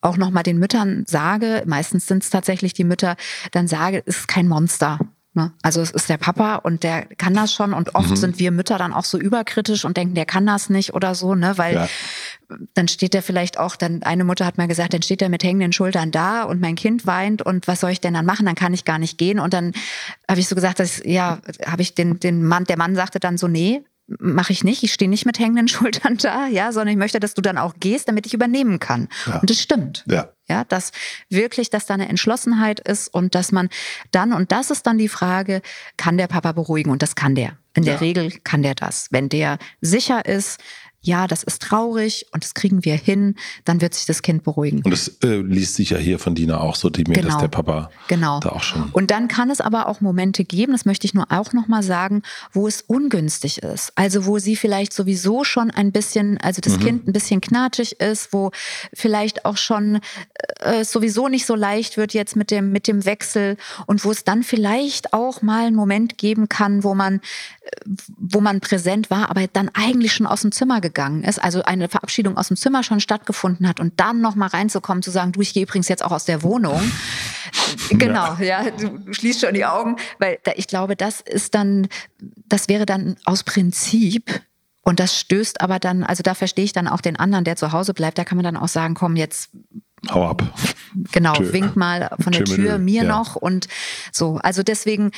auch 0.01 0.17
nochmal 0.17 0.43
den 0.43 0.57
Müttern 0.57 1.05
sage, 1.07 1.63
meistens 1.65 2.07
sind 2.07 2.23
es 2.23 2.29
tatsächlich 2.29 2.73
die 2.73 2.83
Mütter, 2.83 3.15
dann 3.51 3.67
sage, 3.67 4.03
es 4.05 4.17
ist 4.17 4.27
kein 4.27 4.47
Monster. 4.47 4.99
Ne? 5.35 5.51
Also 5.63 5.81
es 5.81 5.89
ist 5.89 6.09
der 6.09 6.17
Papa 6.17 6.57
und 6.57 6.83
der 6.83 7.05
kann 7.05 7.33
das 7.33 7.51
schon 7.51 7.73
und 7.73 7.95
oft 7.95 8.11
mhm. 8.11 8.15
sind 8.15 8.39
wir 8.39 8.51
Mütter 8.51 8.77
dann 8.77 8.93
auch 8.93 9.03
so 9.03 9.17
überkritisch 9.17 9.83
und 9.83 9.97
denken, 9.97 10.13
der 10.13 10.25
kann 10.25 10.45
das 10.45 10.69
nicht 10.69 10.93
oder 10.93 11.15
so, 11.15 11.33
ne? 11.33 11.57
Weil 11.57 11.73
ja. 11.73 11.87
dann 12.75 12.87
steht 12.87 13.15
der 13.15 13.23
vielleicht 13.23 13.57
auch, 13.57 13.75
dann 13.75 14.03
eine 14.03 14.25
Mutter 14.25 14.45
hat 14.45 14.59
mal 14.59 14.67
gesagt, 14.67 14.93
dann 14.93 15.01
steht 15.01 15.23
er 15.23 15.29
mit 15.29 15.43
hängenden 15.43 15.73
Schultern 15.73 16.11
da 16.11 16.43
und 16.43 16.61
mein 16.61 16.75
Kind 16.75 17.07
weint 17.07 17.41
und 17.41 17.67
was 17.67 17.79
soll 17.79 17.89
ich 17.89 17.99
denn 17.99 18.13
dann 18.13 18.27
machen? 18.27 18.45
Dann 18.45 18.53
kann 18.53 18.75
ich 18.75 18.85
gar 18.85 18.99
nicht 18.99 19.17
gehen. 19.17 19.39
Und 19.39 19.55
dann 19.55 19.73
habe 20.29 20.39
ich 20.39 20.47
so 20.47 20.53
gesagt, 20.53 20.79
dass 20.79 21.01
ja, 21.03 21.39
habe 21.65 21.81
ich 21.81 21.95
den, 21.95 22.19
den 22.19 22.43
Mann, 22.43 22.65
der 22.65 22.77
Mann 22.77 22.95
sagte 22.95 23.19
dann 23.19 23.39
so, 23.39 23.47
nee, 23.47 23.83
mache 24.19 24.53
ich 24.53 24.63
nicht. 24.63 24.83
Ich 24.83 24.93
stehe 24.93 25.09
nicht 25.09 25.25
mit 25.25 25.39
hängenden 25.39 25.67
Schultern 25.69 26.17
da, 26.17 26.47
ja, 26.47 26.71
sondern 26.71 26.89
ich 26.89 26.97
möchte, 26.97 27.19
dass 27.19 27.33
du 27.33 27.41
dann 27.41 27.57
auch 27.57 27.73
gehst, 27.79 28.07
damit 28.07 28.25
ich 28.25 28.33
übernehmen 28.33 28.79
kann. 28.79 29.07
Ja. 29.25 29.39
Und 29.39 29.49
das 29.49 29.59
stimmt. 29.59 30.03
Ja. 30.07 30.29
Ja, 30.49 30.65
dass 30.65 30.91
wirklich, 31.29 31.69
dass 31.69 31.85
da 31.85 31.93
eine 31.93 32.09
Entschlossenheit 32.09 32.81
ist 32.81 33.07
und 33.07 33.33
dass 33.33 33.51
man 33.51 33.69
dann, 34.11 34.33
und 34.33 34.51
das 34.51 34.71
ist 34.71 34.85
dann 34.85 34.97
die 34.97 35.07
Frage, 35.07 35.61
kann 35.95 36.17
der 36.17 36.27
Papa 36.27 36.51
beruhigen? 36.51 36.91
Und 36.91 37.01
das 37.01 37.15
kann 37.15 37.33
der. 37.33 37.57
In 37.75 37.83
der 37.83 37.95
ja. 37.95 37.99
Regel 37.99 38.31
kann 38.43 38.61
der 38.61 38.75
das. 38.75 39.07
Wenn 39.09 39.29
der 39.29 39.57
sicher 39.79 40.25
ist, 40.25 40.59
ja, 41.03 41.27
das 41.27 41.43
ist 41.43 41.61
traurig 41.61 42.25
und 42.31 42.43
das 42.43 42.53
kriegen 42.53 42.85
wir 42.85 42.95
hin, 42.95 43.35
dann 43.65 43.81
wird 43.81 43.93
sich 43.93 44.05
das 44.05 44.21
Kind 44.21 44.43
beruhigen. 44.43 44.81
Und 44.83 44.91
das 44.91 45.09
äh, 45.23 45.41
liest 45.41 45.75
sich 45.75 45.91
ja 45.91 45.97
hier 45.97 46.17
von 46.17 46.33
Dina 46.33 46.59
auch 46.59 46.75
so, 46.75 46.89
die 46.89 47.03
mir, 47.03 47.15
genau. 47.15 47.39
der 47.39 47.49
Papa 47.49 47.91
genau. 48.07 48.39
da 48.39 48.49
auch 48.49 48.63
schon. 48.63 48.89
Und 48.93 49.11
dann 49.11 49.27
kann 49.27 49.49
es 49.49 49.59
aber 49.59 49.87
auch 49.87 49.99
Momente 49.99 50.45
geben, 50.45 50.71
das 50.71 50.85
möchte 50.85 51.05
ich 51.05 51.13
nur 51.13 51.25
auch 51.29 51.51
nochmal 51.51 51.83
sagen, 51.83 52.23
wo 52.53 52.67
es 52.67 52.81
ungünstig 52.81 53.61
ist. 53.61 53.91
Also 53.95 54.25
wo 54.25 54.39
sie 54.39 54.55
vielleicht 54.55 54.93
sowieso 54.93 55.43
schon 55.43 55.71
ein 55.71 55.91
bisschen, 55.91 56.37
also 56.39 56.61
das 56.61 56.77
mhm. 56.77 56.83
Kind 56.83 57.07
ein 57.07 57.13
bisschen 57.13 57.41
knatschig 57.41 57.99
ist, 57.99 58.31
wo 58.31 58.51
vielleicht 58.93 59.43
auch 59.43 59.57
schon 59.57 59.99
äh, 60.61 60.85
sowieso 60.85 61.27
nicht 61.27 61.45
so 61.45 61.55
leicht 61.55 61.97
wird 61.97 62.13
jetzt 62.13 62.37
mit 62.37 62.49
dem, 62.49 62.71
mit 62.71 62.87
dem 62.87 63.03
Wechsel 63.03 63.57
und 63.87 64.05
wo 64.05 64.11
es 64.11 64.23
dann 64.23 64.43
vielleicht 64.43 65.13
auch 65.13 65.41
mal 65.41 65.65
einen 65.65 65.75
Moment 65.75 66.17
geben 66.17 66.47
kann, 66.47 66.85
wo 66.85 66.95
man, 66.95 67.19
wo 68.17 68.41
man 68.41 68.59
präsent 68.59 69.09
war, 69.09 69.29
aber 69.29 69.47
dann 69.47 69.69
eigentlich 69.73 70.13
schon 70.13 70.27
aus 70.27 70.41
dem 70.41 70.51
Zimmer 70.51 70.81
gegangen 70.81 71.23
ist, 71.23 71.41
also 71.41 71.63
eine 71.63 71.89
Verabschiedung 71.89 72.37
aus 72.37 72.49
dem 72.49 72.57
Zimmer 72.57 72.83
schon 72.83 72.99
stattgefunden 72.99 73.67
hat 73.67 73.79
und 73.79 73.99
dann 73.99 74.21
noch 74.21 74.35
mal 74.35 74.47
reinzukommen, 74.47 75.01
zu 75.01 75.11
sagen, 75.11 75.31
du, 75.31 75.41
ich 75.41 75.53
gehe 75.53 75.63
übrigens 75.63 75.87
jetzt 75.87 76.03
auch 76.03 76.11
aus 76.11 76.25
der 76.25 76.43
Wohnung. 76.43 76.81
genau, 77.89 78.35
ja, 78.35 78.69
du 78.69 79.13
schließt 79.13 79.41
schon 79.41 79.53
die 79.53 79.65
Augen, 79.65 79.95
weil 80.19 80.39
ich 80.55 80.67
glaube, 80.67 80.95
das 80.95 81.21
ist 81.21 81.55
dann, 81.55 81.87
das 82.47 82.67
wäre 82.67 82.85
dann 82.85 83.17
aus 83.25 83.43
Prinzip 83.43 84.41
und 84.83 84.99
das 84.99 85.17
stößt 85.17 85.61
aber 85.61 85.79
dann, 85.79 86.03
also 86.03 86.23
da 86.23 86.33
verstehe 86.33 86.65
ich 86.65 86.73
dann 86.73 86.87
auch 86.87 87.01
den 87.01 87.15
anderen, 87.15 87.45
der 87.45 87.55
zu 87.55 87.71
Hause 87.71 87.93
bleibt, 87.93 88.17
da 88.17 88.25
kann 88.25 88.37
man 88.37 88.43
dann 88.43 88.57
auch 88.57 88.67
sagen, 88.67 88.93
komm, 88.93 89.15
jetzt 89.15 89.51
Hau 90.11 90.27
ab. 90.27 90.43
Genau, 91.13 91.33
Tschö. 91.33 91.53
wink 91.53 91.75
mal 91.77 92.09
von 92.19 92.33
der 92.33 92.43
Tür 92.43 92.77
mir 92.77 93.03
ja. 93.03 93.07
noch 93.07 93.37
und 93.37 93.67
so. 94.11 94.35
Also 94.43 94.61
deswegen 94.61 95.11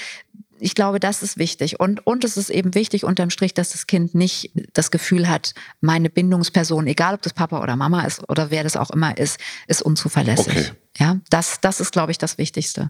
ich 0.59 0.75
glaube, 0.75 0.99
das 0.99 1.21
ist 1.21 1.37
wichtig. 1.37 1.79
Und, 1.79 2.05
und 2.05 2.23
es 2.23 2.37
ist 2.37 2.49
eben 2.49 2.75
wichtig 2.75 3.03
unterm 3.03 3.29
Strich, 3.29 3.53
dass 3.53 3.71
das 3.71 3.87
Kind 3.87 4.15
nicht 4.15 4.51
das 4.73 4.91
Gefühl 4.91 5.27
hat, 5.27 5.53
meine 5.81 6.09
Bindungsperson, 6.09 6.87
egal 6.87 7.15
ob 7.15 7.21
das 7.21 7.33
Papa 7.33 7.61
oder 7.61 7.75
Mama 7.75 8.03
ist 8.05 8.27
oder 8.29 8.51
wer 8.51 8.63
das 8.63 8.77
auch 8.77 8.89
immer 8.91 9.17
ist, 9.17 9.39
ist 9.67 9.81
unzuverlässig. 9.81 10.47
Okay. 10.47 10.71
Ja, 10.97 11.17
das, 11.29 11.59
das 11.59 11.81
ist, 11.81 11.91
glaube 11.91 12.13
ich, 12.13 12.17
das 12.17 12.37
Wichtigste. 12.37 12.89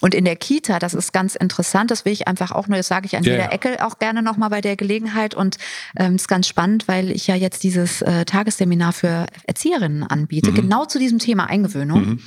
Und 0.00 0.14
in 0.14 0.24
der 0.24 0.36
Kita, 0.36 0.78
das 0.78 0.94
ist 0.94 1.12
ganz 1.12 1.34
interessant, 1.34 1.90
das 1.90 2.04
will 2.04 2.12
ich 2.12 2.28
einfach 2.28 2.52
auch 2.52 2.68
nur, 2.68 2.76
das 2.76 2.86
sage 2.86 3.06
ich 3.06 3.16
an 3.16 3.24
ja, 3.24 3.32
jeder 3.32 3.52
Ecke 3.52 3.84
auch 3.84 3.98
gerne 3.98 4.22
nochmal 4.22 4.50
bei 4.50 4.60
der 4.60 4.76
Gelegenheit. 4.76 5.34
Und 5.34 5.56
ähm, 5.96 6.14
ist 6.14 6.28
ganz 6.28 6.46
spannend, 6.46 6.86
weil 6.86 7.10
ich 7.10 7.26
ja 7.26 7.34
jetzt 7.34 7.64
dieses 7.64 8.02
äh, 8.02 8.24
Tagesseminar 8.24 8.92
für 8.92 9.26
Erzieherinnen 9.48 10.04
anbiete, 10.04 10.52
mhm. 10.52 10.54
genau 10.54 10.84
zu 10.84 11.00
diesem 11.00 11.18
Thema 11.18 11.46
Eingewöhnung. 11.46 12.00
Mhm. 12.00 12.20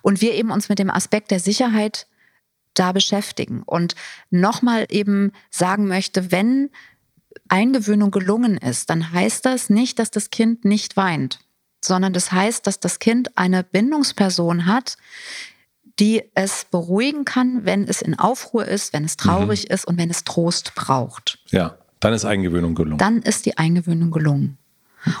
Und 0.00 0.22
wir 0.22 0.32
eben 0.32 0.50
uns 0.50 0.70
mit 0.70 0.78
dem 0.78 0.90
Aspekt 0.90 1.30
der 1.32 1.40
Sicherheit 1.40 2.06
da 2.74 2.92
beschäftigen 2.92 3.62
und 3.64 3.94
nochmal 4.30 4.86
eben 4.90 5.32
sagen 5.50 5.86
möchte, 5.86 6.32
wenn 6.32 6.70
Eingewöhnung 7.48 8.10
gelungen 8.10 8.56
ist, 8.56 8.90
dann 8.90 9.12
heißt 9.12 9.44
das 9.44 9.70
nicht, 9.70 9.98
dass 9.98 10.10
das 10.10 10.30
Kind 10.30 10.64
nicht 10.64 10.96
weint, 10.96 11.40
sondern 11.84 12.12
das 12.12 12.32
heißt, 12.32 12.66
dass 12.66 12.80
das 12.80 12.98
Kind 12.98 13.36
eine 13.36 13.62
Bindungsperson 13.62 14.66
hat, 14.66 14.96
die 15.98 16.22
es 16.34 16.64
beruhigen 16.70 17.24
kann, 17.24 17.64
wenn 17.64 17.86
es 17.86 18.02
in 18.02 18.18
Aufruhr 18.18 18.66
ist, 18.66 18.92
wenn 18.92 19.04
es 19.04 19.16
traurig 19.16 19.68
mhm. 19.68 19.74
ist 19.74 19.84
und 19.86 19.98
wenn 19.98 20.10
es 20.10 20.24
Trost 20.24 20.74
braucht. 20.74 21.38
Ja, 21.48 21.76
dann 22.00 22.14
ist 22.14 22.24
Eingewöhnung 22.24 22.74
gelungen. 22.74 22.98
Dann 22.98 23.22
ist 23.22 23.46
die 23.46 23.58
Eingewöhnung 23.58 24.10
gelungen. 24.10 24.58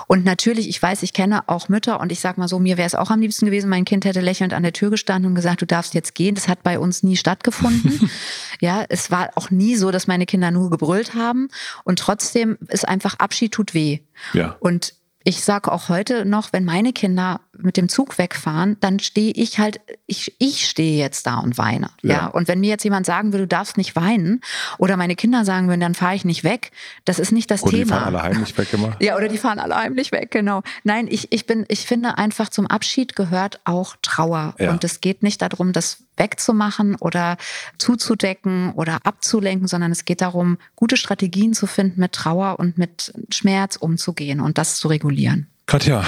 Und 0.06 0.24
natürlich, 0.24 0.68
ich 0.68 0.80
weiß, 0.80 1.02
ich 1.02 1.12
kenne 1.12 1.48
auch 1.48 1.68
Mütter 1.68 2.00
und 2.00 2.12
ich 2.12 2.20
sag 2.20 2.38
mal 2.38 2.48
so, 2.48 2.58
mir 2.58 2.76
wäre 2.76 2.86
es 2.86 2.94
auch 2.94 3.10
am 3.10 3.20
liebsten 3.20 3.46
gewesen, 3.46 3.68
mein 3.68 3.84
Kind 3.84 4.04
hätte 4.04 4.20
lächelnd 4.20 4.52
an 4.52 4.62
der 4.62 4.72
Tür 4.72 4.90
gestanden 4.90 5.30
und 5.30 5.34
gesagt, 5.34 5.62
du 5.62 5.66
darfst 5.66 5.94
jetzt 5.94 6.14
gehen. 6.14 6.34
Das 6.34 6.48
hat 6.48 6.62
bei 6.62 6.78
uns 6.78 7.02
nie 7.02 7.16
stattgefunden. 7.16 8.10
ja, 8.60 8.84
es 8.88 9.10
war 9.10 9.30
auch 9.34 9.50
nie 9.50 9.76
so, 9.76 9.90
dass 9.90 10.06
meine 10.06 10.26
Kinder 10.26 10.50
nur 10.50 10.70
gebrüllt 10.70 11.14
haben. 11.14 11.48
Und 11.84 11.98
trotzdem 11.98 12.58
ist 12.68 12.86
einfach 12.86 13.18
Abschied 13.18 13.52
tut 13.52 13.74
weh. 13.74 14.00
Ja. 14.32 14.56
Und 14.60 14.94
ich 15.24 15.44
sage 15.44 15.70
auch 15.70 15.88
heute 15.88 16.24
noch, 16.24 16.52
wenn 16.52 16.64
meine 16.64 16.92
Kinder 16.92 17.40
mit 17.58 17.76
dem 17.76 17.88
Zug 17.88 18.16
wegfahren, 18.18 18.76
dann 18.80 18.98
stehe 18.98 19.32
ich 19.32 19.58
halt, 19.58 19.80
ich, 20.06 20.34
ich 20.38 20.66
stehe 20.66 20.98
jetzt 20.98 21.26
da 21.26 21.38
und 21.38 21.58
weine. 21.58 21.90
Ja. 22.02 22.14
ja. 22.14 22.26
Und 22.26 22.48
wenn 22.48 22.60
mir 22.60 22.70
jetzt 22.70 22.84
jemand 22.84 23.04
sagen 23.04 23.32
würde, 23.32 23.44
du 23.44 23.48
darfst 23.48 23.76
nicht 23.76 23.94
weinen, 23.94 24.40
oder 24.78 24.96
meine 24.96 25.16
Kinder 25.16 25.44
sagen 25.44 25.68
würden, 25.68 25.80
dann 25.80 25.94
fahre 25.94 26.14
ich 26.14 26.24
nicht 26.24 26.44
weg, 26.44 26.72
das 27.04 27.18
ist 27.18 27.32
nicht 27.32 27.50
das 27.50 27.62
oder 27.62 27.72
Thema. 27.72 27.84
Die 27.84 27.90
fahren 27.90 28.14
alle 28.14 28.22
heimlich 28.22 28.56
weg 28.56 28.68
immer. 28.72 28.96
Ja, 29.00 29.16
oder 29.16 29.28
die 29.28 29.38
fahren 29.38 29.58
alle 29.58 29.74
heimlich 29.74 30.12
weg, 30.12 30.30
genau. 30.30 30.62
Nein, 30.84 31.08
ich, 31.10 31.32
ich 31.32 31.46
bin, 31.46 31.64
ich 31.68 31.86
finde 31.86 32.18
einfach 32.18 32.48
zum 32.48 32.66
Abschied 32.66 33.16
gehört 33.16 33.60
auch 33.64 33.96
Trauer. 34.00 34.54
Ja. 34.58 34.70
Und 34.70 34.84
es 34.84 35.00
geht 35.00 35.22
nicht 35.22 35.42
darum, 35.42 35.72
das 35.72 36.04
wegzumachen 36.16 36.94
oder 36.96 37.36
zuzudecken 37.78 38.72
oder 38.72 38.98
abzulenken, 39.04 39.66
sondern 39.66 39.92
es 39.92 40.04
geht 40.04 40.20
darum, 40.20 40.58
gute 40.76 40.96
Strategien 40.96 41.52
zu 41.54 41.66
finden, 41.66 42.00
mit 42.00 42.12
Trauer 42.12 42.58
und 42.58 42.78
mit 42.78 43.12
Schmerz 43.30 43.76
umzugehen 43.76 44.40
und 44.40 44.58
das 44.58 44.76
zu 44.76 44.88
regulieren. 44.88 45.51
Katja, 45.66 46.04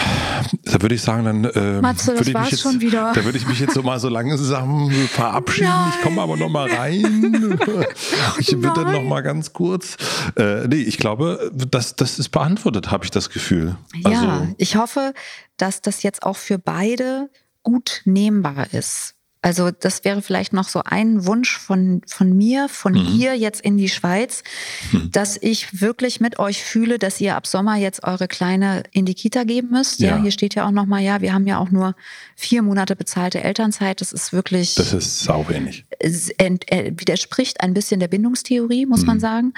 da 0.65 0.83
würde 0.83 0.95
ich 0.95 1.03
sagen, 1.03 1.25
dann 1.25 1.45
äh, 1.45 1.81
Matze, 1.81 2.17
würde 2.19 2.31
ich 2.31 2.37
mich 2.37 2.51
jetzt, 2.51 2.61
schon 2.61 2.81
wieder. 2.81 3.13
Da 3.15 3.25
würde 3.25 3.39
ich 3.39 3.47
mich 3.47 3.61
jetzt 3.61 3.75
so 3.75 3.83
mal 3.83 3.99
so 4.01 4.09
langsam 4.09 4.91
verabschieden. 4.91 5.69
Nein. 5.69 5.93
Ich 5.97 6.03
komme 6.03 6.23
aber 6.23 6.37
noch 6.37 6.49
mal 6.49 6.71
rein. 6.71 7.59
ich 8.39 8.61
würde 8.61 8.83
noch 8.83 9.03
mal 9.03 9.23
ganz 9.23 9.53
kurz. 9.53 9.97
Äh, 10.37 10.67
nee, 10.67 10.77
ich 10.77 10.99
glaube, 10.99 11.51
das, 11.55 11.97
das 11.97 12.19
ist 12.19 12.31
beantwortet, 12.31 12.91
habe 12.91 13.05
ich 13.05 13.11
das 13.11 13.31
Gefühl. 13.31 13.77
Ja, 13.95 14.11
also, 14.11 14.55
ich 14.59 14.77
hoffe, 14.77 15.15
dass 15.57 15.81
das 15.81 16.03
jetzt 16.03 16.25
auch 16.25 16.37
für 16.37 16.59
beide 16.59 17.31
gut 17.63 18.03
nehmbar 18.05 18.73
ist. 18.73 19.15
Also 19.45 19.71
das 19.71 20.05
wäre 20.05 20.23
vielleicht 20.23 20.55
noch 20.55 20.67
so 20.67 20.81
ein 20.87 21.27
Wunsch 21.27 21.59
von, 21.59 22.01
von 22.07 22.35
mir, 22.35 22.71
von 22.71 22.95
mhm. 22.95 23.05
hier 23.05 23.37
jetzt 23.37 23.61
in 23.61 23.77
die 23.77 23.91
Schweiz, 23.91 24.43
mhm. 24.91 25.11
dass 25.13 25.37
ich 25.37 25.83
wirklich 25.83 26.19
mit 26.19 26.39
euch 26.39 26.65
fühle, 26.65 26.99
dass 26.99 27.21
ihr 27.21 27.37
ab 27.37 27.47
Sommer 27.47 27.77
jetzt 27.77 28.05
eure 28.05 28.27
Kleine 28.27 28.85
in 28.93 29.05
die 29.05 29.13
Kita 29.13 29.45
geben 29.45 29.69
müsst. 29.71 30.01
Ja, 30.01 30.17
ja 30.17 30.23
hier 30.23 30.31
steht 30.31 30.55
ja 30.55 30.67
auch 30.67 30.71
nochmal, 30.71 31.03
ja, 31.03 31.21
wir 31.21 31.35
haben 31.35 31.47
ja 31.47 31.59
auch 31.59 31.71
nur 31.71 31.95
vier 32.37 32.63
Monate 32.63 32.97
bezahlte 32.97 33.45
Elternzeit. 33.45 34.01
Das 34.01 34.15
ist 34.15 34.33
wirklich... 34.33 34.77
Das 34.77 34.95
ist 34.95 35.21
sau 35.21 35.47
wenig. 35.47 35.85
Es 35.99 36.31
widerspricht 36.31 37.61
ein 37.61 37.75
bisschen 37.75 38.01
der 38.01 38.09
Bindungstheorie, 38.09 38.87
muss 38.87 39.03
mhm. 39.03 39.07
man 39.07 39.21
sagen. 39.21 39.53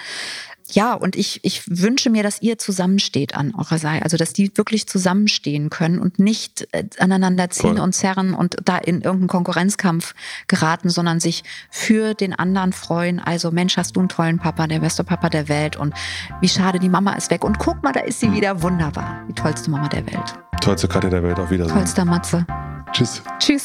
Ja, 0.70 0.94
und 0.94 1.16
ich, 1.16 1.40
ich 1.42 1.62
wünsche 1.66 2.11
mir, 2.11 2.22
dass 2.22 2.42
ihr 2.42 2.59
zusammensteht 2.59 3.35
an 3.35 3.55
eurer 3.55 3.79
Seite. 3.79 4.05
Also, 4.05 4.16
dass 4.16 4.33
die 4.33 4.50
wirklich 4.57 4.88
zusammenstehen 4.88 5.70
können 5.70 5.98
und 5.98 6.18
nicht 6.18 6.68
äh, 6.72 6.85
aneinander 6.98 7.50
ziehen 7.50 7.76
Voll. 7.76 7.81
und 7.81 7.94
zerren 7.94 8.35
und 8.35 8.57
da 8.64 8.79
in 8.79 9.02
irgendeinen 9.02 9.29
Konkurrenzkampf 9.29 10.14
geraten, 10.48 10.90
sondern 10.90 11.20
sich 11.20 11.44
für 11.70 12.14
den 12.14 12.33
anderen 12.33 12.72
freuen. 12.72 13.20
Also, 13.20 13.50
Mensch, 13.50 13.76
hast 13.76 13.96
du 13.96 14.00
einen 14.00 14.09
tollen 14.09 14.38
Papa, 14.38 14.66
der 14.66 14.81
beste 14.81 15.05
Papa 15.05 15.29
der 15.29 15.48
Welt. 15.48 15.76
Und 15.76 15.94
wie 16.40 16.48
schade, 16.48 16.79
die 16.79 16.88
Mama 16.88 17.12
ist 17.14 17.31
weg. 17.31 17.44
Und 17.44 17.59
guck 17.59 17.83
mal, 17.83 17.92
da 17.92 18.00
ist 18.00 18.20
sie 18.20 18.29
mhm. 18.29 18.35
wieder 18.35 18.62
wunderbar. 18.62 19.24
Die 19.29 19.35
tollste 19.35 19.70
Mama 19.70 19.88
der 19.88 20.07
Welt. 20.07 20.35
Tollste 20.61 20.88
Katja 20.88 21.11
der 21.11 21.22
Welt. 21.22 21.38
Auf 21.38 21.50
Wiedersehen. 21.50 21.74
Tollster 21.74 22.05
Matze. 22.05 22.46
Tschüss. 22.92 23.22
Tschüss. 23.38 23.64